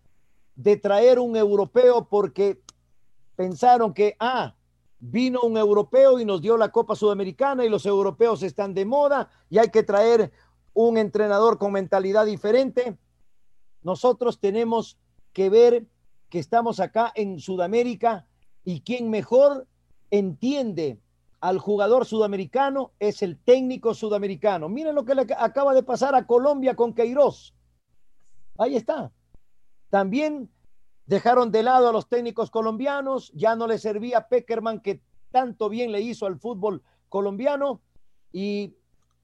de 0.56 0.76
traer 0.76 1.18
un 1.18 1.36
europeo 1.36 2.08
porque 2.08 2.60
pensaron 3.36 3.92
que, 3.92 4.16
ah, 4.18 4.56
vino 4.98 5.42
un 5.42 5.58
europeo 5.58 6.18
y 6.18 6.24
nos 6.24 6.40
dio 6.40 6.56
la 6.56 6.72
Copa 6.72 6.96
Sudamericana 6.96 7.64
y 7.64 7.68
los 7.68 7.84
europeos 7.84 8.42
están 8.42 8.72
de 8.72 8.86
moda 8.86 9.28
y 9.50 9.58
hay 9.58 9.68
que 9.68 9.82
traer 9.82 10.32
un 10.72 10.96
entrenador 10.96 11.58
con 11.58 11.72
mentalidad 11.72 12.24
diferente. 12.24 12.96
Nosotros 13.82 14.40
tenemos 14.40 14.98
que 15.34 15.50
ver 15.50 15.86
que 16.30 16.38
estamos 16.38 16.80
acá 16.80 17.12
en 17.14 17.38
Sudamérica 17.38 18.26
y 18.64 18.80
quien 18.80 19.10
mejor 19.10 19.66
entiende 20.10 20.98
al 21.44 21.58
jugador 21.58 22.06
sudamericano 22.06 22.92
es 22.98 23.20
el 23.20 23.38
técnico 23.38 23.92
sudamericano. 23.92 24.70
Miren 24.70 24.94
lo 24.94 25.04
que 25.04 25.14
le 25.14 25.26
acaba 25.36 25.74
de 25.74 25.82
pasar 25.82 26.14
a 26.14 26.26
Colombia 26.26 26.74
con 26.74 26.94
Queiroz. 26.94 27.54
Ahí 28.56 28.76
está. 28.76 29.12
También 29.90 30.50
dejaron 31.04 31.50
de 31.50 31.62
lado 31.62 31.90
a 31.90 31.92
los 31.92 32.08
técnicos 32.08 32.50
colombianos, 32.50 33.30
ya 33.34 33.56
no 33.56 33.66
le 33.66 33.76
servía 33.76 34.26
Peckerman 34.26 34.80
que 34.80 35.02
tanto 35.32 35.68
bien 35.68 35.92
le 35.92 36.00
hizo 36.00 36.24
al 36.24 36.38
fútbol 36.38 36.82
colombiano 37.10 37.82
y 38.32 38.74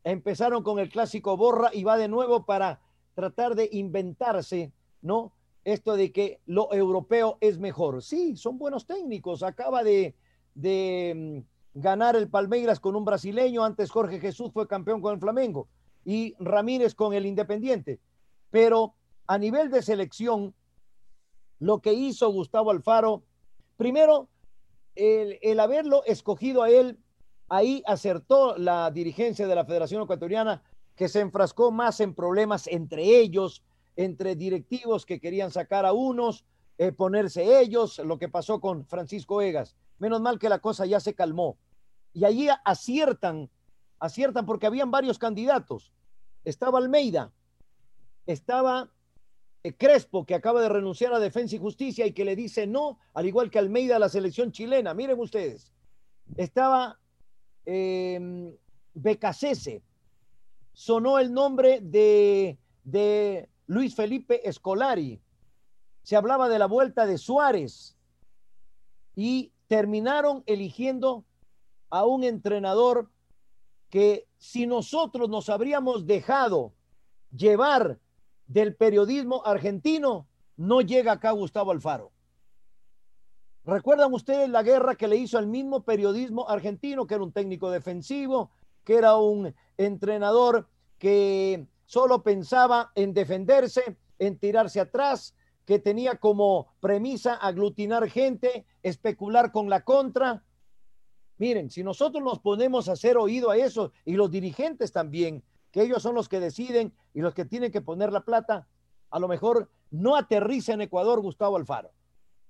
empezaron 0.05 0.63
con 0.63 0.79
el 0.79 0.91
clásico 0.91 1.39
Borra 1.39 1.71
y 1.73 1.85
va 1.85 1.97
de 1.97 2.09
nuevo 2.09 2.45
para 2.45 2.83
tratar 3.15 3.55
de 3.55 3.71
inventarse, 3.73 4.75
¿no? 5.01 5.33
esto 5.65 5.97
de 5.97 6.13
que 6.13 6.41
lo 6.45 6.71
europeo 6.71 7.39
es 7.41 7.59
mejor. 7.59 8.03
Sí, 8.03 8.37
son 8.37 8.59
buenos 8.59 8.85
técnicos. 8.85 9.43
Acaba 9.43 9.83
de, 9.83 10.15
mm, 10.55 11.39
ganar 11.75 12.17
el 12.17 12.29
Palmeiras 12.29 12.81
con 12.81 12.97
un 12.97 13.05
brasileño. 13.05 13.65
Antes 13.65 13.91
Jorge 13.91 14.21
Jesús 14.21 14.51
fue 14.53 14.67
campeón 14.67 15.01
con 15.01 15.15
el 15.15 15.21
Flamengo 15.21 15.69
y 16.05 16.35
Ramírez 16.39 16.95
con 16.95 17.15
el 17.15 17.27
Independiente. 17.27 18.01
Pero 18.51 18.95
a 19.27 19.39
nivel 19.39 19.71
de 19.71 19.83
selección, 19.83 20.55
lo 21.59 21.81
que 21.81 21.93
hizo 21.93 22.31
Gustavo 22.31 22.71
Alfaro, 22.71 23.23
primero, 23.77 24.29
el, 24.95 25.39
el 25.43 25.61
haberlo 25.61 26.03
escogido 26.05 26.63
a 26.63 26.71
él, 26.71 26.99
ahí 27.49 27.83
acertó 27.87 28.57
la 28.57 28.91
dirigencia 28.91 29.47
de 29.47 29.55
la 29.55 29.65
Federación 29.65 30.03
Ecuatoriana, 30.03 30.63
que 30.97 31.09
se 31.09 31.21
enfrascó 31.21 31.71
más 31.71 32.01
en 32.01 32.15
problemas 32.15 32.67
entre 32.67 33.03
ellos, 33.21 33.63
entre 33.97 34.37
directivos 34.37 35.07
que 35.07 35.21
querían 35.21 35.51
sacar 35.51 35.87
a 35.87 35.93
unos, 35.93 36.45
eh, 36.79 36.93
ponerse 36.93 37.61
ellos, 37.61 37.99
lo 37.99 38.19
que 38.19 38.29
pasó 38.29 38.61
con 38.61 38.87
Francisco 38.87 39.43
Egas. 39.43 39.77
Menos 40.01 40.21
mal 40.21 40.39
que 40.39 40.49
la 40.49 40.59
cosa 40.59 40.87
ya 40.87 40.99
se 40.99 41.15
calmó. 41.15 41.59
Y 42.13 42.25
allí 42.25 42.49
aciertan, 42.65 43.49
aciertan 44.01 44.47
porque 44.47 44.67
habían 44.67 44.91
varios 44.91 45.19
candidatos. 45.19 45.93
Estaba 46.43 46.79
Almeida, 46.79 47.33
estaba 48.27 48.91
eh, 49.63 49.77
Crespo, 49.77 50.25
que 50.25 50.35
acaba 50.35 50.63
de 50.63 50.71
renunciar 50.71 51.13
a 51.13 51.21
Defensa 51.21 51.55
y 51.55 51.59
Justicia 51.59 52.07
y 52.07 52.13
que 52.13 52.25
le 52.25 52.35
dice 52.35 52.67
no, 52.67 52.99
al 53.13 53.27
igual 53.27 53.51
que 53.51 53.59
Almeida 53.59 53.97
a 53.97 53.99
la 54.01 54.09
selección 54.09 54.53
chilena. 54.53 54.95
Miren 54.95 55.21
ustedes, 55.21 55.71
estaba 56.37 56.99
eh, 57.67 58.59
Becasese, 58.95 59.83
sonó 60.73 61.19
el 61.19 61.33
nombre 61.33 61.81
de, 61.83 62.59
de 62.85 63.51
Luis 63.67 63.95
Felipe 63.95 64.49
Escolari. 64.49 65.21
Se 66.03 66.17
hablaba 66.17 66.49
de 66.49 66.59
la 66.59 66.67
vuelta 66.67 67.05
de 67.05 67.19
Suárez 67.19 67.99
y 69.15 69.53
terminaron 69.71 70.43
eligiendo 70.47 71.25
a 71.91 72.05
un 72.05 72.25
entrenador 72.25 73.09
que 73.89 74.27
si 74.37 74.67
nosotros 74.67 75.29
nos 75.29 75.49
habríamos 75.49 76.09
dejado 76.09 76.73
llevar 77.31 78.01
del 78.49 78.75
periodismo 78.75 79.47
argentino, 79.47 80.27
no 80.57 80.81
llega 80.81 81.13
acá 81.13 81.31
Gustavo 81.31 81.71
Alfaro. 81.71 82.11
¿Recuerdan 83.65 84.13
ustedes 84.13 84.49
la 84.49 84.65
guerra 84.65 84.97
que 84.97 85.07
le 85.07 85.15
hizo 85.15 85.39
al 85.39 85.47
mismo 85.47 85.85
periodismo 85.85 86.49
argentino, 86.49 87.07
que 87.07 87.15
era 87.15 87.23
un 87.23 87.33
técnico 87.33 87.71
defensivo, 87.71 88.51
que 88.83 88.97
era 88.97 89.19
un 89.19 89.55
entrenador 89.79 90.69
que 90.99 91.65
solo 91.85 92.25
pensaba 92.25 92.91
en 92.97 93.15
defenderse, 93.15 93.97
en 94.19 94.37
tirarse 94.37 94.81
atrás, 94.81 95.33
que 95.71 95.79
tenía 95.79 96.17
como 96.17 96.67
premisa 96.81 97.35
aglutinar 97.35 98.11
gente, 98.11 98.67
especular 98.83 99.53
con 99.53 99.71
la 99.71 99.85
contra. 99.85 100.43
Miren, 101.39 101.71
si 101.71 101.85
nosotros 101.85 102.25
nos 102.25 102.41
ponemos 102.41 102.89
a 102.89 102.95
hacer 102.95 103.17
oído 103.17 103.51
a 103.51 103.57
eso 103.57 103.93
y 104.05 104.15
los 104.15 104.33
dirigentes 104.33 104.91
también, 104.91 105.45
que 105.71 105.83
ellos 105.83 106.03
son 106.03 106.17
los 106.17 106.29
que 106.29 106.41
deciden 106.41 106.93
y 107.15 107.21
los 107.21 107.35
que 107.35 107.45
tienen 107.45 107.71
que 107.71 107.83
poner 107.83 108.13
la 108.13 108.25
plata, 108.25 108.67
a 109.11 109.21
lo 109.21 109.29
mejor 109.29 109.71
no 109.93 110.17
aterriza 110.17 110.73
en 110.73 110.81
Ecuador 110.81 111.21
Gustavo 111.21 111.57
Alfaro, 111.57 111.93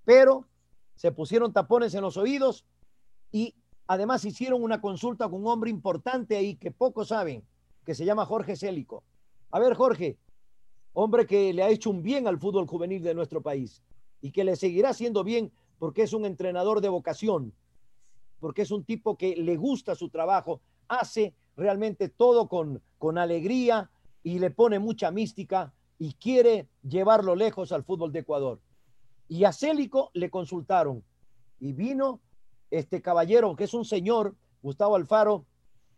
pero 0.06 0.48
se 0.94 1.12
pusieron 1.12 1.52
tapones 1.52 1.92
en 1.92 2.00
los 2.00 2.16
oídos 2.16 2.64
y 3.30 3.54
además 3.86 4.24
hicieron 4.24 4.62
una 4.62 4.80
consulta 4.80 5.28
con 5.28 5.42
un 5.42 5.48
hombre 5.48 5.68
importante 5.68 6.38
ahí 6.38 6.56
que 6.56 6.70
pocos 6.70 7.08
saben, 7.08 7.46
que 7.84 7.94
se 7.94 8.06
llama 8.06 8.24
Jorge 8.24 8.56
Célico. 8.56 9.04
A 9.50 9.58
ver, 9.58 9.74
Jorge, 9.74 10.16
hombre 10.92 11.26
que 11.26 11.52
le 11.52 11.62
ha 11.62 11.70
hecho 11.70 11.90
un 11.90 12.02
bien 12.02 12.26
al 12.26 12.38
fútbol 12.38 12.66
juvenil 12.66 13.02
de 13.02 13.14
nuestro 13.14 13.42
país 13.42 13.82
y 14.20 14.32
que 14.32 14.44
le 14.44 14.56
seguirá 14.56 14.90
haciendo 14.90 15.24
bien 15.24 15.52
porque 15.78 16.02
es 16.02 16.12
un 16.12 16.26
entrenador 16.26 16.80
de 16.80 16.88
vocación, 16.88 17.54
porque 18.38 18.62
es 18.62 18.70
un 18.70 18.84
tipo 18.84 19.16
que 19.16 19.36
le 19.36 19.56
gusta 19.56 19.94
su 19.94 20.10
trabajo, 20.10 20.60
hace 20.88 21.34
realmente 21.56 22.08
todo 22.08 22.48
con, 22.48 22.82
con 22.98 23.18
alegría 23.18 23.90
y 24.22 24.38
le 24.38 24.50
pone 24.50 24.78
mucha 24.78 25.10
mística 25.10 25.72
y 25.98 26.14
quiere 26.14 26.68
llevarlo 26.82 27.34
lejos 27.34 27.72
al 27.72 27.84
fútbol 27.84 28.12
de 28.12 28.20
Ecuador. 28.20 28.60
Y 29.28 29.44
a 29.44 29.52
Célico 29.52 30.10
le 30.14 30.30
consultaron 30.30 31.04
y 31.60 31.72
vino 31.72 32.20
este 32.70 33.02
caballero, 33.02 33.54
que 33.56 33.64
es 33.64 33.74
un 33.74 33.84
señor, 33.84 34.34
Gustavo 34.62 34.96
Alfaro, 34.96 35.46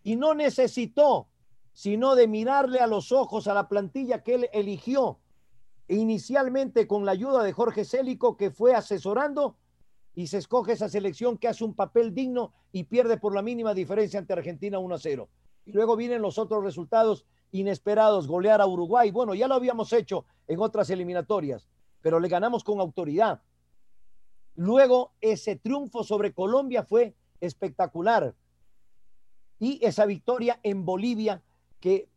y 0.02 0.16
no 0.16 0.34
necesitó 0.34 1.28
sino 1.72 2.14
de 2.14 2.28
mirarle 2.28 2.80
a 2.80 2.86
los 2.86 3.12
ojos 3.12 3.48
a 3.48 3.54
la 3.54 3.68
plantilla 3.68 4.22
que 4.22 4.34
él 4.34 4.48
eligió 4.52 5.18
inicialmente 5.88 6.86
con 6.86 7.04
la 7.04 7.12
ayuda 7.12 7.42
de 7.42 7.52
Jorge 7.52 7.84
Célico, 7.84 8.36
que 8.36 8.50
fue 8.50 8.74
asesorando 8.74 9.56
y 10.14 10.26
se 10.26 10.38
escoge 10.38 10.72
esa 10.72 10.88
selección 10.88 11.38
que 11.38 11.48
hace 11.48 11.64
un 11.64 11.74
papel 11.74 12.14
digno 12.14 12.52
y 12.70 12.84
pierde 12.84 13.16
por 13.16 13.34
la 13.34 13.42
mínima 13.42 13.74
diferencia 13.74 14.18
ante 14.18 14.32
Argentina 14.32 14.78
1 14.78 14.94
a 14.94 14.98
0. 14.98 15.28
Y 15.64 15.72
luego 15.72 15.96
vienen 15.96 16.22
los 16.22 16.38
otros 16.38 16.62
resultados 16.62 17.24
inesperados, 17.50 18.26
golear 18.26 18.60
a 18.60 18.66
Uruguay. 18.66 19.10
Bueno, 19.10 19.34
ya 19.34 19.48
lo 19.48 19.54
habíamos 19.54 19.92
hecho 19.92 20.24
en 20.48 20.60
otras 20.60 20.90
eliminatorias, 20.90 21.68
pero 22.00 22.20
le 22.20 22.28
ganamos 22.28 22.64
con 22.64 22.80
autoridad. 22.80 23.42
Luego 24.54 25.12
ese 25.20 25.56
triunfo 25.56 26.04
sobre 26.04 26.32
Colombia 26.32 26.84
fue 26.84 27.14
espectacular. 27.40 28.34
Y 29.58 29.78
esa 29.84 30.06
victoria 30.06 30.58
en 30.62 30.84
Bolivia 30.84 31.42
que 31.82 32.08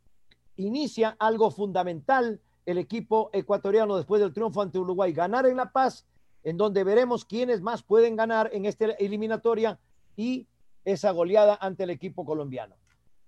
inicia 0.55 1.18
algo 1.20 1.51
fundamental 1.51 2.39
el 2.66 2.78
equipo 2.78 3.30
ecuatoriano 3.34 3.97
después 3.97 4.22
del 4.22 4.32
triunfo 4.32 4.61
ante 4.61 4.80
Uruguay. 4.80 5.11
Ganar 5.11 5.47
en 5.47 5.57
La 5.57 5.72
Paz, 5.72 6.05
en 6.43 6.55
donde 6.55 6.84
veremos 6.84 7.26
quiénes 7.26 7.61
más 7.61 7.84
pueden 7.84 8.16
ganar 8.16 8.49
en 8.53 8.66
esta 8.66 8.86
eliminatoria 8.86 9.80
y 10.16 10.47
esa 10.86 11.11
goleada 11.11 11.57
ante 11.59 11.84
el 11.84 11.89
equipo 11.89 12.26
colombiano. 12.26 12.76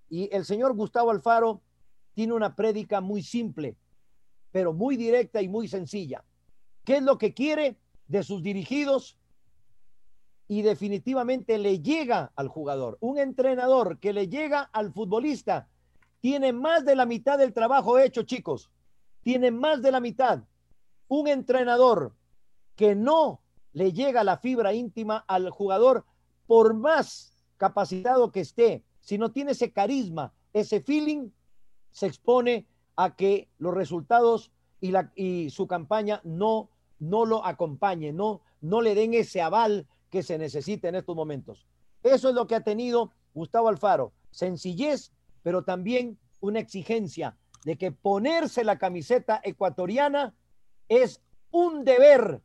Y 0.09 0.33
el 0.33 0.45
señor 0.45 0.75
Gustavo 0.75 1.09
Alfaro 1.09 1.61
tiene 2.13 2.33
una 2.33 2.55
prédica 2.55 3.01
muy 3.01 3.23
simple, 3.23 3.75
pero 4.51 4.73
muy 4.73 4.95
directa 4.95 5.41
y 5.41 5.47
muy 5.47 5.67
sencilla. 5.67 6.23
¿Qué 6.85 6.97
es 6.97 7.03
lo 7.03 7.17
que 7.17 7.33
quiere 7.33 7.77
de 8.07 8.23
sus 8.23 8.43
dirigidos? 8.43 9.17
Y 10.47 10.61
definitivamente 10.61 11.57
le 11.57 11.79
llega 11.79 12.31
al 12.35 12.47
jugador. 12.47 12.97
Un 13.01 13.17
entrenador 13.17 13.99
que 13.99 14.13
le 14.13 14.29
llega 14.29 14.61
al 14.61 14.93
futbolista 14.93 15.67
tiene 16.19 16.53
más 16.53 16.85
de 16.85 16.95
la 16.95 17.05
mitad 17.05 17.37
del 17.37 17.53
trabajo 17.53 17.99
hecho, 17.99 18.23
chicos. 18.23 18.69
Tiene 19.21 19.51
más 19.51 19.81
de 19.81 19.91
la 19.91 19.99
mitad. 19.99 20.43
Un 21.07 21.27
entrenador 21.27 22.15
que 22.75 22.95
no 22.95 23.41
le 23.73 23.93
llega 23.93 24.23
la 24.23 24.37
fibra 24.37 24.73
íntima 24.73 25.23
al 25.27 25.49
jugador, 25.49 26.05
por 26.47 26.73
más 26.73 27.37
capacitado 27.57 28.31
que 28.31 28.41
esté, 28.41 28.83
si 28.99 29.17
no 29.17 29.31
tiene 29.31 29.51
ese 29.51 29.71
carisma, 29.71 30.33
ese 30.53 30.81
feeling, 30.81 31.29
se 31.91 32.07
expone 32.07 32.67
a 32.95 33.15
que 33.15 33.49
los 33.57 33.73
resultados 33.73 34.51
y, 34.79 34.91
la, 34.91 35.11
y 35.15 35.49
su 35.49 35.67
campaña 35.67 36.21
no, 36.23 36.69
no 36.99 37.25
lo 37.25 37.45
acompañen, 37.45 38.15
no, 38.15 38.41
no 38.61 38.81
le 38.81 38.95
den 38.95 39.13
ese 39.13 39.41
aval 39.41 39.87
que 40.09 40.23
se 40.23 40.37
necesita 40.37 40.89
en 40.89 40.95
estos 40.95 41.15
momentos. 41.15 41.65
Eso 42.03 42.29
es 42.29 42.35
lo 42.35 42.47
que 42.47 42.55
ha 42.55 42.63
tenido 42.63 43.11
Gustavo 43.33 43.69
Alfaro, 43.69 44.13
sencillez 44.31 45.11
pero 45.43 45.63
también 45.63 46.17
una 46.39 46.59
exigencia 46.59 47.37
de 47.65 47.77
que 47.77 47.91
ponerse 47.91 48.63
la 48.63 48.77
camiseta 48.77 49.41
ecuatoriana 49.43 50.33
es 50.87 51.21
un 51.51 51.83
deber 51.83 52.41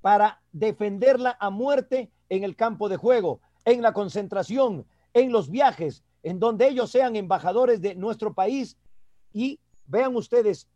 para 0.00 0.42
defenderla 0.52 1.36
a 1.40 1.50
muerte 1.50 2.10
en 2.28 2.44
el 2.44 2.56
campo 2.56 2.88
de 2.88 2.96
juego, 2.96 3.40
en 3.64 3.82
la 3.82 3.92
concentración, 3.92 4.86
en 5.14 5.32
los 5.32 5.50
viajes, 5.50 6.02
en 6.22 6.38
donde 6.38 6.68
ellos 6.68 6.90
sean 6.90 7.16
embajadores 7.16 7.80
de 7.80 7.94
nuestro 7.94 8.34
país. 8.34 8.76
Y 9.32 9.60
vean 9.86 10.16
ustedes, 10.16 10.68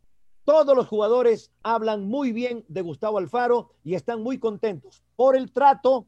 todos 0.44 0.76
los 0.76 0.88
jugadores 0.88 1.50
hablan 1.62 2.06
muy 2.06 2.32
bien 2.32 2.64
de 2.68 2.82
Gustavo 2.82 3.18
Alfaro 3.18 3.70
y 3.84 3.94
están 3.94 4.22
muy 4.22 4.38
contentos 4.38 5.02
por 5.16 5.36
el 5.36 5.52
trato, 5.52 6.06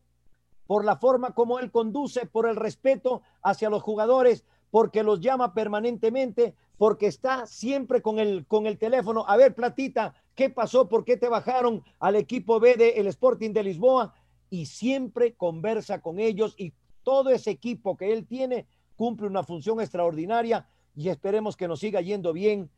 por 0.66 0.84
la 0.84 0.96
forma 0.96 1.34
como 1.34 1.59
él 1.59 1.70
conduce, 1.70 2.26
por 2.26 2.48
el 2.48 2.57
respeto 2.57 3.22
hacia 3.42 3.70
los 3.70 3.82
jugadores, 3.82 4.44
porque 4.74 5.04
los 5.04 5.20
llama 5.20 5.54
permanentemente, 5.54 6.56
porque 6.78 7.06
está 7.06 7.46
siempre 7.46 8.02
con 8.02 8.18
el, 8.18 8.44
con 8.44 8.66
el 8.66 8.76
teléfono. 8.76 9.24
A 9.28 9.36
ver, 9.36 9.54
Platita, 9.54 10.16
¿qué 10.34 10.50
pasó? 10.50 10.88
¿Por 10.88 11.04
qué 11.04 11.16
te 11.16 11.28
bajaron 11.28 11.84
al 12.00 12.16
equipo 12.16 12.58
B 12.58 12.74
del 12.74 12.94
el 12.96 13.06
Sporting 13.06 13.52
de 13.52 13.62
Lisboa? 13.62 14.14
Y 14.50 14.66
siempre 14.66 15.34
conversa 15.34 16.00
con 16.00 16.18
ellos 16.18 16.56
y 16.58 16.72
todo 17.04 17.30
ese 17.30 17.52
equipo 17.52 17.96
que 17.96 18.12
él 18.12 18.26
tiene 18.26 18.66
cumple 18.96 19.28
una 19.28 19.44
función 19.44 19.80
extraordinaria 19.80 20.66
y 20.96 21.08
esperemos 21.08 21.56
que 21.56 21.68
nos 21.68 21.78
siga 21.78 22.00
yendo 22.00 22.32
bien. 22.32 22.68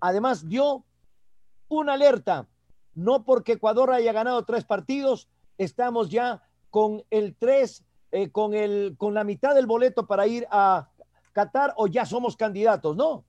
Además, 0.00 0.50
dio 0.50 0.84
una 1.68 1.94
alerta, 1.94 2.46
no 2.94 3.24
porque 3.24 3.52
Ecuador 3.52 3.90
haya 3.92 4.12
ganado 4.12 4.44
tres 4.44 4.66
partidos, 4.66 5.30
estamos 5.56 6.10
ya 6.10 6.42
con 6.68 7.04
el 7.08 7.34
tres, 7.36 7.86
eh, 8.12 8.28
con, 8.28 8.52
el, 8.52 8.96
con 8.98 9.14
la 9.14 9.24
mitad 9.24 9.54
del 9.54 9.66
boleto 9.66 10.06
para 10.06 10.26
ir 10.26 10.46
a 10.50 10.90
Qatar 11.38 11.72
o 11.76 11.86
ya 11.86 12.04
somos 12.04 12.36
candidatos. 12.36 12.96
No, 12.96 13.24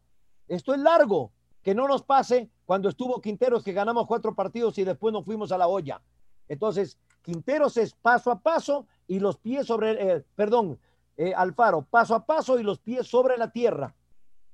esto 0.47 0.73
es 0.73 0.79
largo. 0.79 1.31
Que 1.61 1.75
no 1.75 1.87
nos 1.87 2.01
pase 2.01 2.49
cuando 2.65 2.89
estuvo 2.89 3.21
Quinteros 3.21 3.63
que 3.63 3.71
ganamos 3.71 4.07
cuatro 4.07 4.33
partidos 4.33 4.79
y 4.79 4.83
después 4.83 5.13
nos 5.13 5.25
fuimos 5.25 5.51
a 5.51 5.59
la 5.59 5.67
olla. 5.67 6.01
Entonces, 6.47 6.97
Quinteros 7.21 7.77
es 7.77 7.93
paso 7.93 8.31
a 8.31 8.39
paso 8.39 8.87
y 9.05 9.19
los 9.19 9.37
pies 9.37 9.67
sobre, 9.67 9.91
eh, 9.91 10.25
perdón, 10.33 10.79
eh, 11.17 11.35
Alfaro, 11.35 11.83
paso 11.83 12.15
a 12.15 12.25
paso 12.25 12.57
y 12.59 12.63
los 12.63 12.79
pies 12.79 13.05
sobre 13.05 13.37
la 13.37 13.51
tierra. 13.51 13.93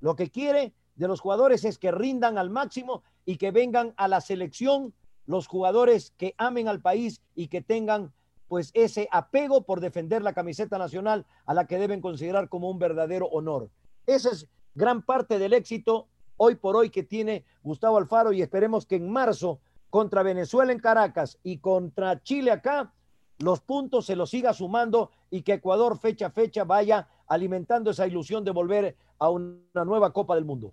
Lo 0.00 0.16
que 0.16 0.30
quiere 0.30 0.74
de 0.94 1.08
los 1.08 1.20
jugadores 1.20 1.64
es 1.64 1.78
que 1.78 1.92
rindan 1.92 2.36
al 2.36 2.50
máximo 2.50 3.04
y 3.24 3.38
que 3.38 3.52
vengan 3.52 3.94
a 3.96 4.06
la 4.06 4.20
selección 4.20 4.92
los 5.24 5.46
jugadores 5.46 6.12
que 6.18 6.34
amen 6.36 6.68
al 6.68 6.82
país 6.82 7.22
y 7.34 7.48
que 7.48 7.62
tengan 7.62 8.12
pues 8.48 8.70
ese 8.74 9.08
apego 9.10 9.62
por 9.62 9.80
defender 9.80 10.22
la 10.22 10.32
camiseta 10.32 10.78
nacional 10.78 11.26
a 11.46 11.54
la 11.54 11.66
que 11.66 11.78
deben 11.78 12.00
considerar 12.00 12.48
como 12.48 12.70
un 12.70 12.78
verdadero 12.78 13.26
honor. 13.26 13.70
Esa 14.06 14.30
es 14.30 14.48
gran 14.74 15.02
parte 15.02 15.38
del 15.38 15.52
éxito 15.52 16.08
hoy 16.36 16.54
por 16.54 16.76
hoy 16.76 16.90
que 16.90 17.02
tiene 17.02 17.44
Gustavo 17.62 17.98
Alfaro 17.98 18.32
y 18.32 18.42
esperemos 18.42 18.86
que 18.86 18.96
en 18.96 19.10
marzo 19.10 19.60
contra 19.90 20.22
Venezuela 20.22 20.72
en 20.72 20.80
Caracas 20.80 21.38
y 21.42 21.58
contra 21.58 22.22
Chile 22.22 22.50
acá, 22.50 22.92
los 23.38 23.60
puntos 23.60 24.06
se 24.06 24.16
los 24.16 24.30
siga 24.30 24.52
sumando 24.52 25.10
y 25.30 25.42
que 25.42 25.54
Ecuador 25.54 25.98
fecha 25.98 26.26
a 26.26 26.30
fecha 26.30 26.64
vaya 26.64 27.08
alimentando 27.26 27.90
esa 27.90 28.06
ilusión 28.06 28.44
de 28.44 28.50
volver 28.50 28.96
a 29.18 29.30
una 29.30 29.84
nueva 29.84 30.12
Copa 30.12 30.34
del 30.34 30.44
Mundo. 30.44 30.72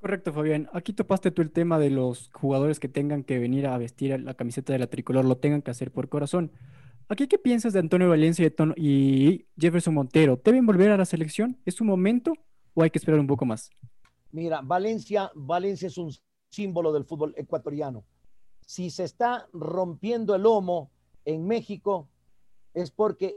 Correcto, 0.00 0.32
Fabián. 0.32 0.66
Aquí 0.72 0.94
topaste 0.94 1.30
tú 1.30 1.42
el 1.42 1.50
tema 1.50 1.78
de 1.78 1.90
los 1.90 2.30
jugadores 2.32 2.80
que 2.80 2.88
tengan 2.88 3.22
que 3.22 3.38
venir 3.38 3.66
a 3.66 3.76
vestir 3.76 4.18
la 4.18 4.32
camiseta 4.32 4.72
de 4.72 4.78
la 4.78 4.86
tricolor, 4.86 5.26
lo 5.26 5.36
tengan 5.36 5.60
que 5.60 5.70
hacer 5.70 5.92
por 5.92 6.08
corazón. 6.08 6.52
Aquí, 7.10 7.28
¿qué 7.28 7.38
piensas 7.38 7.74
de 7.74 7.80
Antonio 7.80 8.08
Valencia 8.08 8.50
y 8.76 9.46
Jefferson 9.58 9.92
Montero? 9.92 10.40
¿Deben 10.42 10.64
volver 10.64 10.90
a 10.90 10.96
la 10.96 11.04
selección? 11.04 11.60
¿Es 11.66 11.74
su 11.74 11.84
momento 11.84 12.32
o 12.72 12.82
hay 12.82 12.88
que 12.88 12.98
esperar 12.98 13.20
un 13.20 13.26
poco 13.26 13.44
más? 13.44 13.68
Mira, 14.32 14.62
Valencia, 14.62 15.30
Valencia 15.34 15.88
es 15.88 15.98
un 15.98 16.10
símbolo 16.48 16.94
del 16.94 17.04
fútbol 17.04 17.34
ecuatoriano. 17.36 18.06
Si 18.64 18.88
se 18.88 19.04
está 19.04 19.48
rompiendo 19.52 20.34
el 20.34 20.44
lomo 20.44 20.92
en 21.26 21.46
México, 21.46 22.08
es 22.72 22.90
porque, 22.90 23.36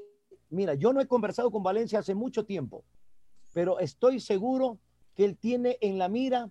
mira, 0.50 0.76
yo 0.76 0.94
no 0.94 1.02
he 1.02 1.08
conversado 1.08 1.52
con 1.52 1.62
Valencia 1.62 2.00
hace 2.00 2.16
mucho 2.16 2.46
tiempo, 2.46 2.86
pero 3.52 3.80
estoy 3.80 4.22
seguro 4.22 4.80
que 5.16 5.26
él 5.26 5.38
tiene 5.38 5.78
en 5.82 5.98
la 5.98 6.10
mira 6.10 6.50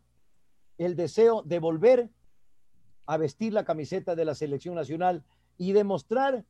el 0.78 0.96
deseo 0.96 1.42
de 1.42 1.58
volver 1.58 2.10
a 3.06 3.16
vestir 3.16 3.52
la 3.52 3.64
camiseta 3.64 4.14
de 4.14 4.24
la 4.24 4.34
selección 4.34 4.74
nacional 4.74 5.24
y 5.58 5.72
demostrar 5.72 6.44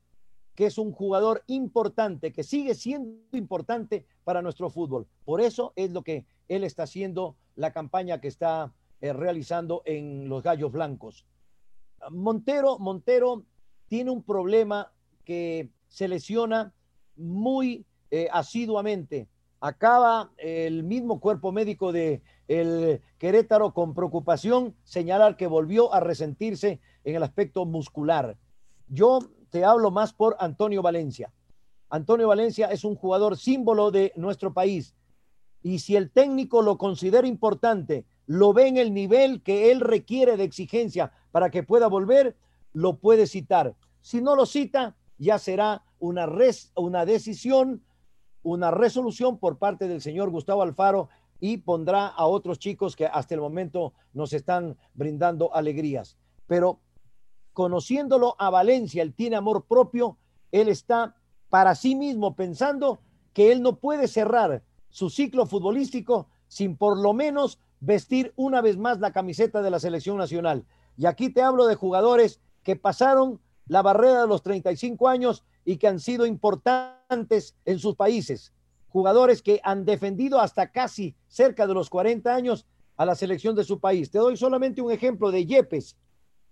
que 0.55 0.67
es 0.67 0.79
un 0.79 0.93
jugador 0.93 1.43
importante, 1.47 2.33
que 2.33 2.43
sigue 2.43 2.75
siendo 2.75 3.37
importante 3.37 4.07
para 4.25 4.43
nuestro 4.43 4.69
fútbol. 4.69 5.07
Por 5.25 5.41
eso 5.41 5.73
es 5.77 5.91
lo 5.93 6.03
que 6.03 6.27
él 6.49 6.65
está 6.65 6.83
haciendo, 6.83 7.37
la 7.57 7.73
campaña 7.73 8.21
que 8.21 8.29
está 8.29 8.73
eh, 9.01 9.13
realizando 9.13 9.83
en 9.87 10.29
los 10.29 10.43
Gallos 10.43 10.73
Blancos. 10.73 11.27
Montero, 12.11 12.79
Montero 12.79 13.45
tiene 13.89 14.11
un 14.11 14.23
problema 14.23 14.93
que 15.25 15.71
se 15.89 16.09
lesiona 16.09 16.75
muy 17.17 17.87
eh, 18.11 18.29
asiduamente 18.31 19.29
acaba 19.63 20.33
el 20.39 20.83
mismo 20.83 21.21
cuerpo 21.21 21.53
médico 21.53 21.93
de 21.93 22.21
el 22.49 23.01
Querétaro 23.19 23.73
con 23.73 23.95
preocupación 23.95 24.75
señalar 24.83 25.37
que 25.37 25.47
volvió 25.47 25.95
a 25.95 26.01
resentirse 26.01 26.81
en 27.05 27.15
el 27.15 27.23
aspecto 27.23 27.65
muscular. 27.65 28.37
Yo 28.89 29.21
te 29.51 29.65
hablo 29.65 29.93
más 29.93 30.13
por 30.13 30.37
Antonio 30.41 30.83
Valencia. 30.83 31.33
Antonio 31.89 32.27
Valencia 32.27 32.73
es 32.73 32.83
un 32.83 32.97
jugador 32.97 33.39
símbolo 33.39 33.93
de 33.93 34.13
nuestro 34.17 34.53
país 34.53 34.97
y 35.63 35.79
si 35.79 35.95
el 35.95 36.11
técnico 36.11 36.61
lo 36.61 36.77
considera 36.77 37.29
importante, 37.29 38.05
lo 38.27 38.53
ve 38.53 38.67
en 38.67 38.79
el 38.79 38.93
nivel 38.93 39.45
que 39.45 39.71
él 39.71 39.81
requiere 39.81 40.37
de 40.37 40.43
exigencia 40.43 41.13
para 41.31 41.51
que 41.51 41.63
pueda 41.63 41.87
volver, 41.87 42.37
lo 42.73 42.99
puede 42.99 43.29
citar. 43.29 43.77
Si 44.01 44.21
no 44.21 44.35
lo 44.35 44.45
cita, 44.45 44.97
ya 45.19 45.39
será 45.39 45.85
una, 46.01 46.27
res, 46.27 46.73
una 46.75 47.07
decisión 47.07 47.85
una 48.43 48.71
resolución 48.71 49.39
por 49.39 49.59
parte 49.59 49.89
del 49.89 50.01
señor 50.01 50.31
Gustavo 50.31 50.63
Alfaro 50.63 51.09
y 51.41 51.59
pondrá 51.59 52.07
a 52.07 52.27
otros 52.27 52.59
chicos 52.59 52.95
que 52.95 53.07
hasta 53.07 53.35
el 53.35 53.41
momento 53.41 53.95
nos 54.13 54.33
están 54.33 54.77
brindando 54.95 55.55
alegrías. 55.55 56.17
Pero 56.47 56.81
conociéndolo 57.53 58.37
a 58.39 58.51
Valencia, 58.51 59.03
él 59.03 59.15
tiene 59.15 59.37
amor 59.37 59.67
propio, 59.67 60.19
él 60.51 60.69
está 60.69 61.17
para 61.49 61.75
sí 61.75 61.95
mismo 61.95 62.35
pensando 62.37 63.01
que 63.33 63.53
él 63.53 63.63
no 63.63 63.77
puede 63.77 64.09
cerrar 64.09 64.63
su 64.89 65.11
ciclo 65.11 65.47
futbolístico 65.47 66.29
sin 66.49 66.77
por 66.77 66.99
lo 66.99 67.13
menos 67.13 67.59
vestir 67.81 68.33
una 68.37 68.61
vez 68.61 68.77
más 68.77 69.01
la 69.01 69.13
camiseta 69.13 69.63
de 69.63 69.71
la 69.71 69.81
selección 69.81 70.17
nacional. 70.17 70.65
Y 70.97 71.07
aquí 71.07 71.31
te 71.31 71.43
hablo 71.43 71.67
de 71.67 71.75
jugadores 71.75 72.41
que 72.63 72.77
pasaron 72.77 73.41
la 73.67 73.83
barrera 73.83 74.23
de 74.23 74.29
los 74.29 74.43
35 74.43 75.09
años 75.09 75.45
y 75.65 75.77
que 75.77 75.89
han 75.89 76.01
sido 76.01 76.27
importantes 76.27 77.55
en 77.65 77.79
sus 77.79 77.95
países. 77.97 78.53
Jugadores 78.89 79.43
que 79.43 79.61
han 79.65 79.85
defendido 79.85 80.41
hasta 80.41 80.71
casi 80.71 81.15
cerca 81.29 81.67
de 81.67 81.75
los 81.75 81.89
40 81.89 82.35
años 82.35 82.67
a 82.97 83.07
la 83.07 83.15
selección 83.15 83.55
de 83.55 83.65
su 83.65 83.81
país. 83.81 84.11
Te 84.11 84.19
doy 84.19 84.37
solamente 84.37 84.83
un 84.83 84.93
ejemplo 84.93 85.31
de 85.31 85.47
Yepes. 85.47 85.97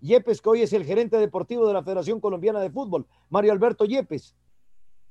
Yepes, 0.01 0.41
que 0.41 0.49
hoy 0.49 0.63
es 0.63 0.73
el 0.73 0.85
gerente 0.85 1.19
deportivo 1.19 1.67
de 1.67 1.75
la 1.75 1.83
Federación 1.83 2.21
Colombiana 2.21 2.61
de 2.61 2.71
Fútbol, 2.71 3.07
Mario 3.29 3.53
Alberto 3.53 3.85
Yepes. 3.85 4.35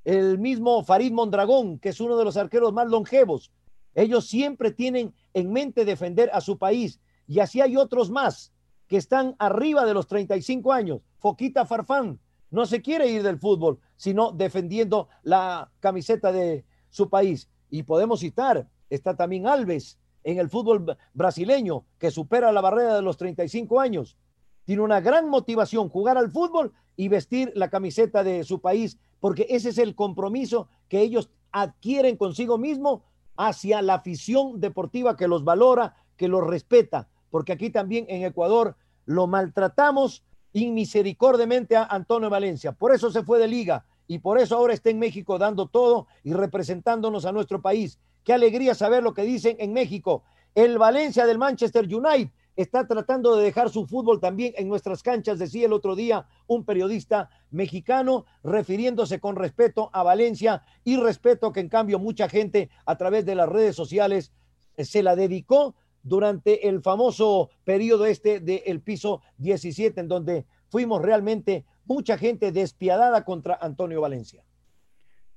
El 0.03 0.39
mismo 0.39 0.83
Farid 0.83 1.11
Mondragón, 1.11 1.77
que 1.77 1.89
es 1.89 1.99
uno 1.99 2.17
de 2.17 2.25
los 2.25 2.37
arqueros 2.37 2.73
más 2.73 2.87
longevos. 2.87 3.51
Ellos 3.93 4.27
siempre 4.27 4.71
tienen 4.71 5.13
en 5.33 5.51
mente 5.51 5.85
defender 5.85 6.29
a 6.33 6.41
su 6.41 6.57
país. 6.57 6.99
Y 7.27 7.39
así 7.39 7.61
hay 7.61 7.77
otros 7.77 8.09
más 8.09 8.51
que 8.87 8.97
están 8.97 9.35
arriba 9.37 9.85
de 9.85 9.93
los 9.93 10.07
35 10.07 10.73
años. 10.73 11.01
Foquita 11.19 11.65
Farfán, 11.65 12.19
no 12.49 12.65
se 12.65 12.81
quiere 12.81 13.07
ir 13.07 13.21
del 13.21 13.37
fútbol, 13.37 13.79
sino 13.99 14.31
defendiendo 14.31 15.09
la 15.23 15.69
camiseta 15.81 16.31
de 16.31 16.63
su 16.89 17.09
país. 17.09 17.49
Y 17.69 17.83
podemos 17.83 18.21
citar, 18.21 18.65
está 18.89 19.17
también 19.17 19.45
Alves 19.45 19.99
en 20.23 20.39
el 20.39 20.49
fútbol 20.49 20.97
brasileño, 21.13 21.83
que 21.97 22.09
supera 22.09 22.53
la 22.53 22.61
barrera 22.61 22.95
de 22.95 23.01
los 23.01 23.17
35 23.17 23.77
años. 23.77 24.15
Tiene 24.63 24.83
una 24.83 25.01
gran 25.01 25.27
motivación 25.27 25.89
jugar 25.89 26.17
al 26.17 26.31
fútbol 26.31 26.71
y 26.95 27.09
vestir 27.09 27.51
la 27.55 27.69
camiseta 27.69 28.23
de 28.23 28.45
su 28.45 28.61
país, 28.61 28.97
porque 29.19 29.47
ese 29.49 29.67
es 29.67 29.77
el 29.77 29.95
compromiso 29.95 30.69
que 30.87 31.01
ellos 31.01 31.29
adquieren 31.51 32.15
consigo 32.15 32.57
mismo 32.57 33.03
hacia 33.35 33.81
la 33.81 33.95
afición 33.95 34.61
deportiva 34.61 35.17
que 35.17 35.27
los 35.27 35.43
valora, 35.43 35.97
que 36.15 36.29
los 36.29 36.47
respeta, 36.47 37.09
porque 37.31 37.51
aquí 37.51 37.69
también 37.69 38.05
en 38.07 38.23
Ecuador 38.23 38.77
lo 39.03 39.27
maltratamos 39.27 40.23
inmisericordiamente 40.53 41.75
a 41.75 41.83
Antonio 41.83 42.29
Valencia. 42.29 42.71
Por 42.71 42.93
eso 42.93 43.11
se 43.11 43.23
fue 43.23 43.39
de 43.39 43.47
liga 43.49 43.85
y 44.10 44.18
por 44.18 44.39
eso 44.39 44.57
ahora 44.57 44.74
está 44.74 44.89
en 44.89 44.97
México 44.97 45.38
dando 45.38 45.68
todo 45.68 46.07
y 46.24 46.34
representándonos 46.34 47.26
a 47.26 47.32
nuestro 47.32 47.62
país. 47.62 47.99
Qué 48.24 48.34
alegría 48.34 48.74
saber 48.74 49.03
lo 49.03 49.14
que 49.14 49.22
dicen 49.22 49.55
en 49.60 49.72
México. 49.72 50.24
El 50.55 50.80
Valencia 50.80 51.28
del 51.28 51.38
Manchester 51.38 51.86
United 51.86 52.32
está 52.55 52.88
tratando 52.88 53.36
de 53.36 53.43
dejar 53.43 53.70
su 53.70 53.86
fútbol 53.86 54.20
también 54.20 54.53
en 54.57 54.68
nuestras 54.68 55.03
canchas, 55.03 55.38
decía 55.38 55.68
el 55.68 55.74
otro 55.74 55.95
día 55.95 56.26
un 56.47 56.66
periodista 56.66 57.30
mexicano, 57.51 58.26
refiriéndose 58.43 59.20
con 59.20 59.36
respeto 59.36 59.91
a 59.93 60.01
Valencia 60.01 60.64
y 60.84 60.97
respeto 60.97 61.53
que 61.53 61.60
en 61.60 61.70
cambio 61.70 61.99
mucha 61.99 62.28
gente 62.28 62.72
a 62.88 62.97
través 62.97 63.28
de 63.28 63.36
las 63.36 63.47
redes 63.47 63.76
sociales 63.76 64.34
se 64.76 65.03
la 65.03 65.16
dedicó 65.16 65.76
durante 66.01 66.68
el 66.68 66.82
famoso 66.82 67.51
periodo 67.64 68.07
este 68.07 68.39
del 68.39 68.82
piso 68.82 69.22
17, 69.38 70.01
en 70.01 70.07
donde 70.07 70.45
fuimos 70.70 70.99
realmente 71.03 71.66
mucha 71.89 72.17
gente 72.17 72.51
despiadada 72.51 73.25
contra 73.25 73.57
Antonio 73.59 73.99
Valencia. 73.99 74.45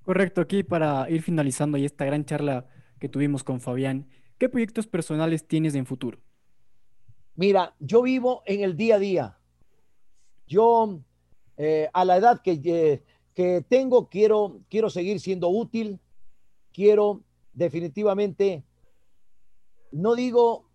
Correcto, 0.03 0.43
aquí 0.43 0.63
para 0.63 1.09
ir 1.11 1.23
finalizando 1.23 1.79
y 1.79 1.85
esta 1.85 2.05
gran 2.05 2.25
charla 2.25 2.67
que 3.01 3.09
tuvimos 3.09 3.43
con 3.43 3.61
Fabián, 3.61 4.07
¿qué 4.39 4.49
proyectos 4.49 4.87
personales 4.87 5.49
tienes 5.49 5.75
en 5.75 5.87
futuro? 5.87 6.19
Mira, 7.35 7.75
yo 7.81 8.03
vivo 8.03 8.43
en 8.45 8.61
el 8.61 8.77
día 8.77 8.97
a 8.97 8.99
día. 8.99 9.39
Yo, 10.47 11.01
eh, 11.57 11.89
a 11.93 12.05
la 12.05 12.19
edad 12.19 12.43
que, 12.43 12.61
eh, 12.63 13.03
que 13.35 13.65
tengo, 13.67 14.11
quiero, 14.11 14.61
quiero 14.69 14.91
seguir 14.91 15.21
siendo 15.21 15.49
útil, 15.49 16.01
quiero 16.71 17.25
definitivamente 17.55 18.65
no 19.91 20.15
digo 20.15 20.69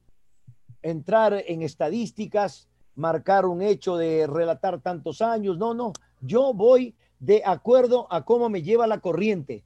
entrar 0.81 1.43
en 1.47 1.61
estadísticas, 1.61 2.69
marcar 2.97 3.45
un 3.45 3.61
hecho 3.61 3.95
de 3.95 4.27
relatar 4.27 4.81
tantos 4.81 5.21
años, 5.21 5.57
no, 5.57 5.73
no, 5.73 5.93
yo 6.19 6.53
voy 6.53 6.95
de 7.19 7.43
acuerdo 7.45 8.07
a 8.09 8.25
cómo 8.25 8.49
me 8.49 8.63
lleva 8.63 8.87
la 8.87 8.99
corriente, 8.99 9.63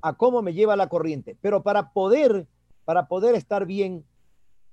a 0.00 0.16
cómo 0.16 0.42
me 0.42 0.54
lleva 0.54 0.74
la 0.74 0.88
corriente. 0.88 1.36
Pero 1.40 1.62
para 1.62 1.92
poder, 1.92 2.48
para 2.84 3.06
poder 3.06 3.34
estar 3.34 3.66
bien, 3.66 4.04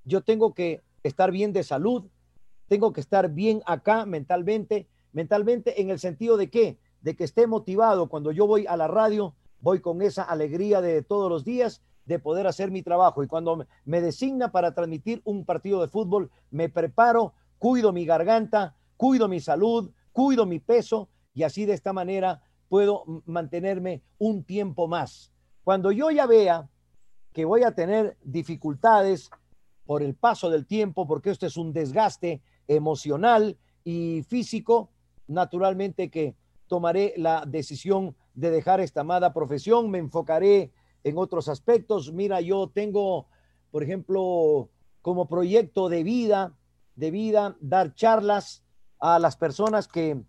yo 0.04 0.22
tengo 0.22 0.54
que 0.54 0.82
estar 1.02 1.30
bien 1.30 1.52
de 1.52 1.62
salud, 1.62 2.04
tengo 2.66 2.92
que 2.92 3.00
estar 3.00 3.30
bien 3.30 3.62
acá 3.66 4.06
mentalmente, 4.06 4.88
mentalmente 5.12 5.80
en 5.80 5.90
el 5.90 5.98
sentido 5.98 6.36
de 6.36 6.50
qué, 6.50 6.78
de 7.02 7.14
que 7.14 7.24
esté 7.24 7.46
motivado 7.46 8.08
cuando 8.08 8.32
yo 8.32 8.46
voy 8.46 8.66
a 8.66 8.76
la 8.76 8.88
radio, 8.88 9.34
voy 9.60 9.80
con 9.80 10.00
esa 10.00 10.22
alegría 10.22 10.80
de 10.80 11.02
todos 11.02 11.30
los 11.30 11.44
días 11.44 11.82
de 12.06 12.18
poder 12.18 12.46
hacer 12.46 12.70
mi 12.70 12.82
trabajo. 12.82 13.22
Y 13.22 13.26
cuando 13.26 13.66
me 13.84 14.00
designa 14.00 14.50
para 14.50 14.74
transmitir 14.74 15.20
un 15.24 15.44
partido 15.44 15.82
de 15.82 15.88
fútbol, 15.88 16.30
me 16.50 16.68
preparo, 16.68 17.34
cuido 17.58 17.92
mi 17.92 18.04
garganta, 18.04 18.76
cuido 18.96 19.28
mi 19.28 19.40
salud, 19.40 19.90
cuido 20.12 20.46
mi 20.46 20.58
peso 20.58 21.08
y 21.34 21.42
así 21.42 21.66
de 21.66 21.74
esta 21.74 21.92
manera 21.92 22.42
puedo 22.68 23.04
mantenerme 23.26 24.02
un 24.18 24.44
tiempo 24.44 24.88
más. 24.88 25.32
Cuando 25.62 25.92
yo 25.92 26.10
ya 26.10 26.26
vea 26.26 26.68
que 27.32 27.44
voy 27.44 27.62
a 27.62 27.74
tener 27.74 28.16
dificultades 28.22 29.30
por 29.84 30.02
el 30.02 30.14
paso 30.14 30.50
del 30.50 30.66
tiempo, 30.66 31.06
porque 31.06 31.30
esto 31.30 31.46
es 31.46 31.56
un 31.56 31.72
desgaste 31.72 32.42
emocional 32.66 33.56
y 33.84 34.22
físico, 34.22 34.90
naturalmente 35.28 36.10
que 36.10 36.34
tomaré 36.66 37.14
la 37.16 37.44
decisión 37.46 38.16
de 38.34 38.50
dejar 38.50 38.80
esta 38.80 39.02
amada 39.02 39.32
profesión, 39.32 39.90
me 39.90 39.98
enfocaré 39.98 40.72
en 41.04 41.18
otros 41.18 41.48
aspectos. 41.48 42.12
Mira, 42.12 42.40
yo 42.40 42.68
tengo, 42.68 43.28
por 43.70 43.82
ejemplo, 43.82 44.70
como 45.02 45.28
proyecto 45.28 45.88
de 45.88 46.02
vida, 46.02 46.56
de 46.96 47.10
vida, 47.10 47.56
dar 47.60 47.94
charlas 47.94 48.64
a 48.98 49.18
las 49.18 49.36
personas 49.36 49.86
que, 49.86 50.20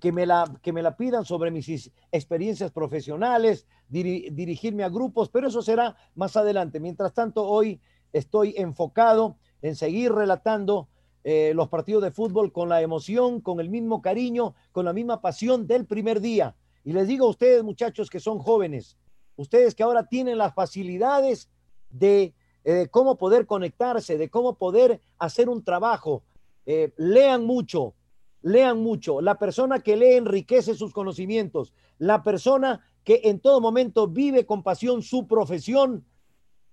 que, 0.00 0.12
me, 0.12 0.26
la, 0.26 0.58
que 0.62 0.72
me 0.72 0.82
la 0.82 0.96
pidan 0.96 1.24
sobre 1.24 1.50
mis 1.50 1.92
experiencias 2.10 2.72
profesionales, 2.72 3.66
dirigirme 3.88 4.82
a 4.82 4.88
grupos, 4.88 5.28
pero 5.28 5.48
eso 5.48 5.62
será 5.62 5.96
más 6.14 6.36
adelante. 6.36 6.80
Mientras 6.80 7.14
tanto, 7.14 7.46
hoy 7.46 7.80
estoy 8.12 8.54
enfocado 8.56 9.38
en 9.62 9.76
seguir 9.76 10.12
relatando 10.12 10.88
eh, 11.22 11.52
los 11.54 11.68
partidos 11.68 12.02
de 12.02 12.10
fútbol 12.10 12.52
con 12.52 12.68
la 12.68 12.82
emoción, 12.82 13.40
con 13.40 13.60
el 13.60 13.70
mismo 13.70 14.02
cariño, 14.02 14.54
con 14.72 14.84
la 14.84 14.92
misma 14.92 15.20
pasión 15.22 15.66
del 15.66 15.86
primer 15.86 16.20
día. 16.20 16.54
Y 16.84 16.92
les 16.92 17.08
digo 17.08 17.26
a 17.26 17.30
ustedes, 17.30 17.62
muchachos 17.62 18.10
que 18.10 18.20
son 18.20 18.38
jóvenes, 18.38 18.98
ustedes 19.36 19.74
que 19.74 19.82
ahora 19.82 20.06
tienen 20.06 20.36
las 20.36 20.54
facilidades 20.54 21.48
de 21.88 22.34
eh, 22.64 22.88
cómo 22.90 23.16
poder 23.16 23.46
conectarse, 23.46 24.16
de 24.16 24.30
cómo 24.30 24.56
poder 24.56 25.00
hacer 25.18 25.48
un 25.48 25.62
trabajo, 25.62 26.22
eh, 26.66 26.92
lean 26.96 27.44
mucho, 27.44 27.94
lean 28.40 28.82
mucho. 28.82 29.20
La 29.20 29.38
persona 29.38 29.80
que 29.80 29.96
lee 29.96 30.14
enriquece 30.14 30.74
sus 30.74 30.92
conocimientos. 30.92 31.74
La 31.98 32.22
persona 32.22 32.84
que 33.04 33.20
en 33.24 33.40
todo 33.40 33.60
momento 33.60 34.08
vive 34.08 34.46
con 34.46 34.62
pasión 34.62 35.02
su 35.02 35.26
profesión 35.26 36.06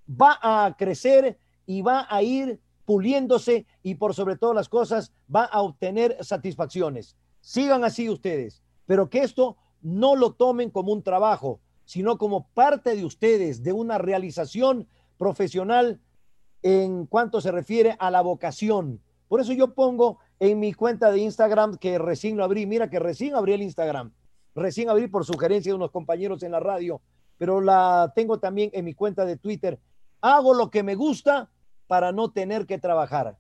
va 0.10 0.40
a 0.42 0.76
crecer 0.78 1.38
y 1.66 1.82
va 1.82 2.08
a 2.10 2.24
ir 2.24 2.62
puliéndose 2.86 3.66
y 3.84 3.96
por 3.96 4.14
sobre 4.14 4.38
todas 4.38 4.56
las 4.56 4.70
cosas 4.70 5.14
va 5.34 5.44
a 5.44 5.62
obtener 5.62 6.18
satisfacciones. 6.22 7.16
Sigan 7.42 7.84
así 7.84 8.10
ustedes, 8.10 8.64
pero 8.86 9.10
que 9.10 9.20
esto 9.20 9.58
no 9.82 10.16
lo 10.16 10.34
tomen 10.34 10.70
como 10.70 10.92
un 10.92 11.04
trabajo, 11.04 11.60
sino 11.86 12.18
como 12.18 12.48
parte 12.54 12.96
de 12.96 13.06
ustedes, 13.06 13.64
de 13.64 13.74
una 13.74 13.98
realización 13.98 14.88
profesional 15.22 16.02
en 16.64 17.06
cuanto 17.06 17.42
se 17.42 17.52
refiere 17.52 17.96
a 18.00 18.10
la 18.10 18.22
vocación. 18.22 19.00
Por 19.28 19.40
eso 19.40 19.54
yo 19.54 19.76
pongo 19.76 20.18
en 20.40 20.60
mi 20.60 20.74
cuenta 20.74 21.12
de 21.12 21.20
Instagram 21.20 21.78
que 21.78 22.00
recién 22.00 22.38
lo 22.38 22.44
abrí, 22.44 22.66
mira 22.66 22.90
que 22.90 22.98
recién 22.98 23.36
abrí 23.36 23.54
el 23.54 23.62
Instagram, 23.62 24.12
recién 24.56 24.90
abrí 24.90 25.08
por 25.08 25.24
sugerencia 25.24 25.72
de 25.72 25.76
unos 25.76 25.92
compañeros 25.92 26.42
en 26.42 26.52
la 26.52 26.60
radio, 26.60 27.02
pero 27.38 27.62
la 27.62 28.12
tengo 28.16 28.40
también 28.40 28.72
en 28.74 28.84
mi 28.84 28.96
cuenta 28.96 29.24
de 29.24 29.38
Twitter. 29.38 29.80
Hago 30.22 30.56
lo 30.56 30.72
que 30.72 30.82
me 30.82 30.96
gusta 30.96 31.52
para 31.86 32.12
no 32.12 32.32
tener 32.32 32.66
que 32.66 32.80
trabajar. 32.80 33.38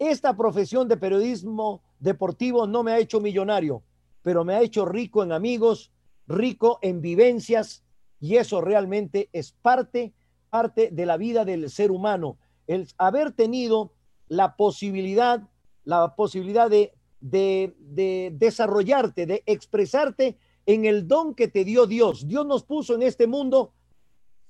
Esta 0.00 0.36
profesión 0.36 0.88
de 0.88 0.96
periodismo 0.96 1.84
deportivo 2.00 2.66
no 2.66 2.82
me 2.82 2.90
ha 2.90 2.98
hecho 2.98 3.20
millonario, 3.20 3.84
pero 4.22 4.44
me 4.44 4.54
ha 4.54 4.62
hecho 4.62 4.84
rico 4.84 5.22
en 5.22 5.30
amigos, 5.30 5.92
rico 6.26 6.80
en 6.82 7.00
vivencias 7.00 7.84
y 8.18 8.34
eso 8.34 8.60
realmente 8.60 9.28
es 9.32 9.52
parte, 9.52 10.12
parte 10.48 10.90
de 10.90 11.06
la 11.06 11.16
vida 11.16 11.44
del 11.44 11.70
ser 11.70 11.90
humano. 11.90 12.38
El 12.66 12.88
haber 12.98 13.32
tenido 13.32 13.92
la 14.28 14.56
posibilidad, 14.56 15.42
la 15.84 16.14
posibilidad 16.16 16.68
de, 16.68 16.92
de, 17.20 17.74
de 17.78 18.32
desarrollarte, 18.34 19.26
de 19.26 19.42
expresarte 19.46 20.36
en 20.66 20.84
el 20.84 21.08
don 21.08 21.34
que 21.34 21.48
te 21.48 21.64
dio 21.64 21.86
Dios. 21.86 22.28
Dios 22.28 22.46
nos 22.46 22.62
puso 22.62 22.94
en 22.94 23.02
este 23.02 23.26
mundo 23.26 23.72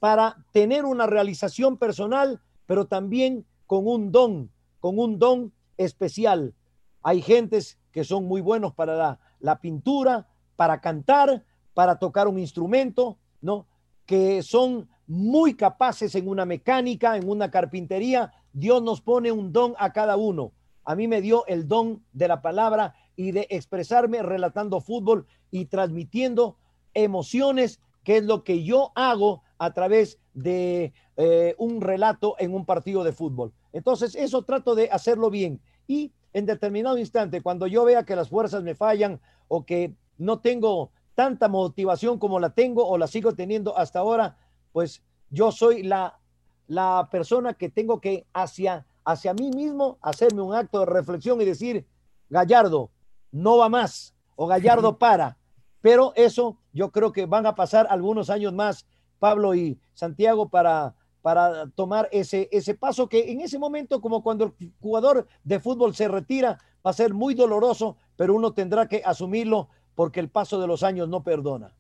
para 0.01 0.45
tener 0.53 0.85
una 0.85 1.07
realización 1.07 1.77
personal, 1.77 2.41
pero 2.67 2.87
también 2.87 3.47
con 3.67 3.87
un 3.87 4.11
don, 4.11 4.51
con 4.81 4.99
un 4.99 5.19
don 5.19 5.53
especial. 5.77 6.55
Hay 7.03 7.23
gentes 7.23 7.79
que 7.93 8.05
son 8.05 8.25
muy 8.25 8.41
buenos 8.41 8.75
para 8.75 8.97
la, 8.97 9.21
la 9.41 9.61
pintura, 9.61 10.29
para 10.57 10.81
cantar, 10.81 11.45
para 11.75 11.99
tocar 11.99 12.27
un 12.27 12.39
instrumento, 12.39 13.19
¿no? 13.41 13.67
Que 14.05 14.43
son 14.43 14.89
muy 15.09 15.55
capaces 15.55 16.15
en 16.15 16.29
una 16.29 16.45
mecánica, 16.45 17.17
en 17.17 17.29
una 17.29 17.51
carpintería. 17.51 18.33
Dios 18.53 18.83
nos 18.83 19.01
pone 19.01 19.33
un 19.33 19.53
don 19.53 19.75
a 19.79 19.93
cada 19.93 20.17
uno. 20.17 20.53
A 20.85 20.95
mí 20.95 21.09
me 21.09 21.21
dio 21.21 21.45
el 21.47 21.67
don 21.67 22.05
de 22.13 22.29
la 22.29 22.41
palabra 22.43 22.95
y 23.17 23.33
de 23.33 23.47
expresarme 23.51 24.23
relatando 24.23 24.81
fútbol 24.81 25.27
y 25.51 25.65
transmitiendo 25.65 26.57
emociones, 26.95 27.81
que 28.05 28.19
es 28.19 28.25
lo 28.25 28.45
que 28.45 28.63
yo 28.63 28.93
hago 28.95 29.43
a 29.59 29.73
través 29.73 30.19
de 30.35 30.93
eh, 31.17 31.55
un 31.59 31.81
relato 31.81 32.37
en 32.39 32.55
un 32.55 32.65
partido 32.65 33.03
de 33.03 33.13
fútbol. 33.13 33.53
Entonces, 33.73 34.15
eso 34.15 34.43
trato 34.43 34.75
de 34.75 34.91
hacerlo 34.91 35.31
bien. 35.31 35.61
Y 35.87 36.13
en 36.33 36.47
determinado 36.47 36.99
instante, 36.99 37.43
cuando 37.43 37.67
yo 37.67 37.85
vea 37.85 38.05
que 38.05 38.17
las 38.17 38.29
fuerzas 38.29 38.63
me 38.63 38.75
fallan 38.75 39.21
o 39.49 39.65
que 39.65 39.95
no 40.19 40.41
tengo 40.41 40.91
tanta 41.15 41.49
motivación 41.49 42.19
como 42.19 42.39
la 42.39 42.51
tengo 42.51 42.87
o 42.87 42.99
la 42.99 43.07
sigo 43.07 43.35
teniendo 43.35 43.77
hasta 43.77 43.99
ahora, 43.99 44.37
pues 44.79 45.03
yo 45.29 45.51
soy 45.51 45.83
la, 45.83 46.21
la 46.69 47.09
persona 47.11 47.55
que 47.55 47.69
tengo 47.69 48.01
que 48.01 48.29
hacia, 48.33 48.87
hacia 49.05 49.35
mí 49.35 49.51
mismo 49.51 49.99
hacerme 50.01 50.41
un 50.41 50.55
acto 50.55 50.79
de 50.79 50.87
reflexión 50.87 51.41
y 51.41 51.45
decir, 51.45 51.85
Gallardo, 52.31 52.93
no 53.33 53.57
va 53.57 53.69
más 53.69 54.15
o 54.37 54.47
Gallardo 54.47 54.97
para. 54.97 55.37
Pero 55.81 56.13
eso 56.15 56.61
yo 56.73 56.93
creo 56.93 57.11
que 57.11 57.27
van 57.27 57.45
a 57.47 57.57
pasar 57.57 57.89
algunos 57.91 58.31
años 58.31 58.53
más, 58.53 58.87
Pablo 59.19 59.53
y 59.53 59.81
Santiago, 59.95 60.49
para 60.49 60.95
para 61.23 61.67
tomar 61.71 62.09
ese, 62.13 62.49
ese 62.53 62.77
paso 62.77 63.09
que 63.09 63.33
en 63.33 63.41
ese 63.41 63.59
momento, 63.59 64.01
como 64.01 64.23
cuando 64.23 64.45
el 64.45 64.73
jugador 64.79 65.27
de 65.43 65.59
fútbol 65.59 65.93
se 65.93 66.07
retira, 66.07 66.57
va 66.87 66.93
a 66.93 66.95
ser 66.95 67.13
muy 67.13 67.35
doloroso, 67.35 67.97
pero 68.15 68.33
uno 68.33 68.55
tendrá 68.55 68.87
que 68.87 69.03
asumirlo 69.05 69.71
porque 69.97 70.21
el 70.21 70.31
paso 70.31 70.61
de 70.61 70.69
los 70.69 70.85
años 70.85 71.09
no 71.09 71.25
perdona. 71.25 71.75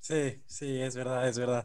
Sí, 0.00 0.42
sí, 0.46 0.80
es 0.82 0.96
verdad, 0.96 1.28
es 1.28 1.38
verdad. 1.38 1.64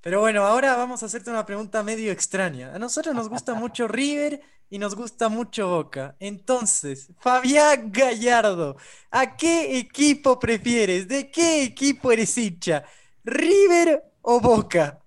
Pero 0.00 0.20
bueno, 0.20 0.44
ahora 0.44 0.76
vamos 0.76 1.02
a 1.02 1.06
hacerte 1.06 1.30
una 1.30 1.44
pregunta 1.44 1.82
medio 1.82 2.12
extraña. 2.12 2.74
A 2.74 2.78
nosotros 2.78 3.14
nos 3.14 3.28
gusta 3.28 3.54
mucho 3.62 3.88
River 3.88 4.40
y 4.70 4.78
nos 4.78 4.94
gusta 4.94 5.28
mucho 5.28 5.68
Boca. 5.68 6.16
Entonces, 6.20 7.10
Fabián 7.18 7.90
Gallardo, 7.90 8.76
¿a 9.10 9.36
qué 9.36 9.78
equipo 9.78 10.38
prefieres? 10.38 11.08
¿De 11.08 11.30
qué 11.30 11.64
equipo 11.64 12.12
eres 12.12 12.36
hincha? 12.38 12.84
¿River 13.24 14.04
o 14.22 14.40
Boca? 14.40 15.00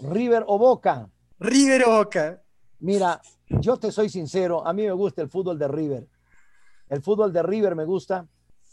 River 0.00 0.44
o 0.46 0.58
Boca. 0.58 1.10
River 1.38 1.84
o 1.84 1.96
Boca. 1.98 2.42
Mira, 2.80 3.20
yo 3.48 3.76
te 3.76 3.90
soy 3.90 4.08
sincero, 4.08 4.66
a 4.66 4.72
mí 4.72 4.84
me 4.84 4.92
gusta 4.92 5.22
el 5.22 5.28
fútbol 5.28 5.58
de 5.58 5.68
River. 5.68 6.08
El 6.88 7.02
fútbol 7.02 7.32
de 7.32 7.42
River 7.42 7.74
me 7.74 7.84
gusta. 7.84 8.26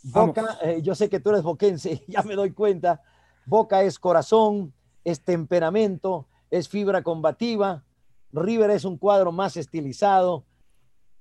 Boca, 0.04 0.60
eh, 0.62 0.82
yo 0.84 0.94
sé 0.94 1.10
que 1.10 1.20
tú 1.20 1.32
eres 1.32 1.42
boquense, 1.42 2.04
ya 2.08 2.22
me 2.22 2.36
doy 2.36 2.52
cuenta. 2.52 3.02
Boca 3.46 3.82
es 3.84 3.98
corazón, 3.98 4.74
es 5.06 5.22
temperamento, 5.22 6.28
es 6.52 6.68
fibra 6.68 7.04
combativa. 7.04 7.86
River 8.34 8.72
es 8.72 8.84
un 8.84 8.98
cuadro 8.98 9.32
más 9.32 9.56
estilizado. 9.56 10.46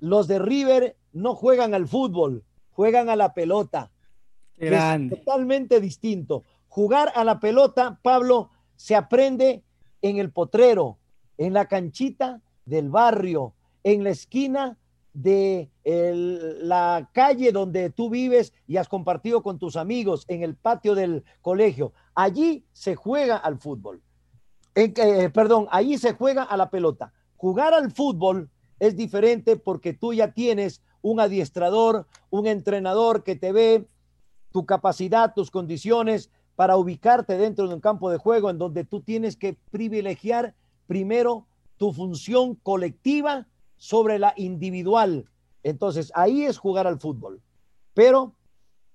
Los 0.01 0.27
de 0.27 0.41
River 0.41 0.97
no 1.13 1.37
juegan 1.37 1.75
al 1.75 1.87
fútbol, 1.87 2.45
juegan 2.71 3.09
a 3.09 3.15
la 3.15 3.35
pelota. 3.35 3.93
Es 4.57 5.11
totalmente 5.11 5.81
distinto. 5.81 6.43
Jugar 6.69 7.13
a 7.15 7.23
la 7.23 7.39
pelota, 7.39 8.01
Pablo, 8.03 8.51
se 8.75 8.97
aprende 8.97 9.63
en 10.03 10.19
el 10.19 10.33
potrero, 10.33 10.99
en 11.39 11.53
la 11.53 11.67
canchita 11.67 12.43
del 12.65 12.89
barrio, 12.89 13.55
en 13.85 14.03
la 14.03 14.11
esquina 14.11 14.79
de 15.15 15.71
la 15.85 17.09
calle 17.13 17.53
donde 17.53 17.91
tú 17.91 18.11
vives 18.11 18.53
y 18.67 18.77
has 18.77 18.89
compartido 18.89 19.43
con 19.43 19.59
tus 19.59 19.77
amigos, 19.77 20.25
en 20.29 20.43
el 20.43 20.57
patio 20.57 20.95
del 20.95 21.25
colegio. 21.41 21.93
Allí 22.15 22.67
se 22.73 22.97
juega 22.97 23.37
al 23.37 23.59
fútbol. 23.59 24.03
En, 24.75 24.93
eh, 24.97 25.31
perdón, 25.31 25.69
allí 25.71 25.99
se 25.99 26.13
juega 26.13 26.43
a 26.43 26.57
la 26.57 26.69
pelota. 26.69 27.13
Jugar 27.37 27.75
al 27.75 27.93
fútbol 27.93 28.51
es 28.81 28.97
diferente 28.97 29.57
porque 29.57 29.95
tú 29.95 30.13
ya 30.13 30.33
tienes 30.33 30.83
un 31.01 31.21
adiestrador, 31.21 32.07
un 32.31 32.47
entrenador 32.47 33.23
que 33.23 33.37
te 33.37 33.53
ve 33.53 33.87
tu 34.51 34.67
capacidad, 34.67 35.33
tus 35.33 35.51
condiciones, 35.51 36.31
para 36.57 36.77
ubicarte 36.77 37.37
dentro 37.37 37.69
de 37.69 37.75
un 37.75 37.81
campo 37.81 38.11
de 38.11 38.19
juego 38.19 38.51
en 38.51 38.59
donde 38.59 38.85
tú 38.85 39.01
tienes 39.01 39.37
que 39.37 39.57
privilegiar 39.71 40.55
primero 40.87 41.47
tu 41.77 41.93
función 41.93 42.55
colectiva 42.55 43.47
sobre 43.85 44.19
la 44.19 44.33
individual. 44.37 45.29
Entonces, 45.63 46.11
ahí 46.15 46.45
es 46.45 46.57
jugar 46.57 46.87
al 46.87 46.99
fútbol. 46.99 47.43
Pero 47.93 48.35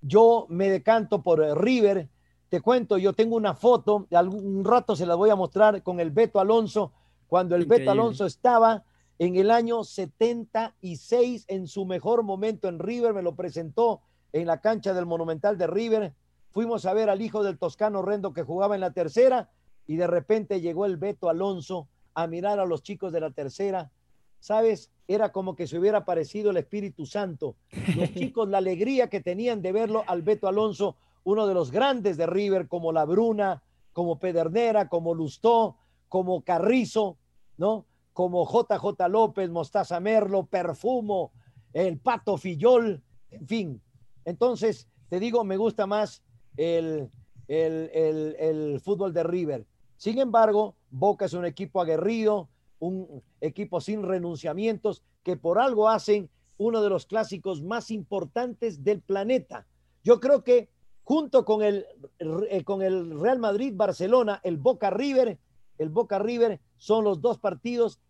yo 0.00 0.46
me 0.48 0.68
decanto 0.68 1.22
por 1.22 1.40
River 1.40 2.08
te 2.50 2.60
cuento, 2.60 2.98
yo 2.98 3.12
tengo 3.12 3.36
una 3.36 3.54
foto, 3.54 4.08
algún 4.10 4.64
rato 4.64 4.96
se 4.96 5.06
la 5.06 5.14
voy 5.14 5.30
a 5.30 5.36
mostrar 5.36 5.84
con 5.84 6.00
el 6.00 6.10
Beto 6.10 6.40
Alonso, 6.40 6.92
cuando 7.28 7.54
el 7.54 7.64
Beto 7.64 7.92
Alonso 7.92 8.26
estaba 8.26 8.82
en 9.20 9.36
el 9.36 9.52
año 9.52 9.84
76 9.84 11.44
en 11.46 11.68
su 11.68 11.86
mejor 11.86 12.24
momento 12.24 12.66
en 12.66 12.80
River, 12.80 13.14
me 13.14 13.22
lo 13.22 13.36
presentó 13.36 14.00
en 14.32 14.48
la 14.48 14.60
cancha 14.60 14.92
del 14.94 15.06
Monumental 15.06 15.58
de 15.58 15.68
River. 15.68 16.12
Fuimos 16.50 16.86
a 16.86 16.92
ver 16.92 17.08
al 17.08 17.22
hijo 17.22 17.44
del 17.44 17.56
Toscano 17.56 18.02
Rendo 18.02 18.32
que 18.32 18.42
jugaba 18.42 18.74
en 18.74 18.80
la 18.80 18.92
tercera 18.92 19.50
y 19.86 19.94
de 19.94 20.08
repente 20.08 20.60
llegó 20.60 20.86
el 20.86 20.96
Beto 20.96 21.28
Alonso 21.28 21.86
a 22.14 22.26
mirar 22.26 22.58
a 22.58 22.66
los 22.66 22.82
chicos 22.82 23.12
de 23.12 23.20
la 23.20 23.30
tercera. 23.30 23.92
¿Sabes? 24.40 24.90
Era 25.06 25.32
como 25.32 25.54
que 25.54 25.66
se 25.66 25.78
hubiera 25.78 25.98
aparecido 25.98 26.50
el 26.50 26.56
Espíritu 26.56 27.06
Santo. 27.06 27.56
Los 27.96 28.12
chicos, 28.14 28.48
la 28.48 28.58
alegría 28.58 29.08
que 29.08 29.20
tenían 29.20 29.62
de 29.62 29.72
verlo 29.72 30.02
al 30.06 30.22
Beto 30.22 30.48
Alonso, 30.48 30.96
uno 31.24 31.46
de 31.46 31.54
los 31.54 31.70
grandes 31.70 32.16
de 32.16 32.26
River, 32.26 32.66
como 32.66 32.92
La 32.92 33.04
Bruna, 33.04 33.62
como 33.92 34.18
Pedernera, 34.18 34.88
como 34.88 35.14
Lustó, 35.14 35.76
como 36.08 36.42
Carrizo, 36.42 37.18
¿no? 37.56 37.86
Como 38.12 38.46
JJ 38.46 39.08
López, 39.08 39.50
Mostaza 39.50 40.00
Merlo, 40.00 40.46
Perfumo, 40.46 41.32
el 41.72 41.98
Pato 41.98 42.36
Fillol, 42.36 43.02
en 43.30 43.46
fin. 43.46 43.82
Entonces, 44.24 44.88
te 45.08 45.20
digo, 45.20 45.44
me 45.44 45.56
gusta 45.56 45.86
más 45.86 46.22
el, 46.56 47.10
el, 47.48 47.90
el, 47.94 48.36
el 48.38 48.80
fútbol 48.80 49.12
de 49.12 49.22
River. 49.22 49.66
Sin 49.96 50.18
embargo, 50.18 50.76
Boca 50.90 51.26
es 51.26 51.32
un 51.34 51.44
equipo 51.44 51.80
aguerrido, 51.80 52.48
un 52.80 53.22
equipo 53.40 53.80
sin 53.80 54.02
renunciamientos, 54.02 55.02
que 55.22 55.36
por 55.36 55.58
algo 55.58 55.88
hacen 55.88 56.28
uno 56.58 56.82
de 56.82 56.90
los 56.90 57.06
clásicos 57.06 57.62
más 57.62 57.90
importantes 57.90 58.82
del 58.82 59.00
planeta. 59.00 59.66
Yo 60.02 60.18
creo 60.20 60.42
que 60.42 60.68
junto 61.04 61.44
con 61.44 61.62
el, 61.62 61.86
eh, 62.18 62.64
con 62.64 62.82
el 62.82 63.18
Real 63.18 63.38
Madrid-Barcelona, 63.38 64.40
el 64.42 64.58
Boca 64.58 64.90
River, 64.90 65.38
el 65.78 65.88
Boca 65.88 66.18
River 66.18 66.60
son 66.76 67.04
los 67.04 67.20
dos 67.20 67.38
partidos 67.38 68.00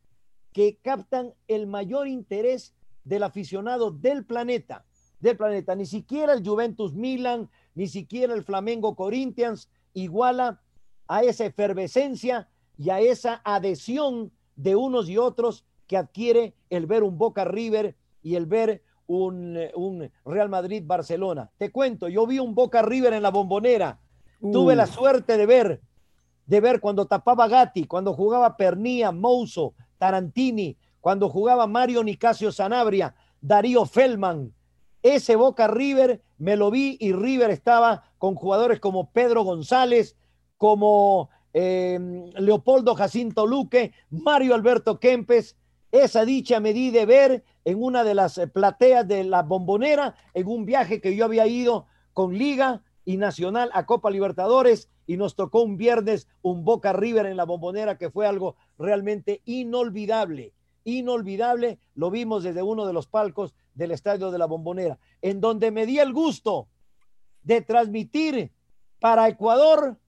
que 0.52 0.78
captan 0.82 1.32
el 1.46 1.66
mayor 1.66 2.08
interés 2.08 2.74
del 3.04 3.22
aficionado 3.22 3.90
del 3.90 4.24
planeta, 4.24 4.84
del 5.20 5.36
planeta. 5.36 5.74
Ni 5.74 5.86
siquiera 5.86 6.32
el 6.32 6.46
Juventus 6.46 6.94
Milan, 6.94 7.48
ni 7.74 7.86
siquiera 7.86 8.34
el 8.34 8.44
Flamengo 8.44 8.96
Corinthians 8.96 9.70
iguala 9.94 10.60
a 11.06 11.22
esa 11.22 11.44
efervescencia 11.44 12.48
y 12.76 12.90
a 12.90 13.00
esa 13.00 13.40
adhesión 13.44 14.32
de 14.62 14.76
unos 14.76 15.08
y 15.08 15.16
otros 15.16 15.64
que 15.86 15.96
adquiere 15.96 16.54
el 16.68 16.86
ver 16.86 17.02
un 17.02 17.18
Boca 17.18 17.44
River 17.44 17.96
y 18.22 18.34
el 18.36 18.46
ver 18.46 18.82
un, 19.06 19.58
un 19.74 20.10
Real 20.24 20.48
Madrid 20.48 20.82
Barcelona. 20.86 21.50
Te 21.58 21.72
cuento, 21.72 22.08
yo 22.08 22.26
vi 22.26 22.38
un 22.38 22.54
Boca 22.54 22.82
River 22.82 23.12
en 23.12 23.22
la 23.22 23.30
bombonera. 23.30 23.98
Tuve 24.40 24.74
la 24.74 24.86
suerte 24.86 25.36
de 25.36 25.46
ver, 25.46 25.80
de 26.46 26.60
ver 26.60 26.80
cuando 26.80 27.06
tapaba 27.06 27.48
Gatti, 27.48 27.84
cuando 27.84 28.14
jugaba 28.14 28.56
Pernía, 28.56 29.12
Mouso, 29.12 29.74
Tarantini, 29.98 30.76
cuando 31.00 31.28
jugaba 31.28 31.66
Mario 31.66 32.02
Nicasio 32.04 32.52
Sanabria, 32.52 33.14
Darío 33.40 33.84
Feldman. 33.84 34.52
Ese 35.02 35.36
Boca 35.36 35.66
River 35.66 36.22
me 36.38 36.56
lo 36.56 36.70
vi 36.70 36.96
y 37.00 37.12
River 37.12 37.50
estaba 37.50 38.04
con 38.18 38.34
jugadores 38.34 38.80
como 38.80 39.10
Pedro 39.10 39.44
González, 39.44 40.16
como 40.56 41.30
em, 41.52 42.30
Leopoldo 42.34 42.94
Jacinto 42.94 43.46
Luque, 43.46 43.92
Mario 44.10 44.54
Alberto 44.54 44.98
Kempes. 44.98 45.56
Esa 45.92 46.24
dicha 46.24 46.60
me 46.60 46.72
di 46.72 46.90
de 46.90 47.06
ver 47.06 47.44
en 47.64 47.82
una 47.82 48.04
de 48.04 48.14
las 48.14 48.40
plateas 48.52 49.06
de 49.08 49.24
la 49.24 49.42
bombonera, 49.42 50.14
en 50.34 50.46
un 50.46 50.64
viaje 50.64 51.00
que 51.00 51.16
yo 51.16 51.24
había 51.24 51.46
ido 51.46 51.86
con 52.12 52.36
Liga 52.36 52.82
y 53.04 53.16
Nacional 53.16 53.70
a 53.72 53.86
Copa 53.86 54.10
Libertadores 54.10 54.88
y 55.06 55.16
nos 55.16 55.34
tocó 55.34 55.62
un 55.62 55.76
viernes 55.76 56.28
un 56.42 56.64
Boca 56.64 56.92
River 56.92 57.26
en 57.26 57.36
la 57.36 57.44
bombonera 57.44 57.98
que 57.98 58.10
fue 58.10 58.26
algo 58.26 58.56
realmente 58.78 59.42
inolvidable, 59.44 60.54
inolvidable. 60.84 61.80
Lo 61.94 62.10
vimos 62.10 62.44
desde 62.44 62.62
uno 62.62 62.86
de 62.86 62.92
los 62.92 63.08
palcos 63.08 63.54
del 63.74 63.90
Estadio 63.90 64.30
de 64.30 64.38
la 64.38 64.46
Bombonera, 64.46 64.98
en 65.22 65.40
donde 65.40 65.70
me 65.70 65.86
di 65.86 65.98
el 65.98 66.12
gusto 66.12 66.68
de 67.42 67.60
transmitir 67.62 68.52
para 69.00 69.28
Ecuador 69.28 69.98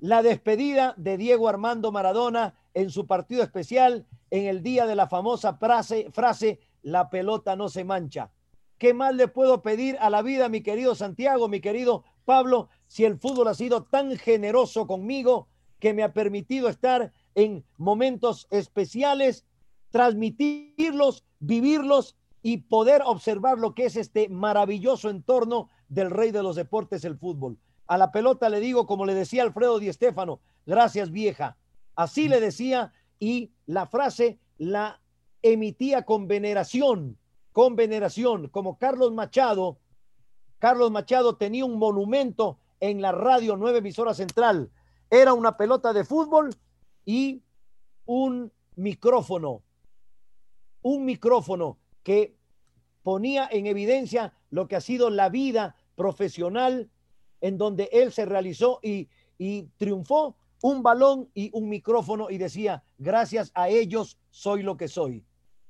la 0.00 0.22
despedida 0.22 0.94
de 0.96 1.16
Diego 1.16 1.48
Armando 1.48 1.92
Maradona 1.92 2.54
en 2.74 2.90
su 2.90 3.06
partido 3.06 3.42
especial 3.42 4.06
en 4.30 4.46
el 4.46 4.62
día 4.62 4.86
de 4.86 4.96
la 4.96 5.08
famosa 5.08 5.58
frase, 5.58 6.60
la 6.82 7.10
pelota 7.10 7.56
no 7.56 7.68
se 7.68 7.84
mancha. 7.84 8.30
¿Qué 8.78 8.94
más 8.94 9.14
le 9.14 9.28
puedo 9.28 9.60
pedir 9.60 9.98
a 10.00 10.08
la 10.08 10.22
vida, 10.22 10.48
mi 10.48 10.62
querido 10.62 10.94
Santiago, 10.94 11.48
mi 11.48 11.60
querido 11.60 12.04
Pablo, 12.24 12.70
si 12.86 13.04
el 13.04 13.18
fútbol 13.18 13.48
ha 13.48 13.54
sido 13.54 13.84
tan 13.84 14.16
generoso 14.16 14.86
conmigo 14.86 15.48
que 15.78 15.92
me 15.92 16.02
ha 16.02 16.14
permitido 16.14 16.68
estar 16.68 17.12
en 17.34 17.64
momentos 17.76 18.46
especiales, 18.50 19.44
transmitirlos, 19.90 21.24
vivirlos 21.40 22.16
y 22.42 22.58
poder 22.58 23.02
observar 23.04 23.58
lo 23.58 23.74
que 23.74 23.86
es 23.86 23.96
este 23.96 24.28
maravilloso 24.30 25.10
entorno 25.10 25.68
del 25.88 26.10
rey 26.10 26.30
de 26.30 26.42
los 26.42 26.56
deportes, 26.56 27.04
el 27.04 27.18
fútbol. 27.18 27.58
A 27.90 27.98
la 27.98 28.12
pelota 28.12 28.48
le 28.48 28.60
digo, 28.60 28.86
como 28.86 29.04
le 29.04 29.14
decía 29.14 29.42
Alfredo 29.42 29.80
Di 29.80 29.88
Estéfano, 29.88 30.40
gracias 30.64 31.10
vieja. 31.10 31.56
Así 31.96 32.28
le 32.28 32.38
decía 32.38 32.92
y 33.18 33.50
la 33.66 33.88
frase 33.88 34.38
la 34.58 35.02
emitía 35.42 36.04
con 36.04 36.28
veneración, 36.28 37.18
con 37.50 37.74
veneración, 37.74 38.46
como 38.46 38.78
Carlos 38.78 39.12
Machado. 39.12 39.80
Carlos 40.60 40.92
Machado 40.92 41.34
tenía 41.34 41.64
un 41.64 41.80
monumento 41.80 42.60
en 42.78 43.02
la 43.02 43.10
radio 43.10 43.56
nueve 43.56 43.78
emisora 43.78 44.14
central. 44.14 44.70
Era 45.10 45.34
una 45.34 45.56
pelota 45.56 45.92
de 45.92 46.04
fútbol 46.04 46.54
y 47.04 47.42
un 48.04 48.52
micrófono, 48.76 49.64
un 50.82 51.04
micrófono 51.04 51.80
que 52.04 52.36
ponía 53.02 53.48
en 53.50 53.66
evidencia 53.66 54.32
lo 54.48 54.68
que 54.68 54.76
ha 54.76 54.80
sido 54.80 55.10
la 55.10 55.28
vida 55.28 55.74
profesional 55.96 56.88
en 57.40 57.58
donde 57.58 57.88
él 57.92 58.12
se 58.12 58.24
realizó 58.24 58.80
y, 58.82 59.08
triunfó 59.78 60.36
un 60.62 60.82
balón 60.82 61.30
y 61.34 61.50
un 61.54 61.70
micrófono 61.70 62.28
y 62.28 62.36
decía, 62.36 62.84
gracias 62.98 63.50
a 63.54 63.70
ellos 63.70 64.18
soy 64.30 64.62
lo 64.62 64.76
que 64.76 64.88
soy. 64.88 65.24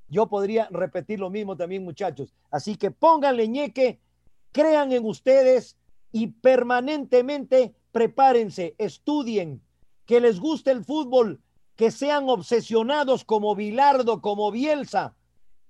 Yo 0.09 0.29
podría 0.29 0.67
repetir 0.73 1.21
lo 1.21 1.31
mismo 1.31 1.57
también, 1.57 1.85
muchachos. 1.85 2.35
Así 2.51 2.75
que 2.75 2.91
pónganle 2.91 3.47
ñeque, 3.47 4.01
crean 4.51 4.91
en 4.91 5.05
ustedes 5.05 5.77
y 6.11 6.27
permanentemente 6.27 7.77
prepárense, 7.93 8.75
estudien, 8.79 9.63
que 10.05 10.21
les 10.21 10.41
guste 10.41 10.73
el 10.73 10.85
fútbol, 10.85 11.41
que 11.77 11.93
sean 11.93 12.29
obsesionados 12.29 13.25
como 13.25 13.55
Bilardo, 13.55 14.21
como 14.21 14.51
Bielsa, 14.51 15.15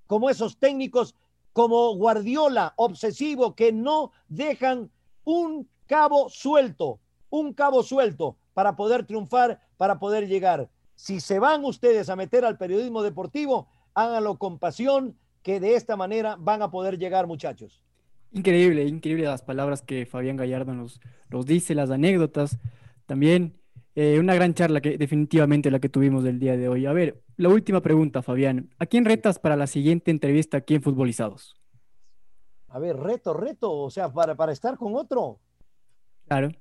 como 0.07 0.30
esos 0.30 0.57
técnicos, 0.57 1.14
como 1.53 1.94
Guardiola, 1.94 2.72
obsesivo, 2.76 3.55
que 3.55 3.72
no 3.72 4.12
dejan 4.28 4.90
un 5.24 5.68
cabo 5.91 6.28
suelto, 6.28 7.01
un 7.30 7.53
cabo 7.53 7.82
suelto 7.82 8.36
para 8.55 8.76
poder 8.76 9.05
triunfar, 9.05 9.61
para 9.76 9.99
poder 9.99 10.28
llegar. 10.28 10.70
Si 10.95 11.18
se 11.18 11.41
van 11.41 11.64
ustedes 11.64 12.09
a 12.09 12.14
meter 12.14 12.45
al 12.45 12.57
periodismo 12.57 13.03
deportivo, 13.03 13.66
háganlo 13.95 14.38
con 14.38 14.61
pasión, 14.61 15.16
que 15.43 15.59
de 15.59 15.74
esta 15.74 15.97
manera 15.97 16.36
van 16.38 16.62
a 16.62 16.70
poder 16.70 16.97
llegar, 16.97 17.26
muchachos. 17.26 17.82
Increíble, 18.30 18.84
increíble 18.84 19.24
las 19.24 19.43
palabras 19.43 19.82
que 19.82 20.07
Fabián 20.07 20.36
Gallardo 20.36 20.74
nos, 20.74 21.01
nos 21.28 21.45
dice, 21.45 21.74
las 21.74 21.91
anécdotas. 21.91 22.61
También 23.07 23.59
eh, 23.97 24.20
una 24.20 24.36
gran 24.36 24.55
charla 24.55 24.80
que 24.80 24.97
definitivamente 24.97 25.72
la 25.72 25.80
que 25.80 25.88
tuvimos 25.88 26.22
del 26.22 26.38
día 26.38 26.57
de 26.57 26.68
hoy. 26.68 26.86
A 26.86 26.93
ver, 26.93 27.20
la 27.36 27.49
última 27.49 27.80
pregunta, 27.80 28.22
Fabián. 28.22 28.70
¿A 28.78 28.86
quién 28.86 29.05
retas 29.05 29.41
para 29.41 29.57
la 29.57 29.66
siguiente 29.66 30.12
entrevista 30.12 30.59
aquí 30.59 30.76
en 30.76 30.82
Futbolizados? 30.82 31.57
A 32.68 32.78
ver, 32.78 32.97
reto, 32.97 33.34
reto, 33.34 33.72
o 33.72 33.91
sea, 33.91 34.12
para, 34.12 34.36
para 34.36 34.53
estar 34.53 34.76
con 34.76 34.95
otro. 34.95 35.41
Claro. 36.31 36.53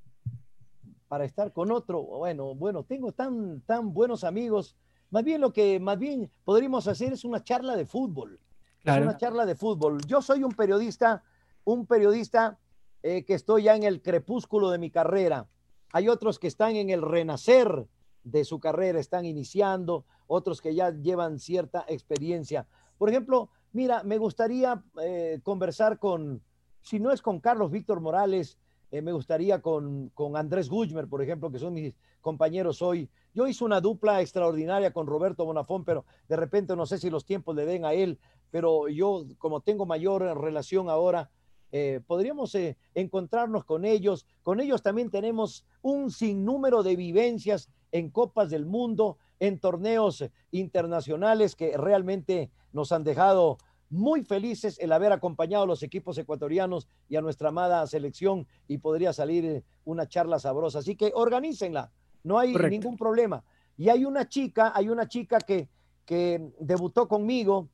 Para 1.07 1.25
estar 1.25 1.53
con 1.53 1.71
otro. 1.71 2.01
Bueno, 2.01 2.55
bueno, 2.55 2.83
tengo 2.83 3.11
tan, 3.11 3.61
tan 3.61 3.93
buenos 3.93 4.23
amigos. 4.23 4.75
Más 5.11 5.23
bien 5.23 5.41
lo 5.41 5.53
que 5.53 5.79
más 5.79 5.99
bien 5.99 6.31
podríamos 6.43 6.87
hacer 6.87 7.13
es 7.13 7.23
una 7.23 7.43
charla 7.43 7.75
de 7.75 7.85
fútbol. 7.85 8.39
Claro. 8.81 9.03
una 9.03 9.17
charla 9.17 9.45
de 9.45 9.53
fútbol. 9.53 9.99
Yo 10.07 10.23
soy 10.23 10.43
un 10.43 10.53
periodista, 10.53 11.23
un 11.65 11.85
periodista 11.85 12.57
eh, 13.03 13.23
que 13.25 13.35
estoy 13.35 13.63
ya 13.63 13.75
en 13.75 13.83
el 13.83 14.01
crepúsculo 14.01 14.71
de 14.71 14.79
mi 14.79 14.89
carrera. 14.89 15.47
Hay 15.93 16.07
otros 16.09 16.39
que 16.39 16.47
están 16.47 16.75
en 16.75 16.89
el 16.89 17.03
renacer 17.03 17.85
de 18.23 18.45
su 18.45 18.59
carrera, 18.59 18.99
están 18.99 19.25
iniciando, 19.25 20.05
otros 20.25 20.61
que 20.61 20.73
ya 20.73 20.89
llevan 20.89 21.37
cierta 21.37 21.85
experiencia. 21.87 22.65
Por 22.97 23.09
ejemplo, 23.09 23.51
mira, 23.71 24.01
me 24.01 24.17
gustaría 24.17 24.83
eh, 25.03 25.41
conversar 25.43 25.99
con, 25.99 26.41
si 26.81 26.99
no 26.99 27.11
es 27.11 27.21
con 27.21 27.39
Carlos 27.39 27.69
Víctor 27.69 27.99
Morales, 27.99 28.57
eh, 28.91 29.01
me 29.01 29.11
gustaría 29.11 29.61
con, 29.61 30.09
con 30.13 30.35
Andrés 30.35 30.69
Gujmer, 30.69 31.07
por 31.07 31.21
ejemplo, 31.21 31.51
que 31.51 31.59
son 31.59 31.73
mis 31.73 31.93
compañeros 32.21 32.81
hoy. 32.81 33.09
Yo 33.33 33.47
hice 33.47 33.63
una 33.63 33.81
dupla 33.81 34.21
extraordinaria 34.21 34.91
con 34.91 35.07
Roberto 35.07 35.45
Bonafón, 35.45 35.85
pero 35.85 36.05
de 36.27 36.35
repente 36.35 36.75
no 36.75 36.85
sé 36.85 36.97
si 36.97 37.09
los 37.09 37.25
tiempos 37.25 37.55
le 37.55 37.65
den 37.65 37.85
a 37.85 37.93
él, 37.93 38.19
pero 38.51 38.87
yo 38.87 39.25
como 39.37 39.61
tengo 39.61 39.85
mayor 39.85 40.21
relación 40.39 40.89
ahora, 40.89 41.29
eh, 41.71 42.01
podríamos 42.07 42.55
eh, 42.55 42.77
encontrarnos 42.95 43.63
con 43.63 43.85
ellos. 43.85 44.25
Con 44.41 44.59
ellos 44.59 44.81
también 44.81 45.11
tenemos 45.11 45.65
un 45.81 46.11
sinnúmero 46.11 46.81
de 46.83 46.95
vivencias 46.95 47.69
en 47.91 48.09
Copas 48.09 48.49
del 48.49 48.65
Mundo, 48.65 49.17
en 49.39 49.59
torneos 49.59 50.23
internacionales 50.51 51.55
que 51.55 51.77
realmente 51.77 52.51
nos 52.71 52.91
han 52.91 53.03
dejado 53.03 53.57
muy 53.89 54.23
felices 54.23 54.77
el 54.79 54.91
haber 54.91 55.11
acompañado 55.11 55.63
a 55.63 55.67
los 55.67 55.83
equipos 55.83 56.17
ecuatorianos 56.17 56.87
y 57.07 57.15
a 57.15 57.21
nuestra 57.21 57.49
amada 57.49 57.85
selección 57.87 58.47
y 58.67 58.77
podría 58.77 59.13
salir 59.13 59.45
eh, 59.45 59.63
una 59.83 60.07
charla 60.07 60.39
sabrosa. 60.39 60.79
Así 60.79 60.95
que 60.95 61.11
organícenla, 61.13 61.91
no 62.23 62.37
hay 62.37 62.53
ningún 62.53 62.97
problema. 62.97 63.43
Y 63.77 63.89
hay 63.89 64.05
una 64.05 64.27
chica, 64.27 64.73
hay 64.75 64.89
una 64.89 65.07
chica 65.07 65.39
que, 65.39 65.69
que 66.05 66.51
debutó 66.59 67.07
conmigo 67.07 67.69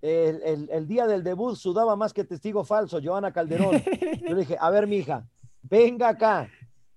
el, 0.00 0.86
día 0.86 1.06
del 1.06 1.22
debut, 1.22 1.56
sudaba 1.56 1.96
más 1.96 2.12
que 2.12 2.24
testigo 2.24 2.62
falso, 2.64 3.00
Joana 3.02 3.32
Calderón. 3.32 3.82
Yo 4.20 4.34
le 4.34 4.40
dije, 4.40 4.56
a 4.60 4.68
ver, 4.70 4.86
mija, 4.86 5.26
venga 5.62 6.10
acá, 6.10 6.50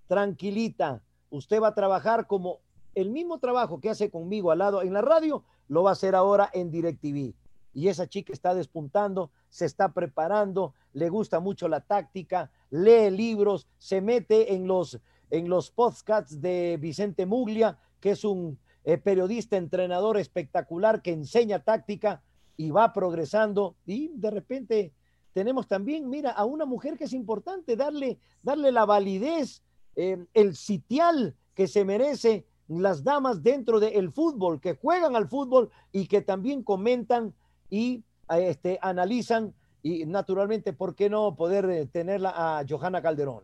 tranquilita, 0.07 1.01
usted 1.29 1.61
va 1.61 1.69
a 1.69 1.73
trabajar 1.73 2.27
como 2.27 2.59
el 2.95 3.09
mismo 3.09 3.39
trabajo 3.39 3.79
que 3.79 3.89
hace 3.89 4.09
conmigo 4.09 4.51
al 4.51 4.59
lado 4.59 4.81
en 4.81 4.91
la 4.91 5.01
radio, 5.01 5.45
lo 5.69 5.83
va 5.83 5.91
a 5.91 5.93
hacer 5.93 6.15
ahora 6.15 6.49
en 6.53 6.69
DirecTV 6.69 7.33
y 7.77 7.89
esa 7.89 8.07
chica 8.07 8.33
está 8.33 8.55
despuntando, 8.55 9.29
se 9.49 9.65
está 9.65 9.93
preparando, 9.93 10.73
le 10.93 11.09
gusta 11.09 11.39
mucho 11.39 11.67
la 11.67 11.81
táctica, 11.81 12.49
lee 12.71 13.11
libros, 13.11 13.67
se 13.77 14.01
mete 14.01 14.55
en 14.55 14.65
los, 14.65 14.99
en 15.29 15.47
los 15.47 15.69
podcasts 15.69 16.41
de 16.41 16.79
Vicente 16.81 17.27
Muglia, 17.27 17.77
que 17.99 18.09
es 18.09 18.23
un 18.23 18.57
eh, 18.83 18.97
periodista, 18.97 19.57
entrenador 19.57 20.17
espectacular 20.17 21.03
que 21.03 21.11
enseña 21.11 21.59
táctica 21.59 22.23
y 22.57 22.71
va 22.71 22.93
progresando. 22.93 23.75
Y 23.85 24.07
de 24.15 24.31
repente 24.31 24.91
tenemos 25.33 25.67
también, 25.67 26.09
mira, 26.09 26.31
a 26.31 26.45
una 26.45 26.65
mujer 26.65 26.97
que 26.97 27.03
es 27.03 27.13
importante 27.13 27.75
darle, 27.75 28.17
darle 28.41 28.71
la 28.71 28.85
validez, 28.85 29.61
eh, 29.95 30.25
el 30.33 30.55
sitial 30.55 31.35
que 31.53 31.67
se 31.67 31.85
merece 31.85 32.47
las 32.69 33.03
damas 33.03 33.43
dentro 33.43 33.79
del 33.79 34.11
fútbol, 34.11 34.59
que 34.59 34.73
juegan 34.73 35.15
al 35.15 35.27
fútbol 35.27 35.69
y 35.91 36.07
que 36.07 36.21
también 36.21 36.63
comentan 36.63 37.35
y 37.69 38.03
este, 38.29 38.79
analizan 38.81 39.53
y 39.83 40.05
naturalmente, 40.05 40.73
¿por 40.73 40.95
qué 40.95 41.09
no 41.09 41.35
poder 41.35 41.69
eh, 41.69 41.85
tenerla 41.85 42.33
a 42.35 42.65
Johanna 42.67 43.01
Calderón? 43.01 43.43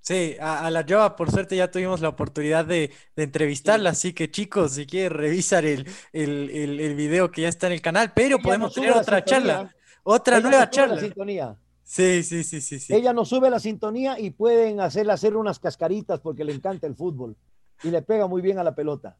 Sí, 0.00 0.36
a, 0.40 0.70
la 0.70 0.84
Jova, 0.88 1.16
por 1.16 1.30
suerte, 1.30 1.56
ya 1.56 1.70
tuvimos 1.70 2.00
la 2.00 2.08
oportunidad 2.08 2.64
de, 2.64 2.92
entrevistarla, 3.16 3.90
así 3.90 4.12
que 4.12 4.30
chicos, 4.30 4.72
si 4.72 4.86
quieren 4.86 5.18
revisar 5.18 5.64
el, 5.64 5.86
el, 6.12 6.94
video 6.94 7.30
que 7.30 7.42
ya 7.42 7.48
está 7.48 7.66
en 7.66 7.74
el 7.74 7.82
canal, 7.82 8.12
pero 8.14 8.38
podemos 8.38 8.72
tener 8.72 8.92
otra 8.92 9.24
charla, 9.24 9.74
otra 10.04 10.40
nueva 10.40 10.70
charla. 10.70 10.98
sintonía. 10.98 11.56
Sí, 11.82 12.22
sí, 12.22 12.44
sí, 12.44 12.60
sí, 12.60 12.78
sí. 12.80 12.94
Ella 12.94 13.12
nos 13.12 13.28
sube 13.28 13.50
la 13.50 13.58
sintonía 13.58 14.18
y 14.18 14.30
pueden 14.30 14.80
hacerle 14.80 15.12
hacer 15.12 15.36
unas 15.36 15.58
cascaritas 15.58 16.20
porque 16.20 16.44
le 16.44 16.52
encanta 16.52 16.86
el 16.86 16.94
fútbol 16.94 17.36
y 17.82 17.90
le 17.90 18.02
pega 18.02 18.26
muy 18.26 18.40
bien 18.40 18.58
a 18.58 18.64
la 18.64 18.74
pelota. 18.74 19.16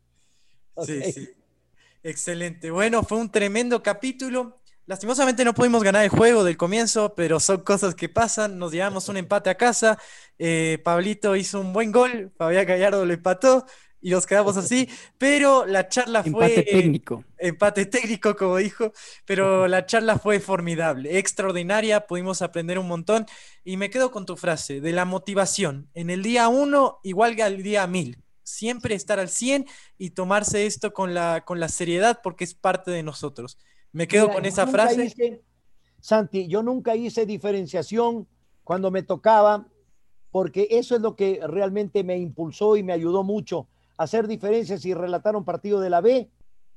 Sí, 0.85 1.13
sí. 1.13 1.29
Excelente. 2.03 2.71
Bueno, 2.71 3.03
fue 3.03 3.19
un 3.19 3.31
tremendo 3.31 3.83
capítulo. 3.83 4.61
Lastimosamente 4.87 5.45
no 5.45 5.53
pudimos 5.53 5.83
ganar 5.83 6.05
el 6.05 6.09
juego 6.09 6.45
del 6.45 6.57
comienzo, 6.57 7.15
pero 7.15 7.41
son 7.41 7.61
cosas 7.61 7.95
que 7.95 8.09
pasan. 8.09 8.59
Nos 8.59 8.73
llevamos 8.73 9.09
un 9.11 9.19
empate 9.19 9.51
a 9.51 9.57
casa. 9.57 9.99
Eh, 10.39 10.81
Pablito 10.83 11.37
hizo 11.37 11.61
un 11.61 11.73
buen 11.73 11.93
gol. 11.93 12.33
Fabián 12.39 12.65
Gallardo 12.65 13.05
lo 13.05 13.13
empató 13.13 13.67
y 14.01 14.11
nos 14.11 14.25
quedamos 14.25 14.57
así. 14.57 14.89
Pero 15.19 15.67
la 15.67 15.89
charla 15.89 16.23
fue. 16.23 16.31
Empate 16.31 16.63
técnico. 16.63 17.25
Empate 17.37 17.85
técnico, 17.85 18.35
como 18.35 18.57
dijo. 18.57 18.93
Pero 19.27 19.69
la 19.69 19.85
charla 19.85 20.19
fue 20.19 20.41
formidable, 20.41 21.19
extraordinaria. 21.19 22.07
Pudimos 22.07 22.41
aprender 22.41 22.79
un 22.79 22.89
montón. 22.89 23.27
Y 23.65 23.77
me 23.77 23.91
quedo 23.91 24.11
con 24.11 24.25
tu 24.25 24.39
frase 24.39 24.81
de 24.81 24.93
la 24.93 25.05
motivación. 25.05 25.91
En 25.93 26.09
el 26.09 26.23
día 26.23 26.49
uno, 26.49 27.01
igual 27.03 27.37
que 27.37 27.43
al 27.43 27.63
día 27.63 27.87
mil 27.87 28.23
siempre 28.49 28.95
estar 28.95 29.19
al 29.19 29.29
100 29.29 29.67
y 29.99 30.11
tomarse 30.11 30.67
esto 30.67 30.93
con 30.93 31.15
la, 31.15 31.45
con 31.45 31.61
la 31.61 31.69
seriedad 31.69 32.21
porque 32.23 32.45
es 32.45 32.55
parte 32.55 32.91
de 32.91 33.03
nosotros. 33.03 33.59
Me 33.93 34.07
quedo 34.09 34.31
con 34.31 34.45
esa 34.45 34.67
frase. 34.67 35.43
Santi, 36.01 36.47
yo 36.47 36.63
nunca 36.63 36.95
hice 36.95 37.27
diferenciación 37.27 38.29
cuando 38.65 38.91
me 38.91 39.03
tocaba, 39.03 39.67
porque 40.31 40.69
eso 40.71 40.95
es 40.95 41.01
lo 41.01 41.17
que 41.17 41.41
realmente 41.47 42.05
me 42.05 42.19
impulsó 42.19 42.77
y 42.77 42.83
me 42.83 42.93
ayudó 42.93 43.25
mucho 43.25 43.69
a 43.97 44.05
hacer 44.05 44.29
diferencias 44.29 44.85
y 44.85 44.95
relatar 44.95 45.37
un 45.37 45.45
partido 45.45 45.81
de 45.81 45.91
la 45.91 46.01
B 46.01 46.31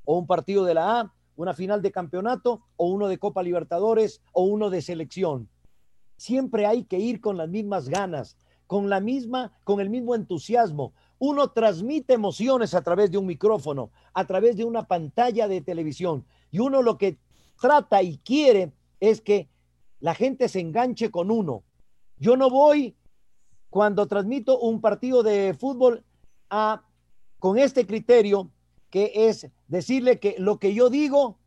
o 0.04 0.18
un 0.18 0.26
partido 0.26 0.64
de 0.64 0.74
la 0.74 1.00
A, 1.00 1.14
una 1.36 1.54
final 1.54 1.82
de 1.82 1.92
campeonato 1.92 2.64
o 2.76 2.86
uno 2.86 3.08
de 3.08 3.18
Copa 3.18 3.42
Libertadores 3.42 4.20
o 4.32 4.44
uno 4.44 4.70
de 4.70 4.82
selección. 4.82 5.48
Siempre 6.16 6.66
hay 6.66 6.84
que 6.84 6.98
ir 6.98 7.20
con 7.20 7.36
las 7.36 7.48
mismas 7.48 7.88
ganas, 7.88 8.36
con 8.66 8.88
la 8.88 9.00
misma, 9.00 9.52
con 9.64 9.80
el 9.80 9.90
mismo 9.90 10.14
entusiasmo, 10.14 10.94
uno 11.24 11.52
transmite 11.52 12.14
emociones 12.14 12.74
a 12.74 12.82
través 12.82 13.08
de 13.12 13.16
un 13.16 13.26
micrófono, 13.26 13.92
a 14.12 14.26
través 14.26 14.56
de 14.56 14.64
una 14.64 14.88
pantalla 14.88 15.46
de 15.46 15.60
televisión. 15.60 16.26
Y 16.50 16.58
uno 16.58 16.82
lo 16.82 16.98
que 16.98 17.16
trata 17.60 18.02
y 18.02 18.18
quiere 18.18 18.72
es 18.98 19.20
que 19.20 19.48
la 20.00 20.16
gente 20.16 20.48
se 20.48 20.58
enganche 20.58 21.12
con 21.12 21.30
uno. 21.30 21.62
Yo 22.16 22.36
no 22.36 22.50
voy 22.50 22.96
cuando 23.70 24.08
transmito 24.08 24.58
un 24.58 24.80
partido 24.80 25.22
de 25.22 25.54
fútbol 25.54 26.02
a, 26.50 26.82
con 27.38 27.56
este 27.56 27.86
criterio 27.86 28.50
que 28.90 29.12
es 29.14 29.46
decirle 29.68 30.18
que 30.18 30.34
lo 30.38 30.58
que 30.58 30.74
yo 30.74 30.90
digo 30.90 31.38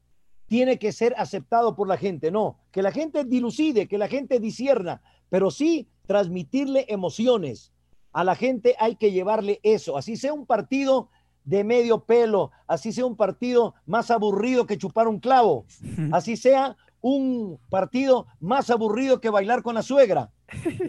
tiene 0.46 0.80
que 0.80 0.94
ser 0.94 1.14
aceptado 1.18 1.76
por 1.76 1.90
la 1.90 1.98
gente. 1.98 2.32
No, 2.32 2.60
que 2.72 2.82
la 2.82 2.94
gente 2.94 3.26
dilucide, 3.26 3.90
que 3.90 3.98
la 3.98 4.08
gente 4.08 4.40
disierna, 4.40 5.02
pero 5.28 5.52
sí 5.52 5.90
transmitirle 6.08 6.86
emociones 6.88 7.74
a 8.16 8.24
la 8.24 8.36
gente 8.36 8.78
hay 8.80 8.96
que 8.96 9.12
llevarle 9.12 9.60
eso, 9.62 9.98
así 9.98 10.16
sea 10.16 10.32
un 10.32 10.46
partido 10.46 11.10
de 11.44 11.66
medio 11.66 12.06
pelo, 12.06 12.50
así 12.66 12.94
sea 12.94 13.06
un 13.06 13.18
partido 13.18 13.76
más 13.86 14.10
aburrido 14.10 14.66
que 14.66 14.78
chupar 14.78 15.10
un 15.10 15.20
clavo, 15.20 15.66
así 16.14 16.38
sea 16.38 16.78
un 17.02 17.60
partido 17.70 18.26
más 18.40 18.70
aburrido 18.70 19.20
que 19.20 19.30
bailar 19.30 19.64
con 19.64 19.76
la 19.76 19.82
suegra, 19.82 20.32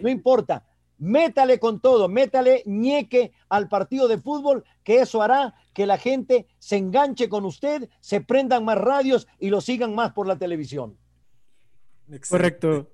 no 0.01 0.07
importa, 0.07 0.65
métale 0.97 1.59
con 1.59 1.81
todo, 1.81 2.07
métale 2.07 2.63
ñeque 2.65 3.33
al 3.49 3.67
partido 3.67 4.07
de 4.07 4.19
fútbol, 4.19 4.63
que 4.85 5.01
eso 5.01 5.21
hará 5.21 5.53
que 5.73 5.85
la 5.85 5.97
gente 5.97 6.47
se 6.59 6.77
enganche 6.77 7.27
con 7.27 7.43
usted, 7.43 7.89
se 7.99 8.21
prendan 8.21 8.63
más 8.63 8.77
radios 8.77 9.27
y 9.37 9.49
lo 9.49 9.59
sigan 9.59 9.93
más 9.93 10.13
por 10.13 10.27
la 10.27 10.37
televisión. 10.37 10.97
Correcto. 12.29 12.87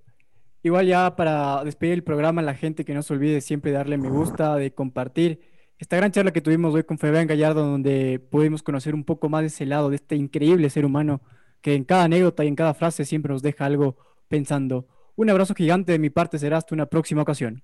Igual 0.66 0.88
ya 0.88 1.18
para 1.18 1.62
despedir 1.66 1.94
el 1.94 2.04
programa, 2.04 2.42
la 2.42 2.56
gente 2.56 2.86
que 2.86 2.94
no 2.94 3.04
se 3.04 3.14
olvide 3.14 3.42
siempre 3.42 3.74
darle 3.74 3.98
me 3.98 4.10
gusta, 4.10 4.56
de 4.56 4.74
compartir 4.74 5.42
esta 5.78 5.98
gran 5.98 6.14
charla 6.14 6.32
que 6.32 6.40
tuvimos 6.40 6.74
hoy 6.74 6.86
con 6.86 6.98
Fabián 6.98 7.28
Gallardo, 7.28 7.66
donde 7.66 8.20
pudimos 8.32 8.64
conocer 8.64 8.96
un 8.96 9.04
poco 9.04 9.28
más 9.28 9.42
de 9.42 9.48
ese 9.48 9.66
lado, 9.66 9.90
de 9.90 9.98
este 9.98 10.16
increíble 10.16 10.70
ser 10.70 10.86
humano 10.86 11.20
que 11.60 11.76
en 11.76 11.84
cada 11.84 12.06
anécdota 12.06 12.46
y 12.46 12.48
en 12.48 12.56
cada 12.56 12.74
frase 12.74 13.04
siempre 13.04 13.34
nos 13.34 13.42
deja 13.42 13.66
algo 13.66 13.98
pensando. 14.30 14.88
Un 15.18 15.30
abrazo 15.30 15.54
gigante 15.54 15.92
de 15.92 16.00
mi 16.00 16.10
parte, 16.10 16.40
será 16.40 16.58
hasta 16.58 16.74
una 16.74 16.86
próxima 16.86 17.24
ocasión. 17.24 17.62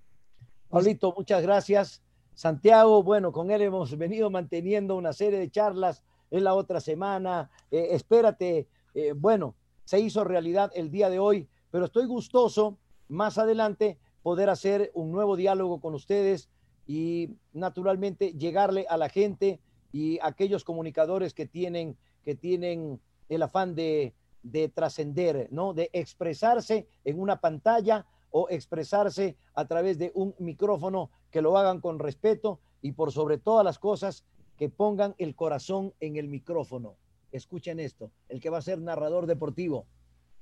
Paulito, 0.67 1.13
muchas 1.15 1.41
gracias. 1.41 2.03
Santiago, 2.33 3.01
bueno, 3.01 3.31
con 3.31 3.49
él 3.49 3.61
hemos 3.61 3.97
venido 3.97 4.29
manteniendo 4.29 4.97
una 4.97 5.13
serie 5.13 5.39
de 5.39 5.49
charlas 5.49 6.03
en 6.31 6.43
la 6.43 6.53
otra 6.53 6.81
semana. 6.81 7.49
Eh, 7.71 7.87
espérate, 7.91 8.67
eh, 8.93 9.13
bueno, 9.15 9.55
se 9.85 10.01
hizo 10.01 10.25
realidad 10.25 10.69
el 10.75 10.91
día 10.91 11.09
de 11.09 11.19
hoy, 11.19 11.47
pero 11.71 11.85
estoy 11.85 12.05
gustoso 12.05 12.77
más 13.09 13.37
adelante 13.37 13.97
poder 14.23 14.49
hacer 14.49 14.91
un 14.93 15.11
nuevo 15.11 15.35
diálogo 15.35 15.81
con 15.81 15.95
ustedes 15.95 16.49
y 16.87 17.31
naturalmente 17.51 18.33
llegarle 18.33 18.85
a 18.89 18.97
la 18.97 19.09
gente 19.09 19.59
y 19.91 20.19
aquellos 20.21 20.63
comunicadores 20.63 21.33
que 21.33 21.45
tienen, 21.45 21.97
que 22.23 22.35
tienen 22.35 23.01
el 23.27 23.41
afán 23.41 23.75
de, 23.75 24.13
de 24.43 24.69
trascender, 24.69 25.47
¿no? 25.51 25.73
De 25.73 25.89
expresarse 25.93 26.87
en 27.03 27.19
una 27.19 27.41
pantalla 27.41 28.05
o 28.31 28.47
expresarse 28.49 29.35
a 29.53 29.65
través 29.65 29.97
de 29.97 30.11
un 30.13 30.35
micrófono, 30.39 31.09
que 31.31 31.41
lo 31.41 31.57
hagan 31.57 31.81
con 31.81 31.99
respeto 31.99 32.59
y 32.81 32.91
por 32.93 33.11
sobre 33.11 33.37
todas 33.37 33.65
las 33.65 33.79
cosas, 33.79 34.23
que 34.57 34.69
pongan 34.69 35.15
el 35.17 35.35
corazón 35.35 35.93
en 35.99 36.15
el 36.17 36.27
micrófono. 36.27 36.95
Escuchen 37.31 37.79
esto, 37.79 38.11
el 38.27 38.39
que 38.39 38.49
va 38.49 38.57
a 38.57 38.61
ser 38.61 38.79
narrador 38.79 39.25
deportivo, 39.25 39.85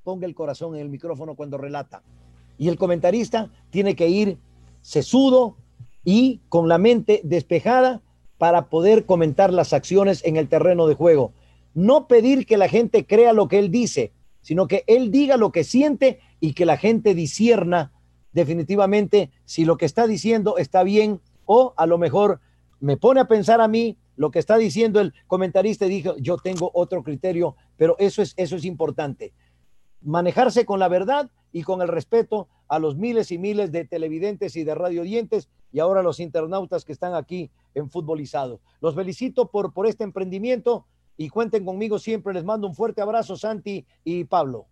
ponga 0.03 0.25
el 0.25 0.35
corazón 0.35 0.75
en 0.75 0.81
el 0.81 0.89
micrófono 0.89 1.35
cuando 1.35 1.57
relata. 1.57 2.03
Y 2.57 2.69
el 2.69 2.77
comentarista 2.77 3.49
tiene 3.69 3.95
que 3.95 4.09
ir 4.09 4.37
sesudo 4.81 5.57
y 6.03 6.41
con 6.49 6.67
la 6.67 6.77
mente 6.77 7.21
despejada 7.23 8.01
para 8.37 8.69
poder 8.69 9.05
comentar 9.05 9.51
las 9.51 9.73
acciones 9.73 10.23
en 10.25 10.37
el 10.37 10.47
terreno 10.47 10.87
de 10.87 10.95
juego. 10.95 11.33
No 11.73 12.07
pedir 12.07 12.45
que 12.45 12.57
la 12.57 12.69
gente 12.69 13.05
crea 13.05 13.33
lo 13.33 13.47
que 13.47 13.59
él 13.59 13.71
dice, 13.71 14.13
sino 14.41 14.67
que 14.67 14.83
él 14.87 15.11
diga 15.11 15.37
lo 15.37 15.51
que 15.51 15.63
siente 15.63 16.19
y 16.39 16.53
que 16.53 16.65
la 16.65 16.77
gente 16.77 17.13
disierna 17.13 17.91
definitivamente 18.31 19.31
si 19.45 19.65
lo 19.65 19.77
que 19.77 19.85
está 19.85 20.07
diciendo 20.07 20.57
está 20.57 20.83
bien 20.83 21.21
o 21.45 21.73
a 21.75 21.85
lo 21.85 21.97
mejor 21.97 22.39
me 22.79 22.97
pone 22.97 23.19
a 23.19 23.27
pensar 23.27 23.61
a 23.61 23.67
mí 23.67 23.97
lo 24.15 24.31
que 24.31 24.39
está 24.39 24.57
diciendo 24.57 24.99
el 24.99 25.13
comentarista 25.27 25.85
y 25.85 25.89
dijo, 25.89 26.15
yo 26.17 26.37
tengo 26.37 26.71
otro 26.73 27.03
criterio, 27.03 27.55
pero 27.77 27.95
eso 27.99 28.21
es, 28.21 28.33
eso 28.37 28.55
es 28.55 28.65
importante. 28.65 29.33
Manejarse 30.07 30.65
con 30.65 30.79
la 30.79 30.87
verdad 30.87 31.29
y 31.51 31.63
con 31.63 31.81
el 31.81 31.89
respeto 31.89 32.47
a 32.69 32.79
los 32.79 32.95
miles 32.95 33.29
y 33.29 33.37
miles 33.37 33.73
de 33.73 33.83
televidentes 33.83 34.55
y 34.55 34.63
de 34.63 34.73
radiodientes 34.73 35.49
y 35.73 35.79
ahora 35.79 36.01
los 36.01 36.21
internautas 36.21 36.85
que 36.85 36.93
están 36.93 37.13
aquí 37.13 37.51
en 37.75 37.89
Futbolizado. 37.89 38.61
Los 38.79 38.95
felicito 38.95 39.51
por, 39.51 39.73
por 39.73 39.85
este 39.85 40.05
emprendimiento 40.05 40.85
y 41.17 41.27
cuenten 41.27 41.65
conmigo 41.65 41.99
siempre. 41.99 42.33
Les 42.33 42.45
mando 42.45 42.67
un 42.67 42.73
fuerte 42.73 43.01
abrazo, 43.01 43.35
Santi 43.35 43.85
y 44.05 44.23
Pablo. 44.23 44.67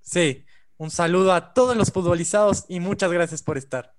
Sí, 0.00 0.44
un 0.76 0.90
saludo 0.90 1.34
a 1.34 1.54
todos 1.54 1.76
los 1.76 1.92
futbolizados 1.92 2.64
y 2.68 2.80
muchas 2.80 3.12
gracias 3.12 3.44
por 3.44 3.58
estar. 3.58 3.94